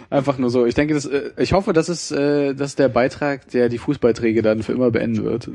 Einfach 0.09 0.37
nur 0.37 0.49
so. 0.49 0.65
Ich 0.65 0.75
denke, 0.75 0.93
das, 0.93 1.05
äh, 1.05 1.31
ich 1.37 1.51
hoffe, 1.51 1.73
das 1.73 1.89
ist, 1.89 2.11
äh, 2.11 2.53
das 2.53 2.69
ist 2.71 2.79
der 2.79 2.87
Beitrag, 2.87 3.49
der 3.49 3.67
die 3.67 3.77
Fußbeiträge 3.77 4.41
dann 4.41 4.63
für 4.63 4.71
immer 4.71 4.91
beenden 4.91 5.25
wird, 5.25 5.49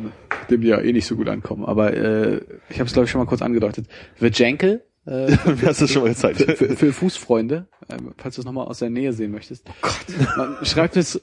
dem 0.50 0.60
die 0.60 0.68
ja 0.68 0.78
eh 0.78 0.92
nicht 0.92 1.06
so 1.06 1.16
gut 1.16 1.28
ankommen. 1.30 1.64
Aber 1.64 1.94
äh, 1.94 2.42
ich 2.68 2.78
habe 2.78 2.86
es 2.86 2.92
glaube 2.92 3.06
ich 3.06 3.10
schon 3.10 3.20
mal 3.22 3.26
kurz 3.26 3.40
angedeutet. 3.40 3.86
Virjankel, 4.18 4.82
äh, 5.06 5.36
hast 5.64 5.80
du 5.80 5.86
schon 5.86 6.02
mal 6.02 6.08
gezeigt? 6.10 6.42
für, 6.42 6.76
für 6.76 6.92
Fußfreunde, 6.92 7.66
ähm, 7.90 8.12
falls 8.18 8.34
du 8.36 8.42
es 8.42 8.44
nochmal 8.44 8.66
aus 8.66 8.78
der 8.80 8.90
Nähe 8.90 9.12
sehen 9.12 9.30
möchtest. 9.32 9.64
Man 10.36 10.56
schreibt 10.64 10.96
es 10.96 11.20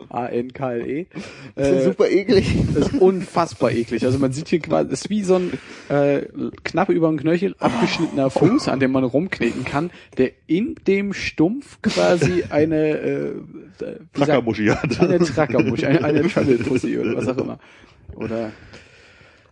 V-A-J-A-N-K-L-E. 0.00 1.06
Das 1.54 1.68
ist 1.68 1.74
Äh, 1.74 1.84
super 1.84 2.08
eklig. 2.08 2.54
das 2.74 2.88
ist 2.88 3.00
unfassbar 3.00 3.70
eklig. 3.72 4.04
Also 4.04 4.18
man 4.18 4.32
sieht 4.32 4.48
hier 4.48 4.60
quasi, 4.60 4.92
es 4.92 5.02
ist 5.02 5.10
wie 5.10 5.22
so 5.22 5.36
ein 5.36 5.52
äh, 5.88 6.22
knapp 6.64 6.88
über 6.90 7.08
dem 7.08 7.18
Knöchel 7.18 7.54
abgeschnittener 7.58 8.30
Fuß, 8.30 8.68
an 8.68 8.80
dem 8.80 8.92
man 8.92 9.04
rumkneten 9.04 9.64
kann, 9.64 9.90
der 10.18 10.32
in 10.46 10.74
dem 10.86 11.12
Stumpf 11.12 11.80
quasi 11.82 12.44
eine 12.50 12.88
äh, 12.98 13.32
sagt- 13.78 14.00
Trackermuschi 14.14 14.66
hat. 14.66 15.00
eine 15.00 15.18
Trackermuschi, 15.20 15.86
eine, 15.86 16.04
eine 16.04 16.22
Travel-Pussy 16.28 16.98
oder 16.98 17.16
was 17.16 17.28
auch 17.28 17.38
immer. 17.38 17.58
Oder 18.16 18.52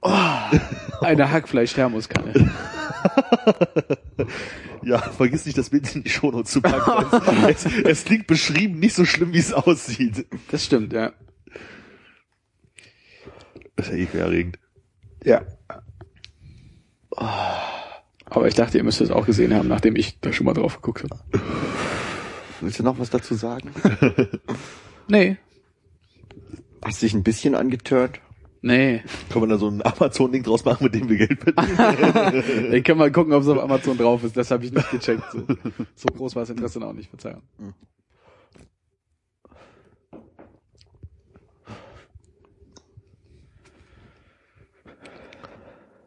oh, 0.02 0.10
eine 1.00 1.30
Hackfleisch-Thermoskanne. 1.30 2.50
Ja, 4.82 4.98
vergiss 4.98 5.44
nicht, 5.44 5.58
das 5.58 5.70
Bild 5.70 5.94
in 5.94 6.04
die 6.04 6.08
Shownotes 6.08 6.52
zu 6.52 6.62
packen. 6.62 7.48
es, 7.48 7.66
es, 7.66 8.04
klingt 8.04 8.26
beschrieben 8.26 8.78
nicht 8.78 8.94
so 8.94 9.04
schlimm, 9.04 9.32
wie 9.32 9.38
es 9.38 9.52
aussieht. 9.52 10.26
Das 10.50 10.64
stimmt, 10.64 10.92
ja. 10.92 11.12
Das 13.76 13.88
ist 13.88 13.92
ja 13.92 13.98
ekelerregend. 13.98 14.58
Ja. 15.24 15.42
Aber 17.10 18.46
ich 18.46 18.54
dachte, 18.54 18.78
ihr 18.78 18.84
müsst 18.84 19.00
es 19.00 19.10
auch 19.10 19.26
gesehen 19.26 19.52
haben, 19.52 19.68
nachdem 19.68 19.96
ich 19.96 20.20
da 20.20 20.32
schon 20.32 20.46
mal 20.46 20.54
drauf 20.54 20.76
geguckt 20.76 21.02
habe. 21.02 21.18
Willst 22.60 22.78
du 22.78 22.82
noch 22.84 22.98
was 22.98 23.10
dazu 23.10 23.34
sagen? 23.34 23.72
Nee, 25.10 25.38
Hast 26.84 27.02
dich 27.02 27.14
ein 27.14 27.22
bisschen 27.22 27.54
angetört? 27.54 28.20
Nee. 28.62 29.02
Können 29.30 29.44
wir 29.44 29.48
da 29.48 29.58
so 29.58 29.68
ein 29.68 29.84
Amazon-Ding 29.84 30.42
draus 30.42 30.64
machen, 30.64 30.84
mit 30.84 30.94
dem 30.94 31.08
wir 31.08 31.16
Geld 31.26 31.40
verdienen? 31.40 32.72
Ich 32.74 32.84
kann 32.84 32.98
mal 32.98 33.10
gucken, 33.12 33.32
ob 33.32 33.42
es 33.42 33.48
auf 33.48 33.58
Amazon 33.62 33.96
drauf 33.98 34.24
ist. 34.24 34.36
Das 34.36 34.50
habe 34.50 34.64
ich 34.64 34.72
nicht 34.72 34.90
gecheckt. 34.90 35.22
So, 35.32 35.40
so 35.94 36.06
groß 36.16 36.34
war 36.36 36.42
das 36.42 36.50
Interesse 36.50 36.84
auch 36.84 36.92
nicht, 36.92 37.08
Verzeihung. 37.08 37.42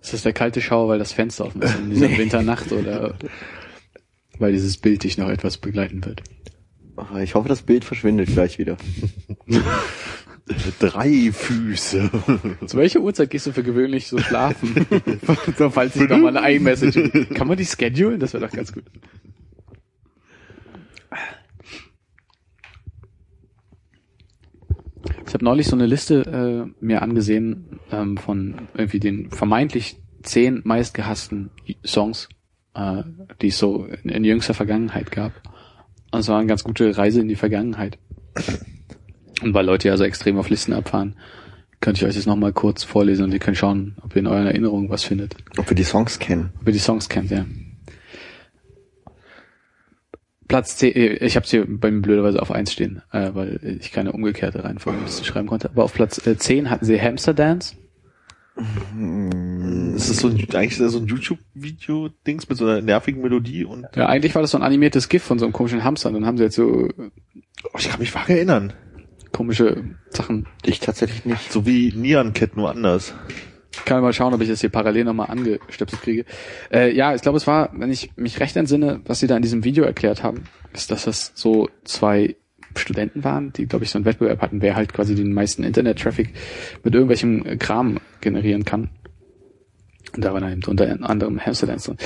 Ist 0.01 0.13
das 0.13 0.23
der 0.23 0.33
kalte 0.33 0.61
Schauer, 0.61 0.89
weil 0.89 0.99
das 0.99 1.13
Fenster 1.13 1.45
offen 1.45 1.61
ist 1.61 1.75
in 1.77 1.89
dieser 1.91 2.17
Winternacht 2.17 2.71
oder 2.71 3.15
weil 4.39 4.51
dieses 4.51 4.77
Bild 4.77 5.03
dich 5.03 5.17
noch 5.17 5.29
etwas 5.29 5.57
begleiten 5.57 6.03
wird? 6.03 6.23
Ah, 6.97 7.19
Ich 7.21 7.35
hoffe, 7.35 7.47
das 7.47 7.61
Bild 7.61 7.85
verschwindet 7.85 8.29
gleich 8.29 8.57
wieder. 8.57 8.77
Drei 10.79 11.31
Füße. 11.31 12.09
Zu 12.65 12.77
welcher 12.77 12.99
Uhrzeit 13.01 13.29
gehst 13.29 13.47
du 13.47 13.51
für 13.51 13.63
gewöhnlich 13.63 14.07
so 14.07 14.17
schlafen? 14.17 14.85
so, 15.57 15.69
falls 15.69 15.95
ich 15.95 16.09
nochmal 16.09 16.35
eine 16.37 16.55
iMessage. 16.55 17.29
Kann 17.33 17.47
man 17.47 17.57
die 17.57 17.65
schedulen? 17.65 18.19
Das 18.19 18.33
wäre 18.33 18.45
doch 18.45 18.53
ganz 18.53 18.73
gut. 18.73 18.83
Ich 25.31 25.33
habe 25.33 25.45
neulich 25.45 25.67
so 25.67 25.77
eine 25.77 25.85
Liste 25.85 26.67
äh, 26.81 26.85
mir 26.85 27.01
angesehen 27.01 27.79
ähm, 27.89 28.17
von 28.17 28.67
irgendwie 28.73 28.99
den 28.99 29.31
vermeintlich 29.31 29.95
zehn 30.23 30.61
meistgehassten 30.65 31.51
Songs, 31.85 32.27
äh, 32.73 33.03
die 33.41 33.47
es 33.47 33.57
so 33.57 33.85
in, 33.85 34.09
in 34.09 34.23
jüngster 34.25 34.53
Vergangenheit 34.53 35.09
gab. 35.09 35.31
Und 36.11 36.19
es 36.19 36.27
war 36.27 36.37
eine 36.37 36.47
ganz 36.47 36.65
gute 36.65 36.97
Reise 36.97 37.21
in 37.21 37.29
die 37.29 37.35
Vergangenheit. 37.35 37.97
Und 39.41 39.53
weil 39.53 39.65
Leute 39.65 39.87
ja 39.87 39.97
so 39.97 40.03
extrem 40.03 40.37
auf 40.37 40.49
Listen 40.49 40.73
abfahren, 40.73 41.15
könnte 41.79 42.01
ich 42.01 42.07
euch 42.07 42.15
das 42.15 42.25
nochmal 42.25 42.53
kurz 42.53 42.83
vorlesen 42.83 43.25
und 43.25 43.33
ihr 43.33 43.39
könnt 43.39 43.57
schauen, 43.57 43.95
ob 44.03 44.15
ihr 44.15 44.19
in 44.19 44.27
euren 44.27 44.45
Erinnerungen 44.45 44.89
was 44.89 45.03
findet. 45.03 45.35
Ob 45.57 45.69
wir 45.69 45.75
die 45.75 45.83
Songs 45.83 46.19
kennen. 46.19 46.51
Ob 46.61 46.67
ihr 46.67 46.73
die 46.73 46.79
Songs 46.79 47.09
kennt, 47.09 47.31
ja. 47.31 47.45
Platz 50.47 50.77
10, 50.77 50.95
äh, 50.95 51.25
ich 51.25 51.35
habe 51.37 51.45
hier 51.47 51.65
bei 51.67 51.89
mir 51.89 52.01
blöderweise 52.01 52.41
auf 52.41 52.51
1 52.51 52.71
stehen, 52.71 53.01
äh, 53.11 53.31
weil 53.33 53.79
ich 53.79 53.91
keine 53.91 54.11
umgekehrte 54.11 54.63
Reihenfolge 54.63 54.99
schreiben 55.23 55.47
konnte. 55.47 55.69
Aber 55.69 55.83
auf 55.83 55.93
Platz 55.93 56.25
äh, 56.27 56.37
10 56.37 56.69
hatten 56.69 56.85
sie 56.85 57.01
Hamster 57.01 57.33
Dance. 57.33 57.75
Ist 59.95 60.09
das 60.09 60.17
so 60.17 60.27
ein, 60.27 60.45
eigentlich 60.53 60.75
so 60.75 60.99
ein 60.99 61.07
YouTube-Video-Dings 61.07 62.49
mit 62.49 62.57
so 62.57 62.65
einer 62.65 62.81
nervigen 62.81 63.21
Melodie 63.21 63.63
und 63.63 63.87
Ja, 63.95 64.07
eigentlich 64.07 64.35
war 64.35 64.41
das 64.41 64.51
so 64.51 64.57
ein 64.57 64.63
animiertes 64.63 65.07
GIF 65.07 65.23
von 65.23 65.39
so 65.39 65.45
einem 65.45 65.53
komischen 65.53 65.85
Hamster. 65.85 66.09
Und 66.09 66.15
dann 66.15 66.25
haben 66.25 66.37
sie 66.37 66.43
jetzt 66.43 66.57
so 66.57 66.89
oh, 67.63 67.77
ich 67.77 67.89
kann 67.89 67.99
mich 67.99 68.13
vage 68.13 68.33
erinnern. 68.33 68.73
Komische 69.31 69.83
Sachen. 70.09 70.47
Ich 70.63 70.79
tatsächlich 70.79 71.25
nicht. 71.25 71.51
So 71.51 71.65
wie 71.65 71.93
Neon 71.95 72.33
Cat, 72.33 72.55
nur 72.55 72.69
anders. 72.69 73.13
Ich 73.73 73.85
kann 73.85 74.01
mal 74.01 74.13
schauen, 74.13 74.33
ob 74.33 74.41
ich 74.41 74.49
das 74.49 74.61
hier 74.61 74.69
parallel 74.69 75.05
nochmal 75.05 75.29
angestöpselt 75.29 76.01
kriege. 76.01 76.25
Äh, 76.71 76.93
ja, 76.93 77.15
ich 77.15 77.21
glaube, 77.21 77.37
es 77.37 77.47
war, 77.47 77.69
wenn 77.73 77.89
ich 77.89 78.11
mich 78.17 78.39
recht 78.39 78.55
entsinne, 78.57 79.01
was 79.05 79.19
sie 79.19 79.27
da 79.27 79.35
in 79.35 79.41
diesem 79.41 79.63
Video 79.63 79.85
erklärt 79.85 80.23
haben, 80.23 80.43
ist, 80.73 80.91
dass 80.91 81.05
das 81.05 81.31
so 81.35 81.69
zwei 81.85 82.35
Studenten 82.75 83.23
waren, 83.23 83.53
die, 83.53 83.65
glaube 83.65 83.85
ich, 83.85 83.91
so 83.91 83.97
einen 83.97 84.05
Wettbewerb 84.05 84.41
hatten, 84.41 84.61
wer 84.61 84.75
halt 84.75 84.93
quasi 84.93 85.15
den 85.15 85.33
meisten 85.33 85.63
Internet-Traffic 85.63 86.33
mit 86.83 86.93
irgendwelchem 86.93 87.59
Kram 87.59 87.99
generieren 88.19 88.65
kann. 88.65 88.89
Und 90.15 90.25
da 90.25 90.33
war 90.33 90.41
dann 90.41 90.51
eben 90.51 90.63
unter 90.67 90.97
anderem 91.09 91.39
Hamster 91.39 91.67
Dance 91.67 91.87
drin. 91.87 91.97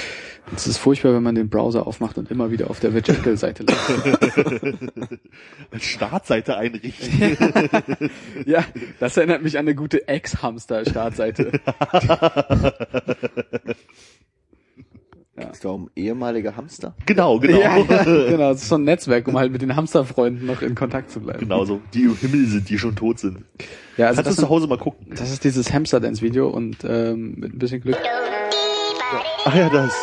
Es 0.54 0.68
ist 0.68 0.78
furchtbar, 0.78 1.14
wenn 1.14 1.24
man 1.24 1.36
den 1.36 1.50
Browser 1.50 1.88
aufmacht 1.88 2.18
und 2.18 2.30
immer 2.30 2.52
wieder 2.52 2.70
auf 2.70 2.80
der 2.80 2.94
Vegetal-Seite 2.94 3.64
landet. 3.64 4.80
Als 5.72 5.84
Startseite 5.84 6.58
einrichten. 6.58 7.38
ja, 8.46 8.64
das 9.00 9.18
erinnert 9.18 9.42
mich 9.42 9.58
an 9.58 9.66
eine 9.66 9.76
gute 9.76 10.08
Ex-Hamster-Startseite. 10.08 11.60
Ist 15.56 15.66
da 15.66 15.70
um 15.70 15.90
ehemalige 15.96 16.56
Hamster? 16.56 16.96
genau, 17.06 17.40
genau. 17.42 17.60
Ja, 17.60 17.78
ja, 17.78 18.04
genau, 18.04 18.52
das 18.52 18.64
ist 18.64 18.70
so 18.70 18.76
ein 18.76 18.84
Netzwerk, 18.84 19.28
um 19.28 19.38
halt 19.38 19.52
mit 19.52 19.62
den 19.62 19.76
Hamsterfreunden 19.76 20.46
noch 20.46 20.62
in 20.62 20.76
Kontakt 20.76 21.12
zu 21.12 21.20
bleiben. 21.22 21.40
Genau 21.40 21.66
so. 21.66 21.82
Die 21.94 22.04
im 22.04 22.16
Himmel 22.16 22.46
sind, 22.48 22.70
die 22.70 22.78
schon 22.78 22.96
tot 22.96 23.20
sind. 23.20 23.44
Ja, 23.98 24.08
also 24.08 24.22
Kannst 24.22 24.38
du 24.38 24.42
das, 24.42 24.48
zu 24.48 24.50
Hause 24.50 24.68
mal 24.68 24.78
gucken. 24.78 25.08
das 25.16 25.32
ist 25.32 25.44
dieses 25.44 25.74
Hamster 25.74 26.00
Dance 26.00 26.22
Video 26.22 26.50
und 26.50 26.78
ähm, 26.88 27.36
mit 27.38 27.54
ein 27.54 27.60
bisschen 27.60 27.82
Glück. 27.82 27.98
Ach 29.46 29.56
ja, 29.56 29.70
das. 29.70 29.94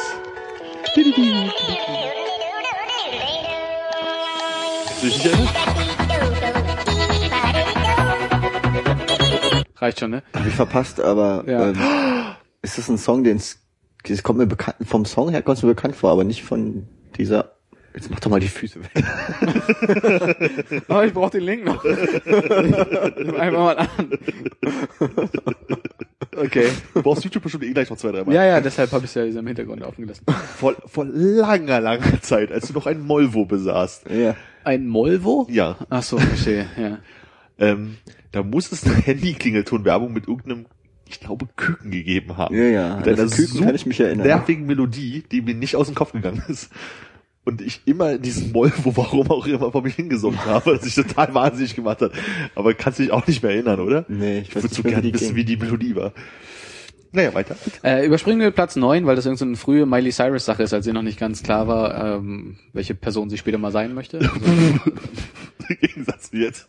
Reicht 9.76 10.00
schon, 10.00 10.10
ne? 10.10 10.22
Hab 10.34 10.46
ich 10.46 10.54
verpasst, 10.54 11.00
aber 11.00 11.44
Ja. 11.48 11.70
ähm, 11.70 11.76
ist 12.62 12.78
das 12.78 12.88
ein 12.88 12.98
Song, 12.98 13.24
den 13.24 13.36
es 13.38 13.58
kommt 14.22 14.38
mir 14.38 14.46
bekannt 14.46 14.76
vom 14.82 15.04
Song 15.04 15.30
her 15.30 15.42
kommt 15.42 15.58
es 15.58 15.62
mir 15.62 15.70
bekannt 15.74 15.96
vor, 15.96 16.10
aber 16.10 16.24
nicht 16.24 16.42
von 16.44 16.88
dieser 17.16 17.52
Jetzt 17.94 18.10
mach 18.10 18.20
doch 18.20 18.30
mal 18.30 18.40
die 18.40 18.48
Füße 18.48 18.80
weg. 18.82 19.04
Oh, 20.88 21.00
ich 21.02 21.12
brauche 21.12 21.30
den 21.32 21.42
Link 21.42 21.64
noch. 21.64 21.84
Nimm 21.84 23.34
einfach 23.36 23.58
mal 23.58 23.76
an. 23.78 23.88
Okay. 26.36 26.68
Du 26.94 27.02
brauchst 27.02 27.24
YouTube 27.24 27.42
bestimmt 27.42 27.64
eh 27.64 27.72
gleich 27.72 27.90
noch 27.90 27.96
zwei, 27.98 28.10
drei 28.12 28.24
Mal. 28.24 28.34
Ja, 28.34 28.44
ja, 28.44 28.60
deshalb 28.60 28.90
habe 28.92 29.04
ich 29.04 29.14
es 29.14 29.34
ja 29.34 29.40
im 29.40 29.46
Hintergrund 29.46 29.82
offen 29.82 30.02
gelassen. 30.02 30.24
Vor, 30.56 30.74
vor 30.86 31.04
langer, 31.04 31.80
langer 31.80 32.20
Zeit, 32.22 32.50
als 32.50 32.68
du 32.68 32.72
noch 32.74 32.86
ein 32.86 33.00
Molvo 33.00 33.44
besaßt. 33.44 34.08
ja. 34.10 34.34
Ein 34.64 34.86
Molvo? 34.86 35.46
Ja. 35.50 35.76
Ach 35.90 36.02
so, 36.04 36.18
verstehe, 36.18 36.66
ja. 36.78 36.98
Ähm, 37.58 37.96
da 38.30 38.42
muss 38.44 38.70
es 38.70 38.84
eine 38.84 38.94
Handy-Klingelton-Werbung 38.94 40.12
mit 40.12 40.28
irgendeinem, 40.28 40.66
ich 41.08 41.18
glaube, 41.20 41.48
Küken 41.56 41.90
gegeben 41.90 42.36
haben. 42.36 42.54
Ja, 42.56 42.62
ja. 42.64 42.96
Mit 42.96 43.08
einer 43.08 43.28
Küken 43.28 43.60
kann 43.64 43.74
ich 43.74 43.86
mich 43.86 43.98
erinnern. 44.00 44.26
nervigen 44.26 44.66
Melodie, 44.66 45.24
die 45.30 45.42
mir 45.42 45.54
nicht 45.54 45.74
aus 45.76 45.86
dem 45.88 45.96
Kopf 45.96 46.12
gegangen 46.12 46.42
ist. 46.48 46.70
Und 47.44 47.60
ich 47.60 47.80
immer 47.86 48.18
diesen 48.18 48.52
Molvo, 48.52 48.96
warum 48.96 49.30
auch 49.30 49.46
immer, 49.46 49.72
vor 49.72 49.82
mich 49.82 49.96
hingesungen 49.96 50.38
habe, 50.44 50.74
was 50.74 50.82
sich 50.82 50.94
total 50.94 51.34
wahnsinnig 51.34 51.74
gemacht 51.74 52.00
hat. 52.00 52.12
Aber 52.54 52.74
kannst 52.74 52.98
dich 52.98 53.10
auch 53.10 53.26
nicht 53.26 53.42
mehr 53.42 53.52
erinnern, 53.52 53.80
oder? 53.80 54.04
Nee, 54.08 54.40
ich 54.40 54.48
Ich 54.48 54.54
würde 54.54 54.68
so 54.68 54.82
gerne 54.82 55.02
wie 55.02 55.14
wissen, 55.14 55.34
wie 55.34 55.44
die 55.44 55.56
Melodie 55.56 55.96
war. 55.96 56.12
Naja, 57.14 57.34
weiter. 57.34 57.56
Äh, 57.84 58.06
überspringen 58.06 58.40
wir 58.40 58.50
Platz 58.52 58.74
9, 58.74 59.04
weil 59.04 59.16
das 59.16 59.26
irgendeine 59.26 59.38
so 59.38 59.44
eine 59.44 59.56
frühe 59.56 59.84
Miley 59.84 60.12
Cyrus 60.12 60.46
Sache 60.46 60.62
ist, 60.62 60.72
als 60.72 60.86
ihr 60.86 60.94
noch 60.94 61.02
nicht 61.02 61.18
ganz 61.18 61.42
klar 61.42 61.68
war, 61.68 62.16
ähm, 62.16 62.56
welche 62.72 62.94
Person 62.94 63.28
sie 63.28 63.36
später 63.36 63.58
mal 63.58 63.72
sein 63.72 63.94
möchte. 63.94 64.18
Also, 65.62 65.74
Im 65.74 65.88
Gegensatz 65.88 66.30
zu 66.30 66.36
jetzt. 66.36 66.66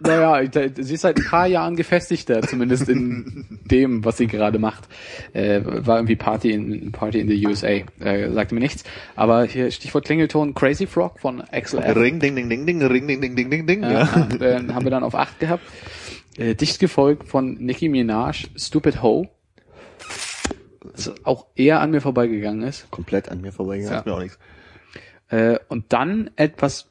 Naja, 0.00 0.50
sie 0.76 0.94
ist 0.94 1.00
seit 1.02 1.18
ein 1.18 1.24
paar 1.24 1.46
Jahren 1.46 1.76
gefestigter, 1.76 2.42
zumindest 2.42 2.88
in 2.88 3.60
dem, 3.70 4.04
was 4.04 4.16
sie 4.18 4.26
gerade 4.26 4.58
macht. 4.58 4.88
Äh, 5.32 5.60
war 5.64 5.96
irgendwie 5.98 6.16
Party 6.16 6.52
in 6.52 6.92
Party 6.92 7.20
in 7.20 7.28
the 7.28 7.46
USA. 7.46 7.68
Äh, 8.00 8.30
sagte 8.32 8.54
mir 8.54 8.60
nichts. 8.60 8.84
Aber 9.16 9.44
hier 9.44 9.70
Stichwort 9.70 10.04
Klingelton 10.04 10.54
Crazy 10.54 10.86
Frog 10.86 11.20
von 11.20 11.40
Axel 11.52 11.80
F. 11.80 11.96
Ring, 11.96 12.20
ding, 12.20 12.34
ding, 12.36 12.48
ding, 12.48 12.66
ding, 12.66 12.82
ring, 12.82 13.06
ding, 13.06 13.20
ding, 13.20 13.36
ding, 13.36 13.50
ding, 13.50 13.66
ding. 13.66 13.82
Ja, 13.82 13.90
Ja. 14.40 14.46
äh, 14.46 14.68
haben 14.72 14.84
wir 14.84 14.90
dann 14.90 15.02
auf 15.04 15.14
8 15.14 15.38
gehabt. 15.40 15.64
Äh, 16.36 16.54
dicht 16.54 16.78
gefolgt 16.78 17.28
von 17.28 17.54
Nicki 17.54 17.88
Minaj, 17.88 18.46
Stupid 18.56 19.02
Ho. 19.02 19.28
Das 20.94 21.12
auch 21.24 21.46
eher 21.54 21.80
an 21.80 21.90
mir 21.90 22.00
vorbeigegangen 22.00 22.62
ist. 22.62 22.90
Komplett 22.90 23.28
an 23.28 23.40
mir 23.40 23.52
vorbeigegangen. 23.52 23.96
Sagt 23.96 24.06
mir 24.06 24.14
auch 24.14 24.20
nichts. 24.20 24.38
Äh, 25.28 25.58
und 25.68 25.92
dann 25.92 26.30
etwas, 26.36 26.88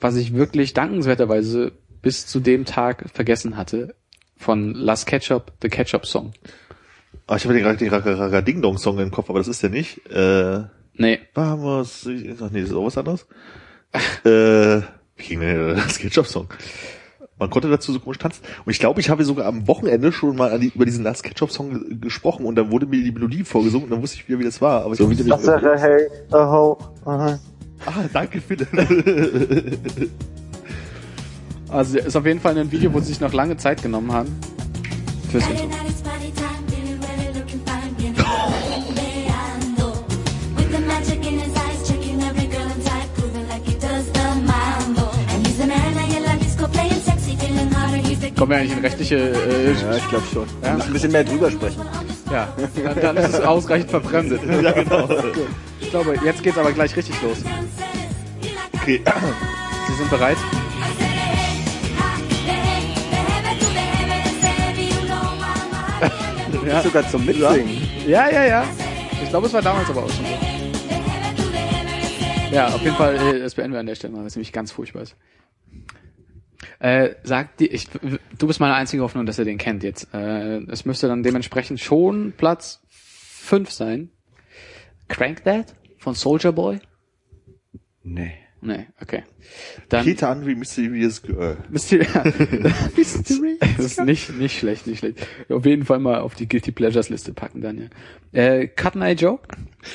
was 0.00 0.16
ich 0.16 0.34
wirklich 0.34 0.72
dankenswerterweise 0.74 1.72
bis 2.02 2.26
zu 2.26 2.40
dem 2.40 2.64
Tag 2.64 3.04
vergessen 3.14 3.56
hatte, 3.56 3.94
von 4.36 4.74
Las 4.74 5.06
Ketchup, 5.06 5.52
The 5.62 5.68
Ketchup 5.68 6.04
Song. 6.06 6.32
Ah, 7.28 7.36
ich 7.36 7.44
habe 7.44 7.54
den 7.54 7.62
gerade 7.62 7.78
den 7.78 7.88
Raga 7.88 8.40
Ding 8.42 8.60
Dong 8.60 8.76
Song 8.78 8.98
im 8.98 9.10
Kopf, 9.12 9.30
aber 9.30 9.38
das 9.38 9.48
ist 9.48 9.62
der 9.62 9.70
nicht. 9.70 10.04
Äh, 10.10 10.64
Nee, 10.94 11.20
Vamos, 11.32 12.04
nee, 12.04 12.34
das 12.38 12.52
ist 12.52 12.72
auch 12.74 12.84
was 12.84 12.98
anderes. 12.98 13.26
äh, 14.24 14.82
wie 15.16 15.22
ging 15.26 15.40
denn 15.40 15.76
das 15.76 15.98
Ketchup 15.98 16.26
Song? 16.26 16.48
Man 17.38 17.48
konnte 17.50 17.70
dazu 17.70 17.92
so 17.92 17.98
komisch 18.00 18.18
tanzen. 18.18 18.42
Und 18.64 18.70
ich 18.72 18.78
glaube, 18.78 19.00
ich 19.00 19.08
habe 19.08 19.24
sogar 19.24 19.46
am 19.46 19.66
Wochenende 19.66 20.12
schon 20.12 20.36
mal 20.36 20.50
an 20.52 20.60
die, 20.60 20.68
über 20.74 20.84
diesen 20.84 21.02
Last 21.02 21.22
Ketchup 21.24 21.50
Song 21.50 21.70
ge- 21.72 21.96
gesprochen 21.98 22.44
und 22.44 22.56
dann 22.56 22.70
wurde 22.70 22.86
mir 22.86 23.02
die 23.02 23.10
Melodie 23.10 23.42
vorgesungen 23.42 23.84
und 23.84 23.90
dann 23.90 24.02
wusste 24.02 24.18
ich 24.18 24.28
wieder, 24.28 24.38
wie 24.38 24.44
das 24.44 24.60
war. 24.60 24.82
Aber 24.84 24.92
ich 24.92 24.98
So 24.98 25.08
wie 25.10 25.14
Sache, 25.16 25.74
hey, 25.78 26.06
oh, 26.32 26.76
aha. 27.04 27.38
Ah, 27.86 28.04
danke, 28.12 28.40
Philipp. 28.40 28.68
Also 31.72 31.98
ist 31.98 32.16
auf 32.16 32.26
jeden 32.26 32.40
Fall 32.40 32.56
ein 32.58 32.70
Video, 32.70 32.92
wo 32.92 33.00
sie 33.00 33.06
sich 33.06 33.20
noch 33.20 33.32
lange 33.32 33.56
Zeit 33.56 33.82
genommen 33.82 34.12
haben. 34.12 34.28
Fürs 35.30 35.46
Intro. 35.48 35.68
Kommen 48.36 48.50
wir 48.50 48.58
eigentlich 48.58 48.72
in 48.72 48.78
rechtliche, 48.84 49.16
äh, 49.16 49.72
Ja, 49.72 49.96
ich 49.96 50.08
glaube 50.08 50.24
schon. 50.32 50.46
Wir 50.60 50.68
Ja. 50.68 50.74
müssen 50.74 50.86
ein 50.88 50.92
bisschen 50.94 51.12
mehr 51.12 51.22
drüber 51.24 51.50
sprechen. 51.50 51.80
ja, 52.30 52.48
dann, 52.84 53.00
dann 53.00 53.16
ist 53.18 53.34
es 53.34 53.40
ausreichend 53.40 53.90
verfremdet. 53.90 54.40
ja, 54.62 54.72
genau. 54.72 55.08
Ich 55.80 55.90
glaube, 55.90 56.16
jetzt 56.24 56.42
geht's 56.42 56.58
aber 56.58 56.72
gleich 56.72 56.96
richtig 56.96 57.14
los. 57.22 57.38
Okay. 58.72 59.00
Sie 59.86 59.94
sind 59.94 60.10
bereit? 60.10 60.38
Ja, 66.66 66.82
Sogar 66.82 67.08
zum 67.08 67.26
Mitsingen. 67.26 67.88
ja, 68.06 68.30
ja. 68.30 68.44
ja. 68.44 68.64
Ich 69.22 69.28
glaube, 69.28 69.46
es 69.46 69.52
war 69.52 69.62
damals 69.62 69.88
aber 69.90 70.04
auch 70.04 70.10
schon 70.10 70.24
so. 70.24 70.32
Ja, 72.52 72.68
auf 72.68 72.82
jeden 72.82 72.96
Fall, 72.96 73.16
äh, 73.16 73.40
das 73.40 73.54
beenden 73.54 73.72
wir 73.72 73.80
an 73.80 73.86
der 73.86 73.94
Stelle 73.94 74.12
mal, 74.12 74.24
was 74.24 74.36
nämlich 74.36 74.52
ganz 74.52 74.72
furchtbar 74.72 75.02
ist. 75.02 75.16
Äh, 76.78 77.14
sagt 77.22 77.60
die, 77.60 77.68
ich, 77.68 77.88
du 78.38 78.46
bist 78.46 78.60
meine 78.60 78.74
einzige 78.74 79.02
Hoffnung, 79.02 79.24
dass 79.24 79.38
er 79.38 79.44
den 79.44 79.56
kennt 79.58 79.82
jetzt. 79.82 80.12
Äh, 80.12 80.58
es 80.68 80.84
müsste 80.84 81.08
dann 81.08 81.22
dementsprechend 81.22 81.80
schon 81.80 82.32
Platz 82.36 82.82
5 82.90 83.70
sein. 83.70 84.10
Crank 85.08 85.44
That 85.44 85.74
von 85.98 86.14
Soldier 86.14 86.52
Boy? 86.52 86.80
Nee. 88.02 88.34
Nee, 88.64 88.86
okay. 89.00 89.24
Dann 89.88 90.04
Peter 90.04 90.28
Andre 90.28 90.54
Mysterious 90.54 91.20
Girl. 91.20 91.56
Mystery. 91.68 92.06
Mystery. 92.96 93.58
Das 93.76 93.86
ist 93.86 94.04
nicht, 94.04 94.38
nicht 94.38 94.56
schlecht, 94.56 94.86
nicht 94.86 95.00
schlecht. 95.00 95.26
Auf 95.48 95.66
jeden 95.66 95.84
Fall 95.84 95.98
mal 95.98 96.20
auf 96.20 96.36
die 96.36 96.48
Guilty 96.48 96.70
Pleasures 96.70 97.08
Liste 97.08 97.32
packen, 97.34 97.60
Daniel. 97.60 97.90
Äh, 98.30 98.68
Cut 98.68 98.94
Eye 98.94 99.14
Joe? 99.14 99.40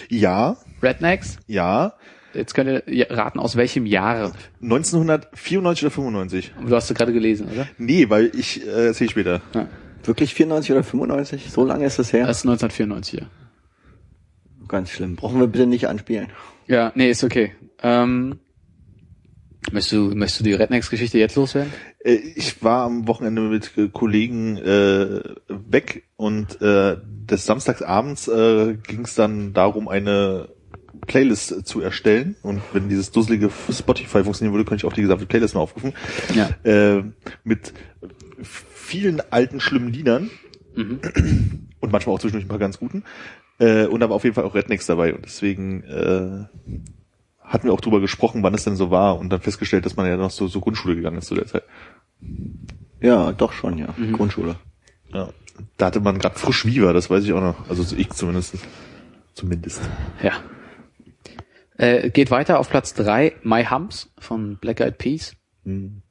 Ja, 0.10 0.58
Rednecks? 0.84 1.38
ja. 1.48 1.94
Jetzt 2.34 2.54
könnt 2.54 2.70
ihr 2.70 2.84
ja 2.94 3.08
raten, 3.10 3.40
aus 3.40 3.56
welchem 3.56 3.86
Jahr. 3.86 4.34
1994 4.62 5.86
oder 5.86 5.92
95? 5.92 6.54
Du 6.68 6.76
hast 6.76 6.90
du 6.90 6.94
gerade 6.94 7.14
gelesen, 7.14 7.48
oder? 7.52 7.68
Nee, 7.78 8.10
weil 8.10 8.32
ich 8.36 8.68
äh, 8.68 8.88
erzähl 8.88 9.10
später. 9.10 9.42
Wirklich 10.04 10.34
94 10.36 10.72
oder 10.74 10.84
95? 10.84 11.50
So 11.50 11.66
lange 11.66 11.86
ist 11.86 11.98
das 11.98 12.12
her? 12.14 12.28
Das 12.28 12.40
ist 12.40 12.44
1994, 12.46 13.22
ja. 13.22 13.28
Ganz 14.68 14.92
schlimm. 14.92 15.16
Brauchen 15.16 15.40
wir 15.40 15.48
bitte 15.48 15.66
nicht 15.66 15.88
anspielen. 15.88 16.28
Ja, 16.68 16.92
nee, 16.96 17.10
ist 17.10 17.24
okay. 17.24 17.54
Ähm, 17.82 18.40
möchtest 19.72 19.94
du, 19.94 20.16
möchtest 20.16 20.40
du 20.42 20.44
die 20.44 20.54
Rednecks-Geschichte 20.54 21.18
jetzt 21.18 21.36
loswerden? 21.36 21.72
Äh, 22.00 22.16
ich 22.16 22.64
war 22.64 22.86
am 22.86 23.08
Wochenende 23.08 23.42
mit 23.42 23.78
äh, 23.78 23.90
Kollegen 23.90 24.58
äh, 24.58 25.22
weg 25.48 26.04
und 26.16 26.62
äh, 26.62 26.98
des 27.04 27.46
Samstagsabends 27.46 28.28
äh, 28.28 28.76
ging 28.88 29.02
es 29.02 29.16
dann 29.16 29.54
darum, 29.54 29.88
eine 29.88 30.50
Playlist 31.06 31.68
zu 31.68 31.82
erstellen. 31.82 32.36
Und 32.42 32.62
wenn 32.74 32.90
dieses 32.90 33.12
dusselige 33.12 33.50
Spotify 33.72 34.24
funktionieren 34.24 34.54
würde, 34.54 34.66
könnte 34.66 34.86
ich 34.86 34.92
auch 34.92 34.96
die 34.96 35.02
gesamte 35.02 35.26
Playlist 35.26 35.56
mal 35.56 35.62
aufrufen. 35.62 35.94
Ja. 36.34 36.50
Äh, 36.64 37.04
mit 37.44 37.74
vielen 38.42 39.22
alten, 39.32 39.60
schlimmen 39.60 39.92
Liedern. 39.92 40.30
Mhm. 40.76 41.00
Und 41.80 41.92
manchmal 41.92 42.16
auch 42.16 42.20
zwischendurch 42.20 42.46
ein 42.46 42.50
paar 42.50 42.60
ganz 42.60 42.80
guten. 42.80 43.04
Äh, 43.60 43.86
und 43.86 44.04
aber 44.04 44.16
auf 44.16 44.24
jeden 44.24 44.36
Fall 44.36 44.44
auch 44.44 44.56
Rednecks 44.56 44.86
dabei. 44.86 45.14
Und 45.14 45.26
deswegen 45.26 45.84
äh, 45.84 46.46
hatten 47.48 47.68
wir 47.68 47.74
auch 47.74 47.82
drüber 47.82 48.00
gesprochen, 48.00 48.44
wann 48.44 48.54
es 48.54 48.64
denn 48.64 48.76
so 48.76 48.92
war. 48.92 49.18
Und 49.18 49.30
dann 49.30 49.42
festgestellt, 49.42 49.86
dass 49.86 49.96
man 49.96 50.08
ja 50.08 50.18
noch 50.18 50.32
so, 50.32 50.48
so 50.48 50.60
Grundschule 50.60 50.96
gegangen 50.96 51.18
ist 51.18 51.28
zu 51.28 51.36
der 51.36 51.48
Zeit. 51.48 51.64
Ja, 53.02 53.32
doch 53.32 53.54
schon, 53.54 53.78
ja. 53.78 53.94
Grundschule. 54.12 54.56
Ja. 55.14 55.30
Da 55.78 55.88
hatte 55.88 56.02
man 56.02 56.20
gerade 56.20 56.38
frisch 56.38 56.66
Viva, 56.66 56.94
das 56.94 57.10
weiß 57.10 57.24
ich 57.24 57.34
auch 57.34 57.42
noch. 57.42 57.70
Also 57.70 57.96
ich 57.96 58.10
zumindest. 58.12 58.56
Zumindest. 59.34 59.82
Ja. 60.22 60.34
Äh, 61.78 62.10
geht 62.10 62.32
weiter 62.32 62.60
auf 62.60 62.70
Platz 62.70 62.94
drei 62.94 63.34
My 63.44 63.64
Humps 63.66 64.12
von 64.20 64.58
Black 64.58 64.80
Eyed 64.80 64.98
Peas. 64.98 65.36
Hm. 65.64 66.02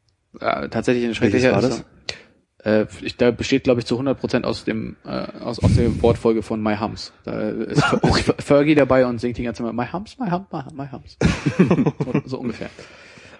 Äh, 0.40 0.68
tatsächlich 0.68 1.04
ein 1.04 1.14
schrecklicher 1.14 1.52
war 1.52 1.62
das? 1.62 1.84
Äh, 2.66 2.86
ich, 3.02 3.16
da 3.16 3.30
besteht, 3.30 3.62
glaube 3.64 3.80
ich, 3.80 3.86
zu 3.86 3.98
100% 3.98 4.42
aus 4.42 4.64
dem 4.64 4.96
äh, 5.06 5.10
aus, 5.40 5.60
aus 5.62 5.74
der 5.76 6.02
Wortfolge 6.02 6.42
von 6.42 6.60
My 6.60 6.76
Humps. 6.76 7.12
Da 7.24 7.38
ist, 7.50 7.82
Fergie 8.40 8.74
dabei 8.74 9.06
und 9.06 9.20
singt 9.20 9.38
die 9.38 9.44
ganze 9.44 9.62
Zeit 9.62 9.72
My 9.72 9.86
Humps, 9.86 10.18
My 10.18 10.28
Humps, 10.30 10.50
My, 10.52 10.58
Hum- 10.62 10.76
my 10.76 10.86
Humps. 10.90 11.16
so, 12.04 12.22
so 12.24 12.38
ungefähr. 12.40 12.68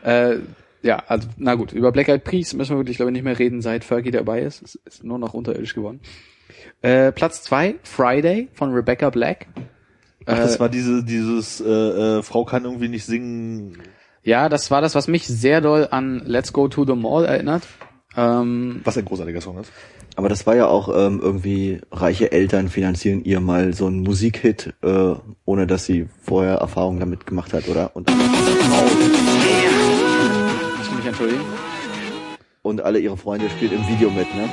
Äh, 0.05 0.39
ja, 0.83 1.03
also 1.09 1.27
na 1.39 1.57
gut, 1.57 1.73
über 1.73 1.91
Black 1.91 2.09
Eyed 2.09 2.23
Peas 2.23 2.55
müssen 2.55 2.71
wir 2.75 2.79
wirklich, 2.79 2.99
glaube 2.99 3.11
ich, 3.11 3.15
nicht 3.15 3.25
mehr 3.25 3.37
reden, 3.39 3.63
seit 3.63 3.83
Fergie 3.83 4.13
dabei 4.13 4.43
ist. 4.43 4.63
Es 4.63 4.77
ist 4.85 5.03
nur 5.05 5.19
noch 5.19 5.35
unterirdisch 5.35 5.75
geworden. 5.75 5.99
Äh, 6.83 7.11
Platz 7.11 7.43
zwei 7.43 7.75
Friday 7.83 8.49
von 8.53 8.73
Rebecca 8.73 9.11
Black. 9.11 9.49
Ach, 10.27 10.37
das 10.37 10.57
Äh, 10.57 10.61
war 10.61 10.69
diese, 10.69 11.03
dieses 11.03 11.61
äh, 11.61 11.65
äh, 12.19 12.23
Frau 12.23 12.45
kann 12.45 12.65
irgendwie 12.65 12.89
nicht 12.89 13.05
singen. 13.05 13.79
Ja, 14.23 14.49
das 14.49 14.71
war 14.71 14.81
das, 14.81 14.95
was 14.95 15.09
mich 15.09 15.27
sehr 15.27 15.61
doll 15.61 15.89
an 15.91 16.23
Let's 16.25 16.53
Go 16.53 16.69
to 16.69 16.85
the 16.85 16.95
Mall 16.95 17.25
erinnert. 17.25 17.63
Ähm, 18.17 18.81
Was 18.85 18.97
ein 18.97 19.05
großartiger 19.05 19.41
Song 19.41 19.59
ist. 19.59 19.71
Aber 20.17 20.29
das 20.31 20.47
war 20.47 20.57
ja 20.57 20.67
auch 20.67 20.89
ähm, 20.89 21.21
irgendwie, 21.23 21.81
reiche 21.93 22.33
Eltern 22.33 22.69
finanzieren 22.69 23.23
ihr 23.25 23.41
mal 23.41 23.75
so 23.75 23.87
einen 23.87 24.01
Musikhit, 24.01 24.73
äh, 24.83 25.15
ohne 25.45 25.67
dass 25.67 25.85
sie 25.85 26.09
vorher 26.23 26.55
Erfahrung 26.57 26.99
damit 26.99 27.27
gemacht 27.27 27.53
hat, 27.53 27.69
oder? 27.69 27.95
Und, 27.95 28.09
ich 30.83 30.91
mich 30.97 31.07
entschuldigen. 31.07 31.41
und 32.63 32.81
alle 32.83 32.99
ihre 32.99 33.17
Freunde 33.17 33.49
spielt 33.51 33.73
im 33.73 33.87
Video 33.89 34.11
mit, 34.11 34.33
ne? 34.35 34.49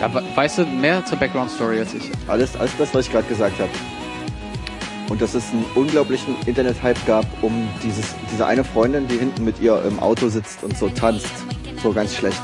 Da 0.00 0.12
we- 0.14 0.22
weißt 0.34 0.58
du 0.58 0.66
mehr 0.66 1.04
zur 1.04 1.18
Background 1.18 1.50
Story 1.50 1.78
als 1.80 1.94
ich. 1.94 2.10
Alles, 2.28 2.54
alles 2.56 2.72
das, 2.78 2.94
was 2.94 3.06
ich 3.06 3.12
gerade 3.12 3.26
gesagt 3.26 3.58
habe. 3.58 3.70
Und 5.08 5.22
dass 5.22 5.34
es 5.34 5.50
einen 5.52 5.64
unglaublichen 5.74 6.36
Internet-Hype 6.46 7.06
gab, 7.06 7.24
um 7.42 7.66
dieses, 7.82 8.14
diese 8.30 8.44
eine 8.46 8.62
Freundin, 8.62 9.08
die 9.08 9.16
hinten 9.16 9.44
mit 9.44 9.58
ihr 9.60 9.82
im 9.88 9.98
Auto 10.00 10.28
sitzt 10.28 10.62
und 10.62 10.76
so 10.76 10.88
tanzt. 10.90 11.26
So 11.82 11.92
ganz 11.92 12.14
schlecht. 12.16 12.40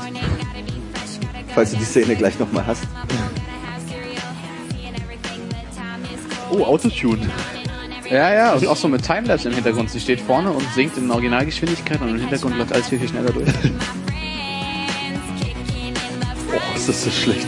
Falls 1.53 1.71
du 1.71 1.77
die 1.77 1.85
Szene 1.85 2.15
gleich 2.15 2.37
nochmal 2.39 2.65
hast. 2.65 2.83
Oh, 6.51 6.63
Autotune. 6.63 7.27
Ja, 8.09 8.33
ja, 8.33 8.53
und 8.53 8.67
auch 8.67 8.75
so 8.77 8.87
mit 8.87 9.03
Timelapse 9.03 9.49
im 9.49 9.55
Hintergrund. 9.55 9.89
Sie 9.89 9.99
steht 9.99 10.21
vorne 10.21 10.51
und 10.51 10.63
singt 10.73 10.95
in 10.97 11.09
Originalgeschwindigkeit 11.09 11.99
und 12.01 12.09
im 12.09 12.19
Hintergrund 12.19 12.57
läuft 12.57 12.71
alles 12.71 12.87
viel, 12.87 12.99
viel 12.99 13.09
schneller 13.09 13.31
durch. 13.31 13.47
Oh, 16.53 16.75
ist 16.75 16.87
das 16.87 17.03
so 17.03 17.09
schlecht. 17.11 17.47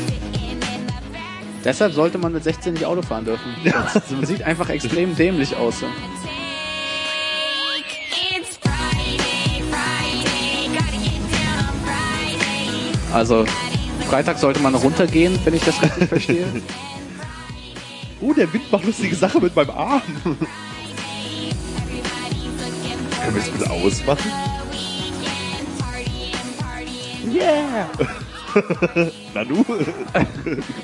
Deshalb 1.63 1.93
sollte 1.93 2.17
man 2.17 2.33
mit 2.33 2.43
16 2.43 2.73
nicht 2.73 2.85
Auto 2.85 3.01
fahren 3.01 3.25
dürfen. 3.25 3.53
Das- 3.63 4.09
Man 4.11 4.25
sieht 4.25 4.41
einfach 4.43 4.69
extrem 4.69 5.15
dämlich 5.15 5.55
aus. 5.55 5.83
Also, 13.13 13.45
Freitag 14.09 14.37
sollte 14.37 14.59
man 14.61 14.75
runtergehen, 14.75 15.37
wenn 15.43 15.53
ich 15.53 15.63
das 15.63 15.81
richtig 15.81 16.09
verstehe. 16.09 16.45
Oh, 18.19 18.33
der 18.33 18.51
Wind 18.51 18.71
macht 18.71 18.83
lustige 18.83 19.15
Sache 19.15 19.39
mit 19.39 19.55
meinem 19.55 19.69
Arm. 19.69 20.01
Können 20.23 20.39
wir 23.35 23.41
es 23.43 23.49
bitte 23.49 23.69
ausmachen? 23.69 24.31
Yeah! 27.31 27.87
Nanu? 29.35 29.63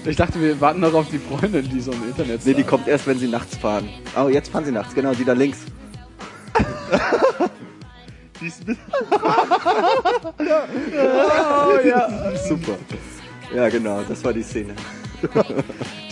Ich 0.06 0.16
dachte, 0.16 0.40
wir 0.40 0.62
warten 0.62 0.82
noch 0.82 0.94
auf 0.94 1.10
die 1.10 1.18
Freundin, 1.18 1.68
die 1.68 1.80
so 1.80 1.92
im 1.92 2.04
Internet 2.04 2.46
Nee, 2.46 2.54
die 2.54 2.64
kommt 2.64 2.88
erst, 2.88 3.08
wenn 3.08 3.18
sie 3.18 3.28
nachts 3.28 3.58
fahren. 3.58 3.90
Oh, 4.16 4.28
jetzt 4.28 4.52
fahren 4.52 4.66
sie 4.66 4.72
nachts, 4.72 4.94
genau, 4.94 5.16
die 5.16 5.26
da 5.26 5.34
links. 5.34 5.58
Oh, 10.40 11.80
ja. 11.88 12.36
Super. 12.38 12.78
Ja, 13.54 13.70
genau, 13.70 14.02
das 14.08 14.24
war 14.24 14.34
die 14.34 14.44
Szene. 14.44 14.74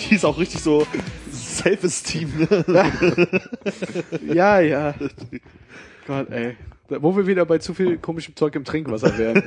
Die 0.10 0.16
ist 0.16 0.24
auch 0.26 0.38
richtig 0.38 0.62
so 0.62 0.86
Self-Esteem. 1.32 2.32
Ne? 2.68 2.92
ja, 4.34 4.60
ja. 4.62 4.94
Gott, 6.08 6.30
ey. 6.32 6.56
Da- 6.88 7.02
Wo 7.02 7.16
wir 7.16 7.28
wieder 7.28 7.46
bei 7.46 7.58
zu 7.58 7.74
viel 7.74 7.98
komischem 7.98 8.36
Zeug 8.36 8.56
im 8.56 8.64
Trinkwasser 8.64 9.18
wären. 9.18 9.44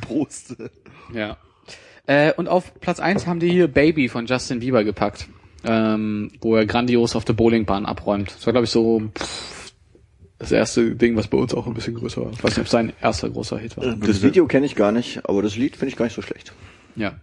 Prost. 0.00 0.56
Ja. 1.12 1.36
Äh, 2.06 2.32
und 2.34 2.48
auf 2.48 2.72
Platz 2.80 2.98
eins 2.98 3.26
haben 3.28 3.38
die 3.38 3.50
hier 3.50 3.68
Baby 3.68 4.08
von 4.08 4.26
Justin 4.26 4.58
Bieber 4.60 4.82
gepackt. 4.82 5.28
Ähm, 5.64 6.32
wo 6.40 6.56
er 6.56 6.66
grandios 6.66 7.14
auf 7.14 7.24
der 7.24 7.34
Bowlingbahn 7.34 7.86
abräumt. 7.86 8.34
Das 8.34 8.44
war, 8.46 8.52
glaube 8.52 8.64
ich, 8.64 8.70
so 8.70 9.02
pff, 9.16 9.61
das 10.42 10.50
erste 10.50 10.96
Ding, 10.96 11.14
was 11.16 11.28
bei 11.28 11.38
uns 11.38 11.54
auch 11.54 11.68
ein 11.68 11.74
bisschen 11.74 11.94
größer 11.94 12.20
war. 12.20 12.32
Ich 12.32 12.42
weiß 12.42 12.56
nicht, 12.56 12.66
ob 12.66 12.68
sein 12.68 12.92
erster 13.00 13.30
großer 13.30 13.58
Hit 13.58 13.76
war. 13.76 13.94
Das 13.94 14.22
Video 14.22 14.46
kenne 14.48 14.66
ich 14.66 14.74
gar 14.74 14.90
nicht, 14.90 15.24
aber 15.28 15.40
das 15.40 15.56
Lied 15.56 15.76
finde 15.76 15.90
ich 15.90 15.96
gar 15.96 16.06
nicht 16.06 16.16
so 16.16 16.22
schlecht. 16.22 16.52
Ja. 16.96 17.14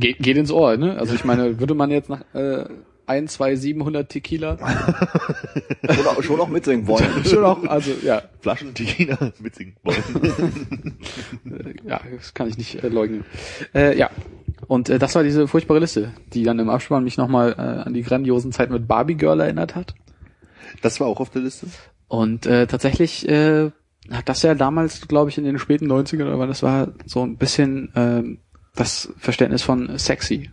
Ge 0.00 0.14
geht 0.18 0.36
ins 0.36 0.50
Ohr, 0.50 0.76
ne? 0.76 0.98
Also 0.98 1.14
ich 1.14 1.24
meine, 1.24 1.60
würde 1.60 1.74
man 1.74 1.92
jetzt 1.92 2.08
nach 2.08 2.22
äh, 2.34 2.64
ein, 3.06 3.28
zwei, 3.28 3.54
700 3.54 4.08
Tequila 4.08 4.58
Schon 5.94 6.06
auch, 6.06 6.22
schon 6.24 6.40
auch 6.40 6.48
mitsingen 6.48 6.88
wollen. 6.88 7.06
schon 7.24 7.44
auch, 7.44 7.62
also 7.64 7.92
ja, 8.02 8.22
Flaschen 8.40 8.74
Tequila 8.74 9.32
mitsingen 9.38 9.76
wollen. 9.84 10.98
ja, 11.84 12.00
das 12.16 12.34
kann 12.34 12.48
ich 12.48 12.58
nicht 12.58 12.82
äh, 12.82 12.88
leugnen. 12.88 13.24
Äh, 13.76 13.96
ja. 13.96 14.10
Und 14.66 14.88
äh, 14.88 14.98
das 14.98 15.14
war 15.14 15.22
diese 15.22 15.46
furchtbare 15.46 15.78
Liste, 15.78 16.12
die 16.32 16.42
dann 16.42 16.58
im 16.58 16.68
Abspann 16.68 17.04
mich 17.04 17.16
nochmal 17.16 17.52
äh, 17.52 17.86
an 17.86 17.94
die 17.94 18.02
grandiosen 18.02 18.50
Zeiten 18.50 18.72
mit 18.72 18.88
Barbie 18.88 19.14
Girl 19.14 19.38
erinnert 19.38 19.76
hat. 19.76 19.94
Das 20.80 20.98
war 20.98 21.06
auch 21.06 21.20
auf 21.20 21.30
der 21.30 21.42
Liste. 21.42 21.68
Und 22.12 22.44
äh, 22.44 22.66
tatsächlich 22.66 23.26
äh, 23.26 23.70
hat 24.10 24.28
das 24.28 24.42
ja 24.42 24.54
damals, 24.54 25.08
glaube 25.08 25.30
ich, 25.30 25.38
in 25.38 25.44
den 25.44 25.58
späten 25.58 25.90
90ern 25.90 26.26
oder 26.26 26.38
wann 26.38 26.50
das 26.50 26.62
war, 26.62 26.88
so 27.06 27.22
ein 27.22 27.38
bisschen 27.38 27.90
ähm, 27.96 28.36
das 28.74 29.14
Verständnis 29.16 29.62
von 29.62 29.96
sexy 29.98 30.50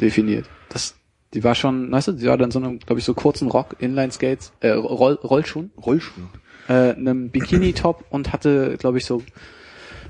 definiert. 0.00 0.50
Das, 0.68 0.96
die 1.32 1.44
war 1.44 1.54
schon, 1.54 1.92
weißt 1.92 2.08
du, 2.08 2.12
die 2.14 2.26
war 2.26 2.36
dann 2.36 2.50
so 2.50 2.58
einem, 2.58 2.80
glaube 2.80 2.98
ich, 2.98 3.04
so 3.04 3.14
kurzen 3.14 3.46
Rock, 3.46 3.76
Inline-Skates, 3.78 4.52
äh, 4.58 4.70
Roll, 4.70 5.14
Rollschuhen, 5.22 5.70
Rollschuh. 5.80 6.22
äh, 6.66 6.90
einem 6.90 7.30
Bikini-Top 7.30 8.06
und 8.10 8.32
hatte, 8.32 8.76
glaube 8.76 8.98
ich, 8.98 9.04
so 9.04 9.22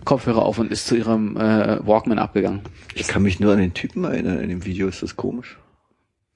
Kopfhörer 0.06 0.40
auf 0.40 0.58
und 0.58 0.72
ist 0.72 0.86
zu 0.86 0.96
ihrem 0.96 1.36
äh, 1.36 1.86
Walkman 1.86 2.18
abgegangen. 2.18 2.62
Ich 2.94 3.06
kann 3.06 3.22
mich 3.22 3.38
nur 3.38 3.52
an 3.52 3.58
den 3.58 3.74
Typen 3.74 4.04
erinnern, 4.04 4.38
in 4.38 4.48
dem 4.48 4.64
Video 4.64 4.88
ist 4.88 5.02
das 5.02 5.14
komisch. 5.14 5.58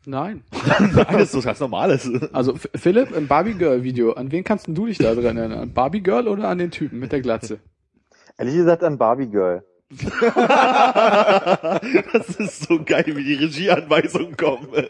Nein. 0.06 0.42
Alles 1.06 1.32
so 1.32 1.40
ganz 1.40 1.60
Normales. 1.60 2.10
Also 2.32 2.54
Philipp, 2.74 3.14
im 3.16 3.26
Barbie 3.26 3.54
Girl 3.54 3.82
Video, 3.82 4.12
an 4.12 4.30
wen 4.32 4.44
kannst 4.44 4.68
du 4.68 4.86
dich 4.86 4.98
da 4.98 5.14
dran 5.14 5.36
erinnern? 5.36 5.60
An 5.60 5.72
Barbie 5.72 6.02
Girl 6.02 6.28
oder 6.28 6.48
an 6.48 6.58
den 6.58 6.70
Typen 6.70 6.98
mit 6.98 7.12
der 7.12 7.20
Glatze? 7.20 7.58
Ehrlich 8.36 8.56
gesagt 8.56 8.82
an 8.82 8.98
Barbie 8.98 9.28
Girl. 9.28 9.64
das 12.12 12.30
ist 12.36 12.64
so 12.64 12.82
geil, 12.82 13.04
wie 13.06 13.22
die 13.24 13.34
Regieanweisungen 13.34 14.36
kommen. 14.36 14.68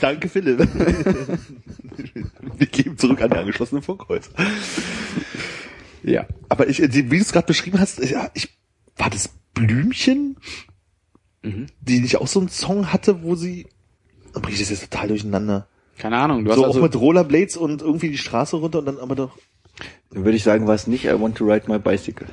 Danke, 0.00 0.28
Philipp. 0.28 0.60
Wir 2.56 2.66
geben 2.66 2.96
zurück 2.98 3.20
an 3.20 3.30
die 3.30 3.36
angeschlossenen 3.36 3.82
Funkhäuser. 3.82 4.30
Ja. 6.02 6.26
Aber 6.48 6.68
ich, 6.68 6.80
wie 6.80 7.02
du 7.02 7.16
es 7.16 7.32
gerade 7.32 7.46
beschrieben 7.46 7.80
hast, 7.80 8.00
ich, 8.00 8.14
war 8.96 9.10
das 9.10 9.30
Blümchen, 9.54 10.36
die 11.42 12.00
nicht 12.00 12.16
auch 12.16 12.26
so 12.26 12.40
einen 12.40 12.48
Song 12.48 12.92
hatte, 12.92 13.22
wo 13.22 13.34
sie, 13.34 13.66
dann 14.32 14.42
bringe 14.42 14.54
ich 14.54 14.60
das 14.60 14.70
jetzt 14.70 14.90
total 14.90 15.08
durcheinander. 15.08 15.68
Keine 15.96 16.16
Ahnung, 16.18 16.44
du 16.44 16.50
hast 16.50 16.56
So 16.58 16.64
also 16.64 16.78
auch 16.78 16.82
mit 16.82 16.94
Rollerblades 16.96 17.56
und 17.56 17.82
irgendwie 17.82 18.10
die 18.10 18.18
Straße 18.18 18.56
runter 18.56 18.80
und 18.80 18.86
dann 18.86 18.98
aber 18.98 19.14
doch, 19.16 19.38
Dann 20.10 20.24
würde 20.24 20.36
ich 20.36 20.42
sagen, 20.44 20.66
war 20.66 20.74
es 20.74 20.86
nicht 20.86 21.04
I 21.04 21.20
want 21.20 21.36
to 21.38 21.44
ride 21.44 21.68
my 21.70 21.78
bicycle. 21.78 22.26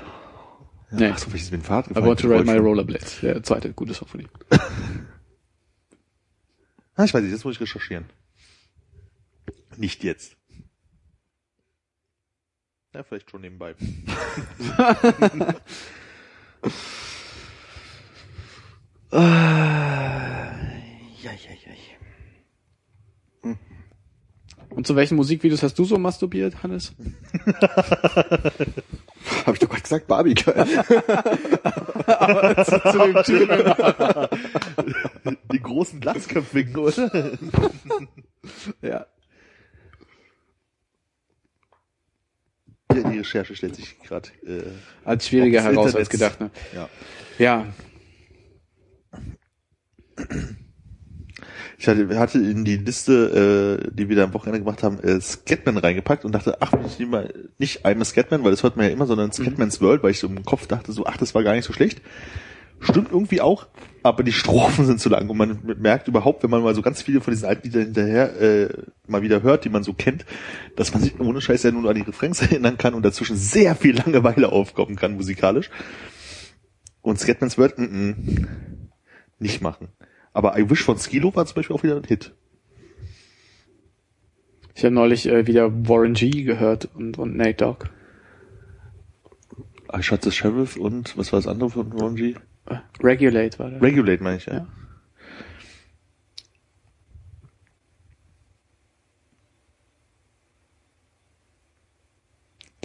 nee, 0.92 1.08
ach 1.14 1.18
so, 1.18 1.32
welches 1.32 1.52
mit 1.52 1.62
dem 1.62 1.66
Fahrrad 1.66 1.92
I 1.92 1.96
want 2.02 2.20
to 2.20 2.28
ride 2.28 2.44
my 2.46 2.52
Roller. 2.54 2.64
rollerblades. 2.64 3.20
Der 3.22 3.42
zweite 3.44 3.72
gute 3.74 3.94
Song 3.94 4.08
von 4.08 4.20
ihm. 4.22 4.30
Ah, 6.98 7.04
ich 7.04 7.14
weiß 7.14 7.22
nicht, 7.24 7.34
jetzt 7.34 7.44
muss 7.44 7.56
ich 7.56 7.60
recherchieren. 7.62 8.06
Nicht 9.76 10.02
jetzt. 10.06 10.38
Ja, 12.94 13.04
vielleicht 13.04 13.30
schon 13.30 13.42
nebenbei. 13.42 13.76
Ja, 19.12 20.52
ja, 21.22 21.32
ja. 21.32 21.42
Und 24.70 24.86
zu 24.88 24.96
welchen 24.98 25.16
Musikvideos 25.16 25.64
hast 25.64 25.80
du 25.80 25.86
so 25.86 25.98
masturbiert, 25.98 26.62
Hannes? 26.64 26.94
Habe 29.46 29.54
ich 29.54 29.60
doch 29.60 29.70
gerade 29.70 29.82
gesagt, 29.82 30.08
Barbie 30.08 30.34
Girl. 30.36 30.66
zu 32.66 32.98
dem 33.00 33.24
Typen. 33.24 33.74
Die 35.52 35.62
großen 35.62 36.00
Glatzköpfigen, 36.02 36.76
oder? 36.76 37.32
Ja. 38.82 39.06
Ja, 42.94 43.10
die 43.10 43.18
Recherche 43.18 43.56
stellt 43.56 43.76
sich 43.76 44.00
gerade. 44.02 44.30
Äh, 44.46 44.62
Als 45.04 45.28
schwieriger 45.28 45.64
heraus 45.64 45.96
als 45.96 46.10
gedacht, 46.10 46.40
ne? 46.40 46.52
ja. 46.74 46.88
Ja. 47.40 47.66
Ich 51.78 51.88
hatte, 51.88 52.18
hatte 52.18 52.40
in 52.40 52.64
die 52.64 52.78
Liste, 52.78 53.82
äh, 53.84 53.92
die 53.94 54.08
wir 54.08 54.16
da 54.16 54.24
am 54.24 54.34
Wochenende 54.34 54.60
gemacht 54.60 54.82
haben, 54.82 55.00
äh, 55.00 55.20
Scatman 55.20 55.78
reingepackt 55.78 56.24
und 56.24 56.32
dachte, 56.32 56.62
ach, 56.62 56.72
ich 56.86 57.00
nehme 57.00 57.12
mal 57.12 57.34
nicht 57.58 57.86
I'm 57.86 58.02
a 58.02 58.06
Scatman, 58.06 58.44
weil 58.44 58.52
das 58.52 58.64
hört 58.64 58.78
man 58.78 58.86
ja 58.86 58.94
immer, 58.94 59.06
sondern 59.06 59.32
Scatman's 59.32 59.82
World, 59.82 60.02
weil 60.02 60.12
ich 60.12 60.20
so 60.20 60.28
im 60.28 60.46
Kopf 60.46 60.68
dachte, 60.68 60.94
so, 60.94 61.06
ach, 61.06 61.18
das 61.18 61.36
war 61.36 61.44
gar 61.44 61.54
nicht 61.54 61.66
so 61.66 61.74
schlecht. 61.74 62.02
Stimmt 62.80 63.12
irgendwie 63.12 63.42
auch, 63.42 63.68
aber 64.04 64.24
die 64.24 64.32
Strophen 64.32 64.86
sind 64.86 65.00
zu 65.00 65.10
lang 65.10 65.30
und 65.30 65.38
man 65.38 65.60
merkt 65.80 66.08
überhaupt, 66.08 66.44
wenn 66.44 66.50
man 66.50 66.62
mal 66.62 66.76
so 66.76 66.82
ganz 66.82 67.02
viele 67.02 67.22
von 67.22 67.34
diesen 67.34 67.48
alten 67.48 67.68
Liedern 67.68 67.86
hinterher 67.86 68.42
äh, 68.42 68.70
mal 69.08 69.22
wieder 69.22 69.42
hört, 69.44 69.66
die 69.66 69.70
man 69.70 69.84
so 69.84 69.94
kennt, 69.94 70.26
dass 70.76 70.94
man 70.94 71.02
sich 71.02 71.20
ohne 71.20 71.42
Scheiß 71.42 71.64
ja 71.64 71.72
nur 71.72 71.90
an 71.90 71.96
die 71.96 72.02
Refrains 72.02 72.42
erinnern 72.44 72.78
kann 72.78 72.94
und 72.94 73.04
dazwischen 73.04 73.38
sehr 73.38 73.76
viel 73.76 73.96
Langeweile 73.96 74.52
aufkommen 74.52 74.96
kann 74.96 75.16
musikalisch. 75.16 75.70
Und 77.02 77.20
Scatman's 77.20 77.58
World, 77.58 77.78
mm, 77.78 77.84
mm, 77.84 78.48
nicht 79.40 79.62
machen. 79.62 79.90
Aber 80.36 80.60
I 80.60 80.70
Wish 80.70 80.84
von 80.84 80.98
Skilo 80.98 81.34
war 81.34 81.46
zum 81.46 81.56
Beispiel 81.56 81.76
auch 81.76 81.84
wieder 81.84 81.96
ein 81.96 82.04
Hit. 82.04 82.34
Ich 84.76 84.84
habe 84.84 84.94
neulich 84.94 85.28
äh, 85.28 85.48
wieder 85.48 85.72
Warren 85.88 86.14
G 86.14 86.44
gehört 86.44 86.90
und, 86.94 87.18
und 87.18 87.38
Nate 87.38 87.64
Dogg. 87.64 87.86
I 89.96 90.04
Shot 90.04 90.24
the 90.24 90.32
Sheriff 90.32 90.76
und 90.76 91.18
was 91.18 91.32
war 91.32 91.40
das 91.40 91.48
andere 91.48 91.70
von 91.70 91.90
Ron 91.94 92.16
G? 92.18 92.36
Äh, 92.66 92.76
Regulate 93.02 93.58
war 93.60 93.70
der. 93.70 93.82
Regulate 93.82 94.22
meine 94.22 94.36
ich, 94.36 94.46
ja. 94.46 94.56
Ja. 94.56 94.68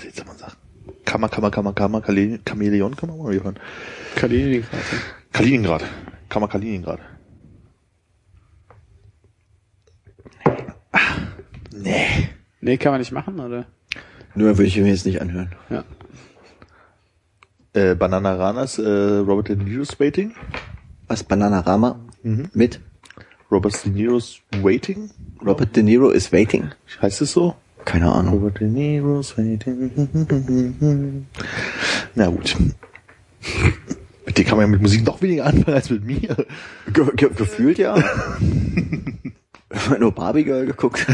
Jetzt 0.05 0.17
soll 0.19 0.27
man 0.27 0.39
sagen. 0.39 0.55
Kammer, 1.05 1.29
Kammer, 1.29 1.51
Kammer, 1.51 1.73
Kammer, 1.73 2.01
Chamäleon 2.01 2.95
kann 2.95 3.09
man 3.09 3.19
mal 3.19 3.35
hören. 3.35 3.59
Kaliningrad. 4.15 4.71
Kaliningrad. 5.33 5.85
Kammer 6.29 6.47
Kaliningrad. 6.47 7.01
Ah, 10.93 10.99
nee. 11.73 12.29
Nee, 12.61 12.77
kann 12.77 12.93
man 12.93 13.01
nicht 13.01 13.13
machen, 13.13 13.41
oder? 13.41 13.67
Nur 14.35 14.59
würde 14.59 14.65
ich 14.65 14.77
mir 14.77 14.89
jetzt 14.89 15.07
nicht 15.07 15.21
anhören. 15.21 15.51
Ja. 15.71 15.85
Äh, 17.73 17.95
Banana 17.95 18.35
Ranas, 18.35 18.79
äh, 18.79 18.89
Robert 19.19 19.49
De 19.49 19.57
Niro's 19.57 19.99
Waiting. 19.99 20.35
Was, 21.09 21.25
Bananarama? 21.25 21.99
Mit 22.23 22.81
Robert 23.51 23.85
De 23.85 23.91
Niro's 23.91 24.41
Waiting. 24.63 25.11
Robert 25.45 25.75
De 25.75 25.83
Niro 25.83 26.11
is 26.11 26.33
waiting? 26.33 26.71
Heißt 27.01 27.23
es 27.23 27.33
so? 27.33 27.55
Keine 27.85 28.13
Ahnung. 28.13 28.35
Robert 28.35 28.61
De 28.61 28.69
Niro's 28.69 29.37
Waiting. 29.39 29.91
Na 32.15 32.27
gut. 32.27 32.57
Mit 34.27 34.39
dir 34.39 34.45
kann 34.45 34.59
man 34.59 34.67
ja 34.67 34.71
mit 34.71 34.83
Musik 34.83 35.05
noch 35.05 35.21
weniger 35.23 35.47
anfangen 35.47 35.75
als 35.75 35.91
mit 35.91 36.05
mir. 36.05 36.37
Ge 36.93 37.05
ge 37.17 37.31
gefühlt 37.35 37.79
ja. 37.79 37.97
Nur 39.99 40.13
Barbie 40.13 40.45
Girl 40.45 40.67
geguckt. 40.67 41.07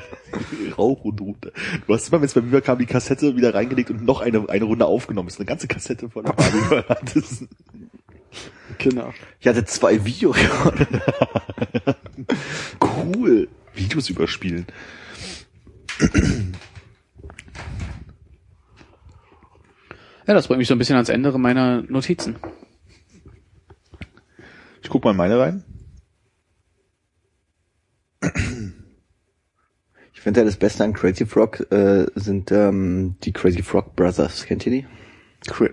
Rauch 0.78 1.04
und 1.04 1.20
runter. 1.20 1.50
Du 1.86 1.94
hast 1.94 2.08
immer, 2.08 2.20
wenn 2.20 2.26
es 2.26 2.34
bei 2.34 2.40
mir 2.40 2.60
kam, 2.60 2.78
die 2.78 2.86
Kassette 2.86 3.36
wieder 3.36 3.54
reingelegt 3.54 3.90
und 3.90 4.04
noch 4.04 4.20
eine, 4.20 4.48
eine 4.48 4.64
Runde 4.64 4.86
aufgenommen. 4.86 5.28
Das 5.28 5.34
ist 5.34 5.40
eine 5.40 5.46
ganze 5.46 5.68
Kassette 5.68 6.08
von 6.08 6.24
der 6.24 6.32
Barbie 6.32 6.68
Girl 6.68 6.84
hattest. 6.88 7.44
Genau. 8.78 9.12
Ich 9.40 9.46
hatte 9.46 9.64
zwei 9.64 10.04
Videorekorder. 10.04 10.86
Cool. 12.80 13.48
Videos 13.74 14.10
überspielen. 14.10 14.66
Ja, 20.26 20.34
das 20.34 20.46
bringt 20.46 20.58
mich 20.58 20.68
so 20.68 20.74
ein 20.74 20.78
bisschen 20.78 20.96
ans 20.96 21.08
Ende 21.08 21.36
meiner 21.38 21.82
Notizen. 21.82 22.36
Ich 24.82 24.88
guck 24.88 25.02
mal 25.04 25.10
in 25.12 25.16
meine 25.16 25.38
rein. 25.38 25.64
Ich 30.20 30.24
finde 30.24 30.40
ja 30.40 30.44
das 30.44 30.56
Beste 30.56 30.84
an 30.84 30.92
Crazy 30.92 31.24
Frog 31.24 31.66
äh, 31.72 32.04
sind 32.14 32.52
ähm, 32.52 33.14
die 33.22 33.32
Crazy 33.32 33.62
Frog 33.62 33.96
Brothers. 33.96 34.44
Kennt 34.44 34.66
ihr 34.66 34.72
die? 34.72 34.86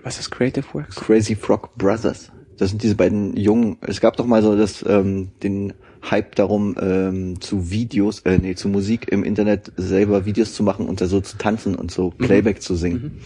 Was 0.02 0.18
ist 0.18 0.30
Creative 0.30 0.64
Works? 0.72 0.96
Crazy 0.96 1.36
Frog 1.36 1.76
Brothers. 1.76 2.32
Das 2.56 2.70
sind 2.70 2.82
diese 2.82 2.94
beiden 2.94 3.36
jungen. 3.36 3.76
Es 3.82 4.00
gab 4.00 4.16
doch 4.16 4.24
mal 4.24 4.42
so 4.42 4.56
das 4.56 4.82
ähm, 4.88 5.32
den 5.42 5.74
Hype 6.10 6.34
darum 6.34 6.74
ähm, 6.80 7.38
zu 7.42 7.70
Videos, 7.70 8.20
äh, 8.20 8.38
nee, 8.38 8.54
zu 8.54 8.70
Musik 8.70 9.12
im 9.12 9.22
Internet 9.22 9.70
selber 9.76 10.24
Videos 10.24 10.54
zu 10.54 10.62
machen 10.62 10.88
und 10.88 11.02
da 11.02 11.08
so 11.08 11.20
zu 11.20 11.36
tanzen 11.36 11.74
und 11.74 11.90
so 11.90 12.08
Playback 12.08 12.62
zu 12.62 12.74
singen. 12.74 13.20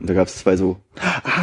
Und 0.00 0.10
da 0.10 0.14
gab 0.14 0.26
es 0.26 0.38
zwei 0.38 0.56
so 0.56 0.78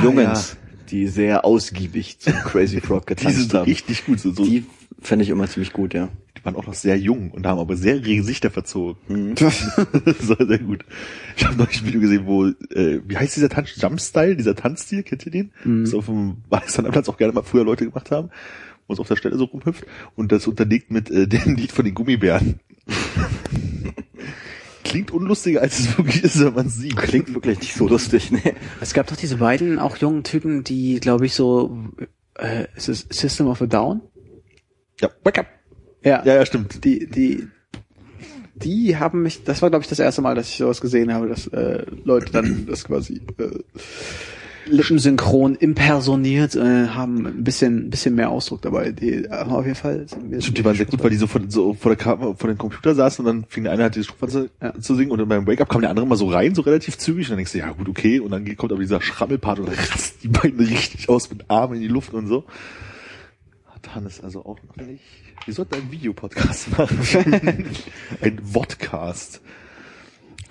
Jungens, 0.04 0.58
die 0.90 1.08
sehr 1.08 1.46
ausgiebig 1.46 2.20
zu 2.20 2.34
Crazy 2.34 2.82
Frog 2.82 3.06
Die 3.08 3.16
getanzt 3.16 3.40
sind 3.40 3.52
so 3.54 3.60
haben. 3.60 3.66
richtig 3.66 4.06
gut. 4.06 4.20
So, 4.20 4.34
so, 4.34 4.44
Die 4.44 4.66
fände 5.00 5.24
ich 5.24 5.30
immer 5.30 5.48
ziemlich 5.48 5.72
gut, 5.72 5.94
ja. 5.94 6.10
Die 6.42 6.46
waren 6.46 6.56
auch 6.56 6.66
noch 6.66 6.74
sehr 6.74 6.98
jung 6.98 7.30
und 7.32 7.46
haben 7.46 7.60
aber 7.60 7.78
sehr 7.78 8.00
Gesichter 8.00 8.50
verzogen. 8.50 9.36
das 9.36 10.28
war 10.28 10.48
sehr 10.48 10.58
gut. 10.60 10.84
Ich 11.38 11.46
habe 11.46 11.56
neulich 11.56 11.82
ein 11.82 11.88
Video 11.88 12.02
gesehen, 12.02 12.26
wo, 12.26 12.48
äh, 12.48 13.02
wie 13.06 13.16
heißt 13.16 13.36
dieser 13.36 13.50
Tanz? 13.50 13.80
Jumpstyle, 13.80 14.36
dieser 14.36 14.56
Tanzstil, 14.56 15.04
kennt 15.04 15.24
ihr 15.26 15.32
den? 15.32 15.52
Das 15.84 15.94
auf 15.94 16.08
dem 16.08 16.38
Weißlandplatz 16.50 17.10
auch 17.10 17.18
gerne 17.18 17.34
mal 17.34 17.44
früher 17.44 17.64
Leute 17.64 17.86
gemacht 17.86 18.10
haben, 18.10 18.32
wo 18.88 18.94
es 18.94 19.00
auf 19.00 19.08
der 19.08 19.18
Stelle 19.18 19.38
so 19.38 19.46
rumhüpft 19.46 19.86
und 20.16 20.32
das 20.32 20.48
unterlegt 20.48 20.90
mit 20.90 21.12
äh, 21.12 21.28
dem 21.28 21.56
Lied 21.58 21.72
von 21.72 21.86
den 21.86 21.94
Gummibären. 21.94 22.60
Klingt 24.84 25.12
unlustiger, 25.12 25.62
als 25.62 25.80
es 25.80 25.98
wirklich 25.98 26.24
ist, 26.24 26.44
wenn 26.44 26.56
man 26.56 26.66
es 26.66 26.76
sieht. 26.76 26.98
Klingt 26.98 27.34
wirklich 27.34 27.60
nicht 27.60 27.76
so 27.76 27.88
lustig, 27.88 28.32
ne? 28.32 28.42
Es 28.82 28.94
gab 28.94 29.08
doch 29.08 29.16
diese 29.16 29.38
beiden 29.38 29.80
auch 29.80 29.96
jungen 29.98 30.24
Typen, 30.24 30.64
die, 30.64 31.00
glaube 31.00 31.28
ich, 31.28 31.36
so 31.36 31.78
äh, 32.36 32.66
ist 32.76 32.90
es 32.90 33.08
System 33.10 33.48
of 33.48 33.62
a 33.62 33.68
Down? 33.68 34.02
Ja, 35.00 35.10
wake 35.24 35.40
up. 35.40 35.61
Ja. 36.04 36.24
Ja, 36.26 36.36
ja, 36.36 36.46
stimmt. 36.46 36.84
Die, 36.84 37.08
die, 37.08 37.48
die 38.56 38.98
haben 38.98 39.22
mich, 39.24 39.44
das 39.44 39.62
war, 39.62 39.70
glaube 39.70 39.84
ich, 39.84 39.90
das 39.90 40.00
erste 40.00 40.22
Mal, 40.22 40.36
dass 40.36 40.50
ich 40.50 40.58
sowas 40.58 40.82
gesehen 40.82 41.14
habe, 41.14 41.28
dass 41.28 41.48
äh, 41.48 41.86
Leute 42.04 42.32
dann 42.32 42.66
das 42.68 42.84
quasi 42.86 43.22
äh, 43.38 43.50
lippensynchron 44.68 45.56
impersoniert 45.56 46.56
äh, 46.56 46.88
haben, 46.88 47.26
ein 47.26 47.44
bisschen, 47.44 47.88
ein 47.88 47.90
bisschen 47.90 48.16
mehr 48.16 48.30
Ausdruck 48.30 48.62
dabei. 48.62 48.92
Die 48.92 49.28
haben 49.30 49.52
auf 49.52 49.66
jeden 49.66 49.76
Fall. 49.76 50.06
Stimmt, 50.40 50.58
die 50.58 50.66
waren 50.66 50.76
sehr 50.76 50.86
gut, 50.86 51.04
weil 51.04 51.10
die 51.10 51.18
so 51.18 51.28
vor, 51.28 51.42
so 51.48 51.74
vor 51.74 51.90
der 51.96 51.98
Kamera, 51.98 52.34
vor 52.36 52.48
dem 52.48 52.58
Computer 52.58 52.94
saßen 52.94 53.26
und 53.26 53.32
dann 53.34 53.46
fing 53.50 53.64
der 53.64 53.74
eine 53.74 53.84
halt 53.84 53.96
die 53.96 54.04
Strophe 54.04 54.50
Ja. 54.62 54.80
zu 54.80 54.96
singen 54.96 55.12
und 55.12 55.18
dann 55.20 55.28
beim 55.30 55.48
Wake-up 55.48 55.70
kam 55.70 55.82
der 55.82 55.90
andere 55.90 56.06
mal 56.06 56.16
so 56.16 56.28
rein, 56.30 56.54
so 56.56 56.62
relativ 56.62 56.98
zügig 56.98 57.26
und 57.28 57.32
dann 57.32 57.38
denkst 57.38 57.54
du, 57.54 57.58
ja 57.58 57.72
gut, 57.72 57.90
okay, 57.90 58.20
und 58.20 58.32
dann 58.32 58.46
kommt 58.56 58.72
aber 58.72 58.82
dieser 58.82 59.02
Schrammelpart 59.02 59.60
und 59.60 59.68
dann 59.68 59.76
rasten 59.76 60.20
die 60.24 60.28
beiden 60.28 60.60
richtig 60.60 61.10
aus 61.10 61.30
mit 61.30 61.46
Armen 61.50 61.76
in 61.76 61.82
die 61.82 61.88
Luft 61.88 62.14
und 62.14 62.28
so. 62.28 62.44
Hat 63.74 63.96
Hannes 63.96 64.22
also 64.24 64.46
auch 64.46 64.60
noch 64.68 64.86
nicht. 64.86 65.02
Wir 65.46 65.54
sollten 65.54 65.76
einen 65.76 65.92
Videopodcast 65.92 66.78
machen. 66.78 67.00
ein 68.22 68.40
Vodcast. 68.44 69.42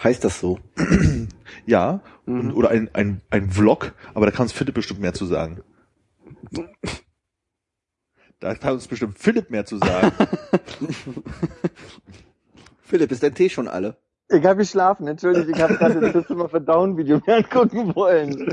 Heißt 0.03 0.25
das 0.25 0.41
so? 0.41 0.59
Ja, 1.67 2.01
und, 2.27 2.53
oder 2.53 2.71
ein, 2.71 2.89
ein, 2.95 3.21
ein 3.29 3.51
Vlog, 3.51 3.93
aber 4.15 4.25
da 4.27 4.33
kann 4.33 4.45
uns 4.45 4.53
Philipp 4.53 4.75
bestimmt 4.75 5.01
mehr 5.01 5.13
zu 5.13 5.27
sagen. 5.27 5.63
Da 8.39 8.55
kann 8.55 8.75
uns 8.75 8.89
bestimmt 8.89 9.19
Philipp 9.19 9.51
mehr 9.51 9.67
zu 9.67 9.79
sagen. 9.79 10.13
Philipp, 12.83 13.13
ist 13.13 13.23
dein 13.23 13.35
Tee 13.35 13.51
schon 13.51 13.69
alle? 13.69 13.97
Ich 14.29 14.45
habe 14.45 14.59
geschlafen, 14.59 15.07
entschuldigt, 15.07 15.49
ich 15.49 15.61
habe 15.61 15.77
gerade 15.77 16.01
das 16.01 16.13
System 16.21 16.41
of 16.41 16.55
a 16.55 16.61
Down 16.61 16.97
Video 16.97 17.21
mir 17.27 17.37
angucken 17.37 17.95
wollen. 17.95 18.49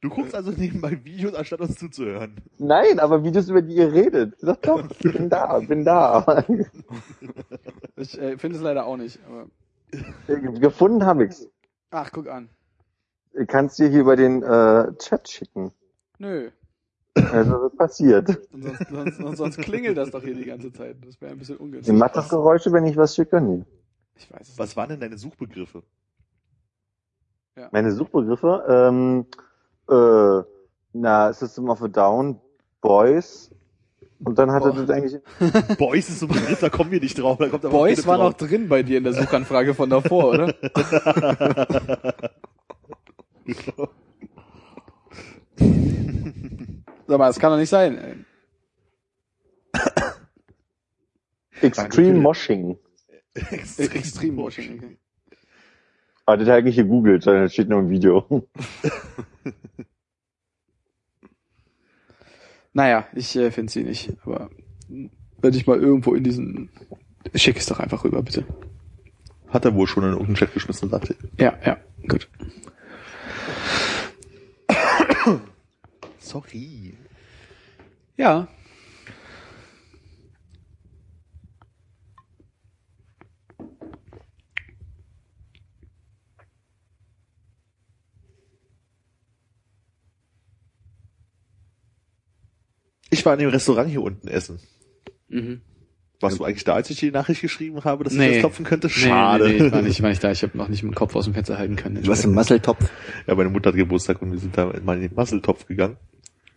Du 0.00 0.08
guckst 0.08 0.34
also 0.34 0.50
nebenbei 0.50 1.04
Videos, 1.04 1.34
anstatt 1.34 1.60
uns 1.60 1.76
zuzuhören. 1.76 2.36
Nein, 2.58 2.98
aber 2.98 3.22
Videos, 3.22 3.48
über 3.50 3.60
die 3.60 3.74
ihr 3.74 3.92
redet. 3.92 4.34
Sag 4.38 4.62
doch, 4.62 4.82
ich 4.90 5.12
bin 5.12 5.28
da, 5.28 5.58
bin 5.60 5.84
da. 5.84 6.44
Ich 7.96 8.18
äh, 8.18 8.38
finde 8.38 8.56
es 8.56 8.62
leider 8.62 8.86
auch 8.86 8.96
nicht. 8.96 9.18
Aber 9.26 9.46
Gefunden 10.58 11.04
habe 11.04 11.24
ich's. 11.24 11.48
Ach, 11.90 12.10
guck 12.12 12.28
an. 12.28 12.48
Ich 13.34 13.46
kann's 13.46 13.76
dir 13.76 13.88
hier 13.88 14.00
über 14.00 14.16
den 14.16 14.42
äh, 14.42 14.96
Chat 14.96 15.28
schicken. 15.28 15.72
Nö. 16.18 16.50
Also 17.14 17.62
was 17.62 17.76
passiert. 17.76 18.28
Und 18.52 18.62
sonst, 18.62 18.88
sonst, 18.88 19.16
sonst, 19.18 19.38
sonst 19.38 19.58
klingelt 19.58 19.98
das 19.98 20.10
doch 20.10 20.22
hier 20.22 20.34
die 20.34 20.44
ganze 20.44 20.72
Zeit. 20.72 20.96
Das 21.04 21.20
wäre 21.20 21.32
ein 21.32 21.38
bisschen 21.38 21.56
Ihr 21.56 21.60
ungünstig. 21.60 21.94
macht 21.94 22.16
doch 22.16 22.28
Geräusche, 22.28 22.72
wenn 22.72 22.86
ich 22.86 22.96
was 22.96 23.14
schicke? 23.14 23.40
Nee. 23.40 23.64
Ich 24.16 24.32
weiß 24.32 24.48
es 24.48 24.58
Was 24.58 24.76
waren 24.76 24.88
denn 24.90 25.00
deine 25.00 25.18
Suchbegriffe? 25.18 25.82
Meine 27.72 27.92
Suchbegriffe, 27.92 28.64
ähm, 28.68 29.26
äh, 29.90 30.42
na, 30.92 31.32
System 31.32 31.68
of 31.68 31.82
a 31.82 31.88
Down, 31.88 32.40
Boys. 32.80 33.50
Und 34.22 34.38
dann 34.38 34.52
hatte 34.52 34.70
Boah. 34.70 34.82
das 34.82 34.90
eigentlich, 34.90 35.20
Boys 35.78 36.08
ist 36.10 36.20
so 36.20 36.26
ein 36.26 36.32
Begriff, 36.32 36.60
da 36.60 36.68
kommen 36.68 36.90
wir 36.90 37.00
nicht 37.00 37.18
drauf. 37.18 37.38
Da 37.38 37.48
kommt 37.48 37.62
Boys 37.62 38.06
war 38.06 38.18
noch 38.18 38.34
drin 38.34 38.68
bei 38.68 38.82
dir 38.82 38.98
in 38.98 39.04
der 39.04 39.14
Suchanfrage 39.14 39.72
von 39.74 39.88
davor, 39.88 40.34
oder? 40.34 40.54
Sag 47.06 47.18
mal, 47.18 47.26
das 47.26 47.38
kann 47.38 47.50
doch 47.50 47.58
nicht 47.58 47.70
sein. 47.70 48.26
Extreme 51.60 52.18
Moshing. 52.20 52.78
Extrem 53.34 54.36
Washing. 54.36 54.98
Aber 56.30 56.36
das 56.36 56.48
habe 56.48 56.68
ich 56.68 56.76
gegoogelt, 56.76 57.26
da 57.26 57.48
steht 57.48 57.68
nur 57.68 57.80
im 57.80 57.90
Video. 57.90 58.24
Naja, 62.72 63.08
ich 63.16 63.34
äh, 63.34 63.50
finde 63.50 63.72
sie 63.72 63.82
nicht. 63.82 64.12
Aber 64.24 64.48
wenn 65.40 65.54
ich 65.54 65.66
mal 65.66 65.80
irgendwo 65.80 66.14
in 66.14 66.22
diesen... 66.22 66.70
Schick 67.34 67.56
es 67.56 67.66
doch 67.66 67.80
einfach 67.80 68.04
rüber, 68.04 68.22
bitte. 68.22 68.44
Hat 69.48 69.64
er 69.64 69.74
wohl 69.74 69.88
schon 69.88 70.04
in 70.04 70.10
irgendeinen 70.10 70.36
Chat 70.36 70.54
geschmissen, 70.54 70.88
sagte 70.88 71.16
Ja, 71.36 71.58
ja, 71.66 71.78
gut. 72.06 72.30
Sorry. 76.20 76.94
Ja. 78.16 78.46
Ich 93.10 93.24
war 93.26 93.34
in 93.34 93.40
dem 93.40 93.50
Restaurant 93.50 93.90
hier 93.90 94.02
unten 94.02 94.28
essen. 94.28 94.60
Mhm. 95.28 95.60
Warst 96.20 96.38
du 96.38 96.44
eigentlich 96.44 96.64
da, 96.64 96.74
als 96.74 96.90
ich 96.90 96.98
die 96.98 97.10
Nachricht 97.10 97.40
geschrieben 97.40 97.82
habe, 97.84 98.04
dass 98.04 98.12
ich 98.12 98.18
Nee. 98.18 98.32
das 98.32 98.38
klopfen 98.40 98.64
könnte? 98.64 98.90
Schade. 98.90 99.48
Nee, 99.48 99.52
nee, 99.54 99.58
nee, 99.60 99.66
ich 99.66 99.72
war 99.72 99.82
nicht, 99.82 99.90
ich 99.98 100.02
war 100.02 100.10
nicht 100.10 100.22
da. 100.22 100.30
Ich 100.30 100.42
habe 100.42 100.56
noch 100.58 100.68
nicht 100.68 100.82
meinen 100.82 100.94
Kopf 100.94 101.16
aus 101.16 101.24
dem 101.24 101.32
Fenster 101.34 101.56
halten 101.56 101.76
können. 101.76 102.02
Du 102.02 102.10
hast 102.10 102.24
einen 102.24 102.34
Muskeltopf. 102.34 102.90
Ja, 103.26 103.34
meine 103.34 103.48
Mutter 103.48 103.70
hat 103.70 103.76
Geburtstag 103.76 104.20
und 104.20 104.32
wir 104.32 104.38
sind 104.38 104.56
da 104.56 104.72
mal 104.84 104.96
in 104.96 105.02
den 105.08 105.14
Muskeltopf 105.14 105.66
gegangen. 105.66 105.96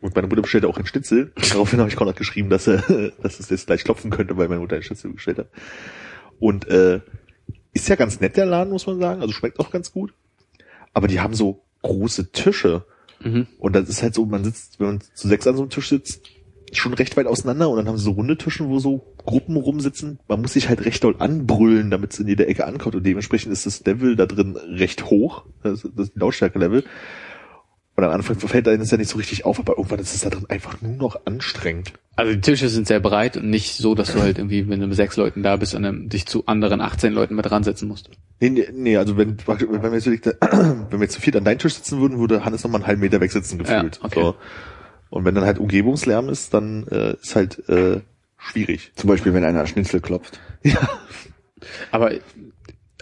Und 0.02 0.14
meine 0.16 0.28
Mutter 0.28 0.42
bestellte 0.42 0.68
auch 0.68 0.76
einen 0.76 0.86
Schnitzel. 0.86 1.32
Daraufhin 1.50 1.80
habe 1.80 1.88
ich 1.90 1.96
Konrad 1.96 2.18
geschrieben, 2.18 2.50
dass 2.50 2.68
er, 2.68 2.82
dass 3.22 3.40
es 3.40 3.50
jetzt 3.50 3.68
gleich 3.68 3.86
klopfen 3.86 4.12
könnte, 4.12 4.36
weil 4.36 4.50
meine 4.50 4.60
Mutter 4.60 4.76
einen 4.76 4.84
Schnitzel 4.84 5.14
bestellt 5.14 5.38
hat. 5.38 5.48
Und 6.40 6.68
äh, 6.68 7.00
ist 7.72 7.88
ja 7.88 7.96
ganz 7.96 8.20
nett 8.20 8.36
der 8.36 8.46
Laden, 8.46 8.74
muss 8.74 8.86
man 8.86 9.00
sagen. 9.00 9.22
Also 9.22 9.34
schmeckt 9.34 9.62
auch 9.62 9.72
ganz 9.72 9.94
gut. 9.94 10.14
Aber 10.94 11.08
die 11.08 11.22
haben 11.22 11.34
so 11.34 11.64
große 11.84 12.34
Tische. 12.34 12.86
Mhm. 13.22 13.48
Und 13.60 13.78
das 13.78 13.88
ist 13.88 14.04
halt 14.04 14.14
so, 14.14 14.26
man 14.26 14.44
sitzt, 14.44 14.82
wenn 14.82 14.88
man 14.88 15.02
zu 15.14 15.30
sechs 15.30 15.48
an 15.48 15.56
so 15.56 15.62
einem 15.62 15.70
Tisch 15.70 15.88
sitzt, 15.88 16.30
schon 16.80 16.94
recht 16.94 17.18
weit 17.18 17.28
auseinander 17.28 17.70
und 17.70 17.78
dann 17.78 17.88
haben 17.88 17.98
sie 17.98 18.04
so 18.04 18.12
runde 18.12 18.38
Tischen, 18.38 18.70
wo 18.70 18.80
so 18.80 19.16
Gruppen 19.26 19.56
rumsitzen. 19.56 20.20
Man 20.28 20.42
muss 20.42 20.54
sich 20.54 20.70
halt 20.70 20.86
recht 20.86 21.04
doll 21.04 21.16
anbrüllen, 21.20 21.92
damit 21.92 22.14
es 22.14 22.20
in 22.20 22.28
jeder 22.28 22.48
Ecke 22.48 22.66
ankommt 22.66 22.96
und 22.96 23.06
dementsprechend 23.06 23.52
ist 23.52 23.66
das 23.66 23.84
Level 23.86 24.16
da 24.16 24.26
drin 24.26 24.56
recht 24.56 25.06
hoch, 25.06 25.46
das, 25.64 25.88
das 25.96 26.12
Lautstärke-Level. 26.16 26.84
Und 27.96 28.04
am 28.04 28.10
Anfang 28.10 28.40
fällt 28.40 28.68
einem 28.68 28.80
das 28.80 28.90
ja 28.90 28.98
nicht 28.98 29.10
so 29.10 29.18
richtig 29.18 29.46
auf, 29.46 29.60
aber 29.60 29.78
irgendwann 29.78 30.00
ist 30.00 30.16
es 30.16 30.22
da 30.22 30.32
drin 30.32 30.48
einfach 30.50 30.82
nur 30.82 30.96
noch 30.96 31.26
anstrengend. 31.26 31.94
Also 32.16 32.34
die 32.34 32.42
Tische 32.42 32.68
sind 32.70 32.88
sehr 32.88 33.00
breit 33.00 33.38
und 33.38 33.52
nicht 33.52 33.76
so, 33.76 33.94
dass 33.94 34.14
du 34.14 34.20
halt 34.20 34.40
irgendwie, 34.40 34.68
wenn 34.68 34.80
du 34.80 34.88
mit 34.88 34.96
sechs 34.96 35.16
Leuten 35.16 35.44
da 35.44 35.58
bist, 35.58 35.76
an 35.76 35.86
einem, 35.86 36.10
dich 36.10 36.26
zu 36.26 36.48
anderen 36.48 36.82
18 36.82 37.14
Leuten 37.14 37.36
mit 37.36 37.50
ransetzen 37.52 37.88
musst. 37.88 38.10
Nee, 38.40 38.50
nee, 38.50 38.68
nee 38.74 38.98
also 38.98 39.16
wenn, 39.16 39.38
wenn 39.46 39.92
wir 39.92 40.00
jetzt, 40.00 40.08
wenn 40.42 40.92
wir 40.92 41.02
jetzt 41.02 41.14
zu 41.14 41.22
viert 41.22 41.36
an 41.36 41.44
deinen 41.44 41.60
Tisch 41.60 41.76
sitzen 41.76 42.00
würden, 42.00 42.18
würde 42.18 42.44
Hannes 42.44 42.64
noch 42.64 42.72
mal 42.72 42.80
einen 42.80 42.88
halben 42.88 43.02
Meter 43.02 43.22
wegsitzen 43.22 43.60
gefühlt. 43.60 43.98
Ja, 43.98 44.06
okay. 44.06 44.22
so. 44.22 44.36
Und 45.14 45.26
wenn 45.26 45.36
dann 45.36 45.46
halt 45.46 45.60
Umgebungslärm 45.60 46.28
ist, 46.28 46.56
dann 46.56 46.88
äh, 46.88 47.14
ist 47.22 47.36
halt 47.36 47.70
äh, 47.70 48.02
schwierig. 48.40 48.92
Zum 48.96 49.08
Beispiel, 49.10 49.32
wenn 49.36 49.44
einer 49.44 49.68
Schnitzel 49.68 50.02
klopft. 50.02 50.40
Aber 51.92 52.14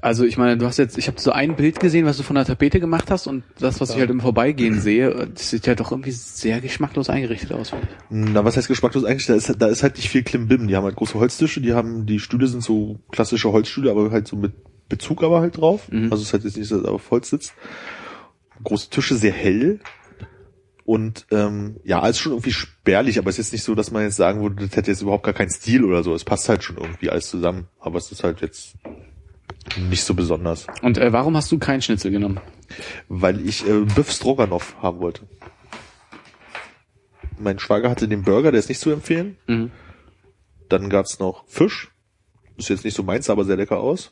also 0.02 0.26
ich 0.26 0.38
meine, 0.38 0.58
du 0.58 0.66
hast 0.66 0.76
jetzt, 0.76 0.98
ich 0.98 1.08
habe 1.08 1.22
so 1.22 1.32
ein 1.32 1.56
Bild 1.56 1.80
gesehen, 1.80 2.06
was 2.06 2.18
du 2.18 2.24
von 2.24 2.36
der 2.36 2.44
Tapete 2.44 2.82
gemacht 2.82 3.10
hast 3.10 3.28
und 3.28 3.44
das, 3.60 3.80
was 3.80 3.92
ich 3.92 3.96
halt 3.98 4.10
im 4.10 4.20
Vorbeigehen 4.20 4.82
sehe, 4.82 5.30
das 5.34 5.52
sieht 5.52 5.66
ja 5.68 5.76
doch 5.76 5.92
irgendwie 5.92 6.12
sehr 6.12 6.60
geschmacklos 6.60 7.10
eingerichtet 7.10 7.54
aus. 7.54 7.70
finde 7.70 7.88
ich. 7.88 8.06
Na, 8.10 8.44
was 8.44 8.58
heißt 8.58 8.68
geschmacklos 8.68 9.06
eigentlich? 9.06 9.28
Da 9.28 9.36
ist, 9.36 9.56
da 9.58 9.68
ist 9.68 9.82
halt 9.82 9.96
nicht 9.96 10.10
viel 10.10 10.24
Klimbim. 10.24 10.68
Die 10.68 10.76
haben 10.76 10.84
halt 10.84 10.98
große 10.98 11.14
Holztische, 11.14 11.62
die 11.62 11.72
haben, 11.74 12.06
die 12.08 12.20
Stühle 12.20 12.48
sind 12.48 12.62
so 12.62 13.00
klassische 13.12 13.54
Holzstühle, 13.54 13.90
aber 13.90 14.12
halt 14.12 14.28
so 14.28 14.36
mit 14.36 14.52
Bezug 14.90 15.24
aber 15.24 15.40
halt 15.40 15.56
drauf. 15.56 15.90
Mhm. 15.90 16.12
Also 16.12 16.16
es 16.16 16.24
ist 16.24 16.34
halt 16.34 16.44
jetzt 16.44 16.58
nicht, 16.58 16.70
dass 16.70 16.84
er 16.84 16.92
auf 16.92 17.10
Holz 17.10 17.30
sitzt. 17.30 17.54
Große 18.66 18.90
Tische, 18.90 19.16
sehr 19.16 19.32
hell. 19.32 19.80
Und 20.92 21.26
ähm, 21.32 21.78
ja, 21.86 22.02
alles 22.02 22.20
schon 22.20 22.34
irgendwie 22.34 22.52
spärlich, 22.52 23.18
aber 23.18 23.30
es 23.30 23.40
ist 23.40 23.46
jetzt 23.46 23.54
nicht 23.54 23.64
so, 23.64 23.76
dass 23.76 23.92
man 23.92 24.04
jetzt 24.04 24.18
sagen 24.18 24.42
würde, 24.42 24.68
das 24.68 24.76
hätte 24.76 24.92
jetzt 24.92 25.02
überhaupt 25.02 25.24
gar 25.24 25.34
keinen 25.34 25.50
Stil 25.50 25.86
oder 25.86 26.04
so. 26.04 26.14
Es 26.14 26.26
passt 26.26 26.50
halt 26.50 26.66
schon 26.66 26.76
irgendwie 26.76 27.10
alles 27.10 27.30
zusammen. 27.30 27.70
Aber 27.80 27.98
es 27.98 28.12
ist 28.12 28.26
halt 28.26 28.42
jetzt 28.42 28.74
nicht 29.90 30.04
so 30.04 30.14
besonders. 30.16 30.68
Und 30.82 30.98
äh, 30.98 31.14
warum 31.14 31.38
hast 31.38 31.50
du 31.50 31.60
keinen 31.60 31.82
Schnitzel 31.82 32.12
genommen? 32.12 32.42
Weil 33.08 33.40
ich 33.48 33.66
äh, 33.66 33.86
Biff 33.96 34.12
Stroganoff 34.12 34.76
haben 34.82 35.00
wollte. 35.00 35.30
Mein 37.40 37.58
Schwager 37.58 37.90
hatte 37.90 38.10
den 38.10 38.24
Burger, 38.24 38.52
der 38.52 38.60
ist 38.60 38.68
nicht 38.68 38.82
zu 38.82 38.92
empfehlen. 38.92 39.38
Mhm. 39.48 39.72
Dann 40.68 40.90
gab's 40.90 41.20
noch 41.20 41.48
Fisch. 41.48 41.90
Ist 42.58 42.68
jetzt 42.68 42.84
nicht 42.84 42.96
so 42.96 43.04
meins, 43.04 43.30
aber 43.30 43.46
sehr 43.46 43.56
lecker 43.56 43.80
aus. 43.80 44.12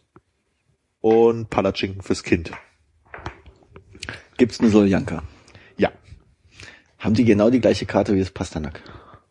Und 1.01 1.49
Palatschinken 1.49 2.03
fürs 2.03 2.23
Kind. 2.23 2.51
Gibt's 4.37 4.61
eine 4.61 4.69
Soljanka? 4.69 5.23
Haben 6.99 7.15
die 7.15 7.25
genau 7.25 7.49
die 7.49 7.61
gleiche 7.61 7.85
Karte 7.85 8.13
wie 8.13 8.19
das 8.19 8.29
Pastanak? 8.29 8.81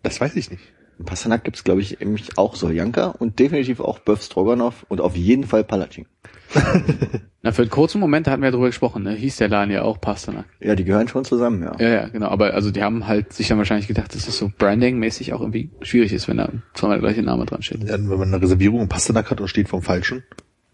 das 0.03 0.21
weiß 0.21 0.37
ich 0.37 0.51
nicht. 0.51 0.63
Im 0.99 1.05
Pastanak 1.05 1.45
gibt's 1.45 1.63
glaube 1.65 1.81
ich, 1.81 2.01
nämlich 2.01 2.39
auch 2.39 2.57
Soljanka 2.57 3.09
und 3.09 3.39
definitiv 3.39 3.81
auch 3.81 4.01
Böff 4.01 4.23
Stroganoff 4.23 4.85
und 4.89 5.01
auf 5.01 5.17
jeden 5.17 5.45
Fall 5.45 5.63
Palatschin. 5.63 6.07
Na, 7.43 7.53
für 7.53 7.63
einen 7.63 7.71
kurzen 7.71 8.01
Moment, 8.01 8.27
hatten 8.27 8.43
wir 8.43 8.49
ja 8.49 8.53
drüber 8.53 8.67
gesprochen, 8.67 9.05
ne? 9.05 9.15
hieß 9.15 9.37
der 9.37 9.49
Laden 9.49 9.71
ja 9.71 9.83
auch 9.83 10.01
Pasternak. 10.01 10.47
Ja, 10.61 10.75
die 10.75 10.85
gehören 10.85 11.07
schon 11.07 11.25
zusammen, 11.25 11.63
ja. 11.63 11.77
Ja, 11.79 11.89
ja, 11.89 12.09
genau. 12.09 12.29
Aber 12.29 12.55
also 12.55 12.71
die 12.71 12.83
haben 12.83 13.07
halt 13.07 13.33
sich 13.33 13.47
dann 13.49 13.59
wahrscheinlich 13.59 13.87
gedacht, 13.87 14.15
dass 14.15 14.27
das 14.27 14.39
so 14.39 14.51
branding-mäßig 14.59 15.35
auch 15.35 15.41
irgendwie 15.41 15.71
schwierig 15.83 16.13
ist, 16.13 16.27
wenn 16.27 16.39
da 16.39 16.51
zweimal 16.75 17.01
der 17.01 17.11
gleiche 17.11 17.23
Name 17.23 17.47
dran 17.47 17.63
steht. 17.63 17.85
Ja, 17.85 17.93
wenn 17.93 18.09
man 18.09 18.35
eine 18.35 18.43
Reservierung 18.43 18.81
im 18.81 18.89
Pastanak 18.89 19.31
hat 19.31 19.41
und 19.41 19.49
steht 19.49 19.69
vom 19.69 19.83
Falschen. 19.83 20.25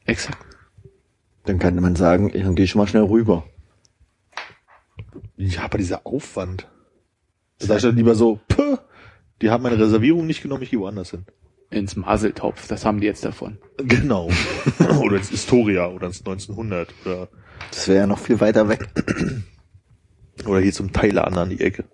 Exakt. 0.07 0.38
Dann 1.45 1.59
könnte 1.59 1.82
man 1.82 1.97
sagen, 1.97 2.30
ich 2.32 2.55
gehe 2.55 2.66
schon 2.66 2.78
mal 2.78 2.86
schnell 2.86 3.03
rüber. 3.03 3.45
Ja, 5.36 5.64
aber 5.64 5.76
dieser 5.76 6.07
Aufwand. 6.07 6.68
Da 7.65 7.69
sag 7.69 7.77
ich 7.77 7.83
dann 7.85 7.97
lieber 7.97 8.15
so, 8.15 8.41
Puh, 8.49 8.77
die 9.41 9.51
haben 9.51 9.62
meine 9.62 9.79
Reservierung 9.79 10.27
nicht 10.27 10.43
genommen, 10.43 10.62
ich 10.62 10.71
gehe 10.71 10.81
woanders 10.81 11.11
hin. 11.11 11.25
Ins 11.71 11.97
Maseltopf, 11.97 12.69
das 12.69 12.85
haben 12.85 13.01
die 13.01 13.07
jetzt 13.07 13.25
davon. 13.25 13.59
Genau. 13.79 14.31
oder 15.01 15.17
ins 15.17 15.31
Historia 15.31 15.89
oder 15.89 16.09
ins 16.09 16.21
1900 16.21 16.95
oder, 17.05 17.29
Das 17.71 17.89
wäre 17.89 18.01
ja 18.01 18.07
noch 18.07 18.19
viel 18.19 18.39
weiter 18.41 18.69
weg. 18.69 18.89
oder 20.47 20.61
hier 20.61 20.73
zum 20.73 20.93
Thailand 20.93 21.37
an 21.37 21.51
die 21.51 21.61
Ecke. 21.61 21.85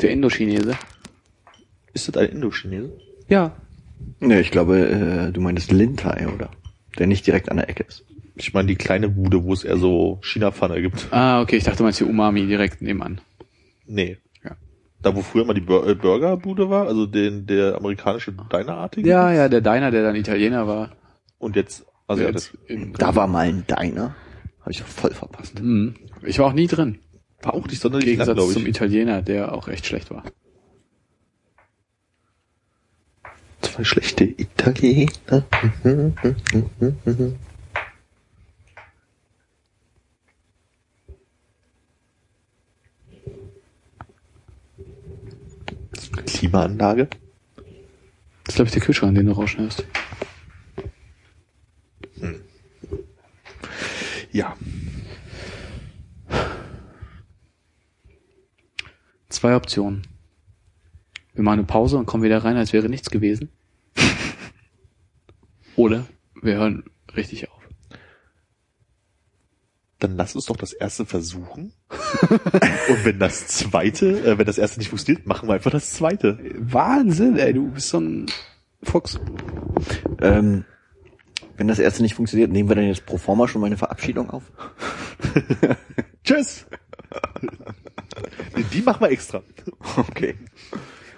Der 0.00 0.10
Indochinese. 0.10 0.76
Ist 1.92 2.08
das 2.08 2.16
ein 2.16 2.30
Indochinese? 2.30 2.92
Ja. 3.28 3.54
Ne, 4.20 4.40
ich 4.40 4.50
glaube, 4.50 4.78
äh, 4.78 5.32
du 5.32 5.40
meinst 5.40 5.70
Lintai, 5.70 6.26
oder? 6.28 6.50
Der 6.98 7.06
nicht 7.06 7.26
direkt 7.26 7.50
an 7.50 7.58
der 7.58 7.68
Ecke 7.68 7.84
ist. 7.84 8.04
Ich 8.36 8.52
meine 8.52 8.66
die 8.66 8.74
kleine 8.74 9.08
Bude, 9.08 9.44
wo 9.44 9.52
es 9.52 9.62
eher 9.62 9.76
so 9.76 10.18
China-Pfanne 10.22 10.82
gibt. 10.82 11.06
Ah, 11.12 11.40
okay, 11.40 11.56
ich 11.56 11.64
dachte, 11.64 11.78
du 11.78 11.84
meinst 11.84 12.00
die 12.00 12.04
Umami 12.04 12.46
direkt 12.46 12.82
nebenan. 12.82 13.20
Nee. 13.86 14.18
Ja. 14.42 14.56
Da 15.02 15.14
wo 15.14 15.22
früher 15.22 15.44
mal 15.44 15.54
die 15.54 15.60
Bur 15.60 15.86
äh, 15.86 15.94
Burgerbude 15.94 16.70
war, 16.70 16.86
also 16.86 17.06
den 17.06 17.46
der 17.46 17.76
amerikanische 17.76 18.32
Dinerartige. 18.32 19.08
Ja, 19.08 19.32
ja, 19.32 19.48
der 19.48 19.60
Diner, 19.60 19.90
der 19.90 20.02
dann 20.02 20.16
Italiener 20.16 20.66
war. 20.66 20.92
Und 21.38 21.56
jetzt 21.56 21.84
Also 22.06 22.22
ja, 22.22 22.30
Jetzt 22.30 22.56
Da 22.98 23.14
war 23.16 23.26
mal 23.26 23.46
ein 23.46 23.64
Diner. 23.66 24.14
Habe 24.60 24.70
ich 24.70 24.82
voll 24.82 25.12
verpasst. 25.12 25.58
Hm. 25.58 25.94
Ich 26.22 26.38
war 26.38 26.46
auch 26.46 26.52
nie 26.52 26.66
drin. 26.66 26.98
war 27.42 27.54
auch 27.54 27.64
nicht 27.66 27.74
Im 27.74 27.80
sonderlich 27.80 28.06
lang, 28.06 28.12
Gegensatz 28.16 28.36
glaube 28.36 28.52
zum 28.52 28.62
ich. 28.62 28.68
Italiener, 28.68 29.22
der 29.22 29.52
auch 29.52 29.68
echt 29.68 29.86
schlecht 29.86 30.10
war. 30.10 30.24
Zwei 33.60 33.84
schlechte 33.84 34.24
Italiener. 34.24 35.44
Klimaanlage. 46.12 47.08
Das 48.44 48.52
ist, 48.52 48.56
glaube 48.56 48.68
ich, 48.68 48.72
der 48.74 48.82
Kühlschrank, 48.82 49.14
den 49.14 49.26
du 49.26 49.32
rausschneidest. 49.32 49.84
Ja. 54.32 54.56
Zwei 59.28 59.54
Optionen. 59.54 60.02
Wir 61.34 61.44
machen 61.44 61.60
eine 61.60 61.64
Pause 61.64 61.98
und 61.98 62.06
kommen 62.06 62.24
wieder 62.24 62.44
rein, 62.44 62.56
als 62.56 62.72
wäre 62.72 62.88
nichts 62.88 63.10
gewesen. 63.10 63.50
Oder 65.76 66.06
wir 66.42 66.54
hören 66.56 66.84
richtig 67.16 67.48
auf. 67.48 67.53
Dann 70.04 70.18
lass 70.18 70.34
uns 70.34 70.44
doch 70.44 70.56
das 70.58 70.74
erste 70.74 71.06
versuchen. 71.06 71.72
Und 72.28 73.04
wenn 73.04 73.18
das 73.18 73.46
zweite, 73.46 74.22
äh, 74.22 74.38
wenn 74.38 74.44
das 74.44 74.58
erste 74.58 74.78
nicht 74.78 74.90
funktioniert, 74.90 75.26
machen 75.26 75.48
wir 75.48 75.54
einfach 75.54 75.70
das 75.70 75.94
zweite. 75.94 76.38
Wahnsinn, 76.58 77.38
ey, 77.38 77.54
du 77.54 77.70
bist 77.70 77.88
so 77.88 78.00
ein 78.00 78.26
Fuchs. 78.82 79.18
Ähm, 80.20 80.66
wenn 81.56 81.68
das 81.68 81.78
erste 81.78 82.02
nicht 82.02 82.14
funktioniert, 82.14 82.50
nehmen 82.50 82.68
wir 82.68 82.76
dann 82.76 82.84
jetzt 82.84 83.06
pro 83.06 83.16
forma 83.16 83.48
schon 83.48 83.62
meine 83.62 83.78
Verabschiedung 83.78 84.28
auf? 84.28 84.42
Tschüss! 86.24 86.66
Die 88.74 88.82
machen 88.82 89.00
wir 89.00 89.10
extra. 89.10 89.42
Okay. 89.96 90.34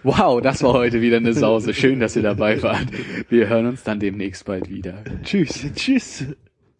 Wow, 0.05 0.41
das 0.41 0.62
war 0.62 0.74
heute 0.74 1.01
wieder 1.01 1.16
eine 1.16 1.34
Sause. 1.34 1.74
Schön, 1.74 1.99
dass 1.99 2.14
ihr 2.14 2.22
dabei 2.22 2.62
wart. 2.62 2.87
Wir 3.30 3.49
hören 3.49 3.66
uns 3.66 3.82
dann 3.82 3.99
demnächst 3.99 4.45
bald 4.45 4.70
wieder. 4.70 5.03
Tschüss. 5.24 5.66
Tschüss. 5.74 6.24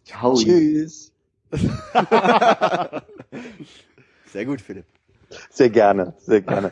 Ciao. 0.05 0.35
Tschüss. 0.35 1.11
Sehr 4.31 4.45
gut, 4.45 4.61
Philipp. 4.61 4.85
Sehr 5.49 5.69
gerne, 5.69 6.13
sehr 6.19 6.41
gerne. 6.41 6.71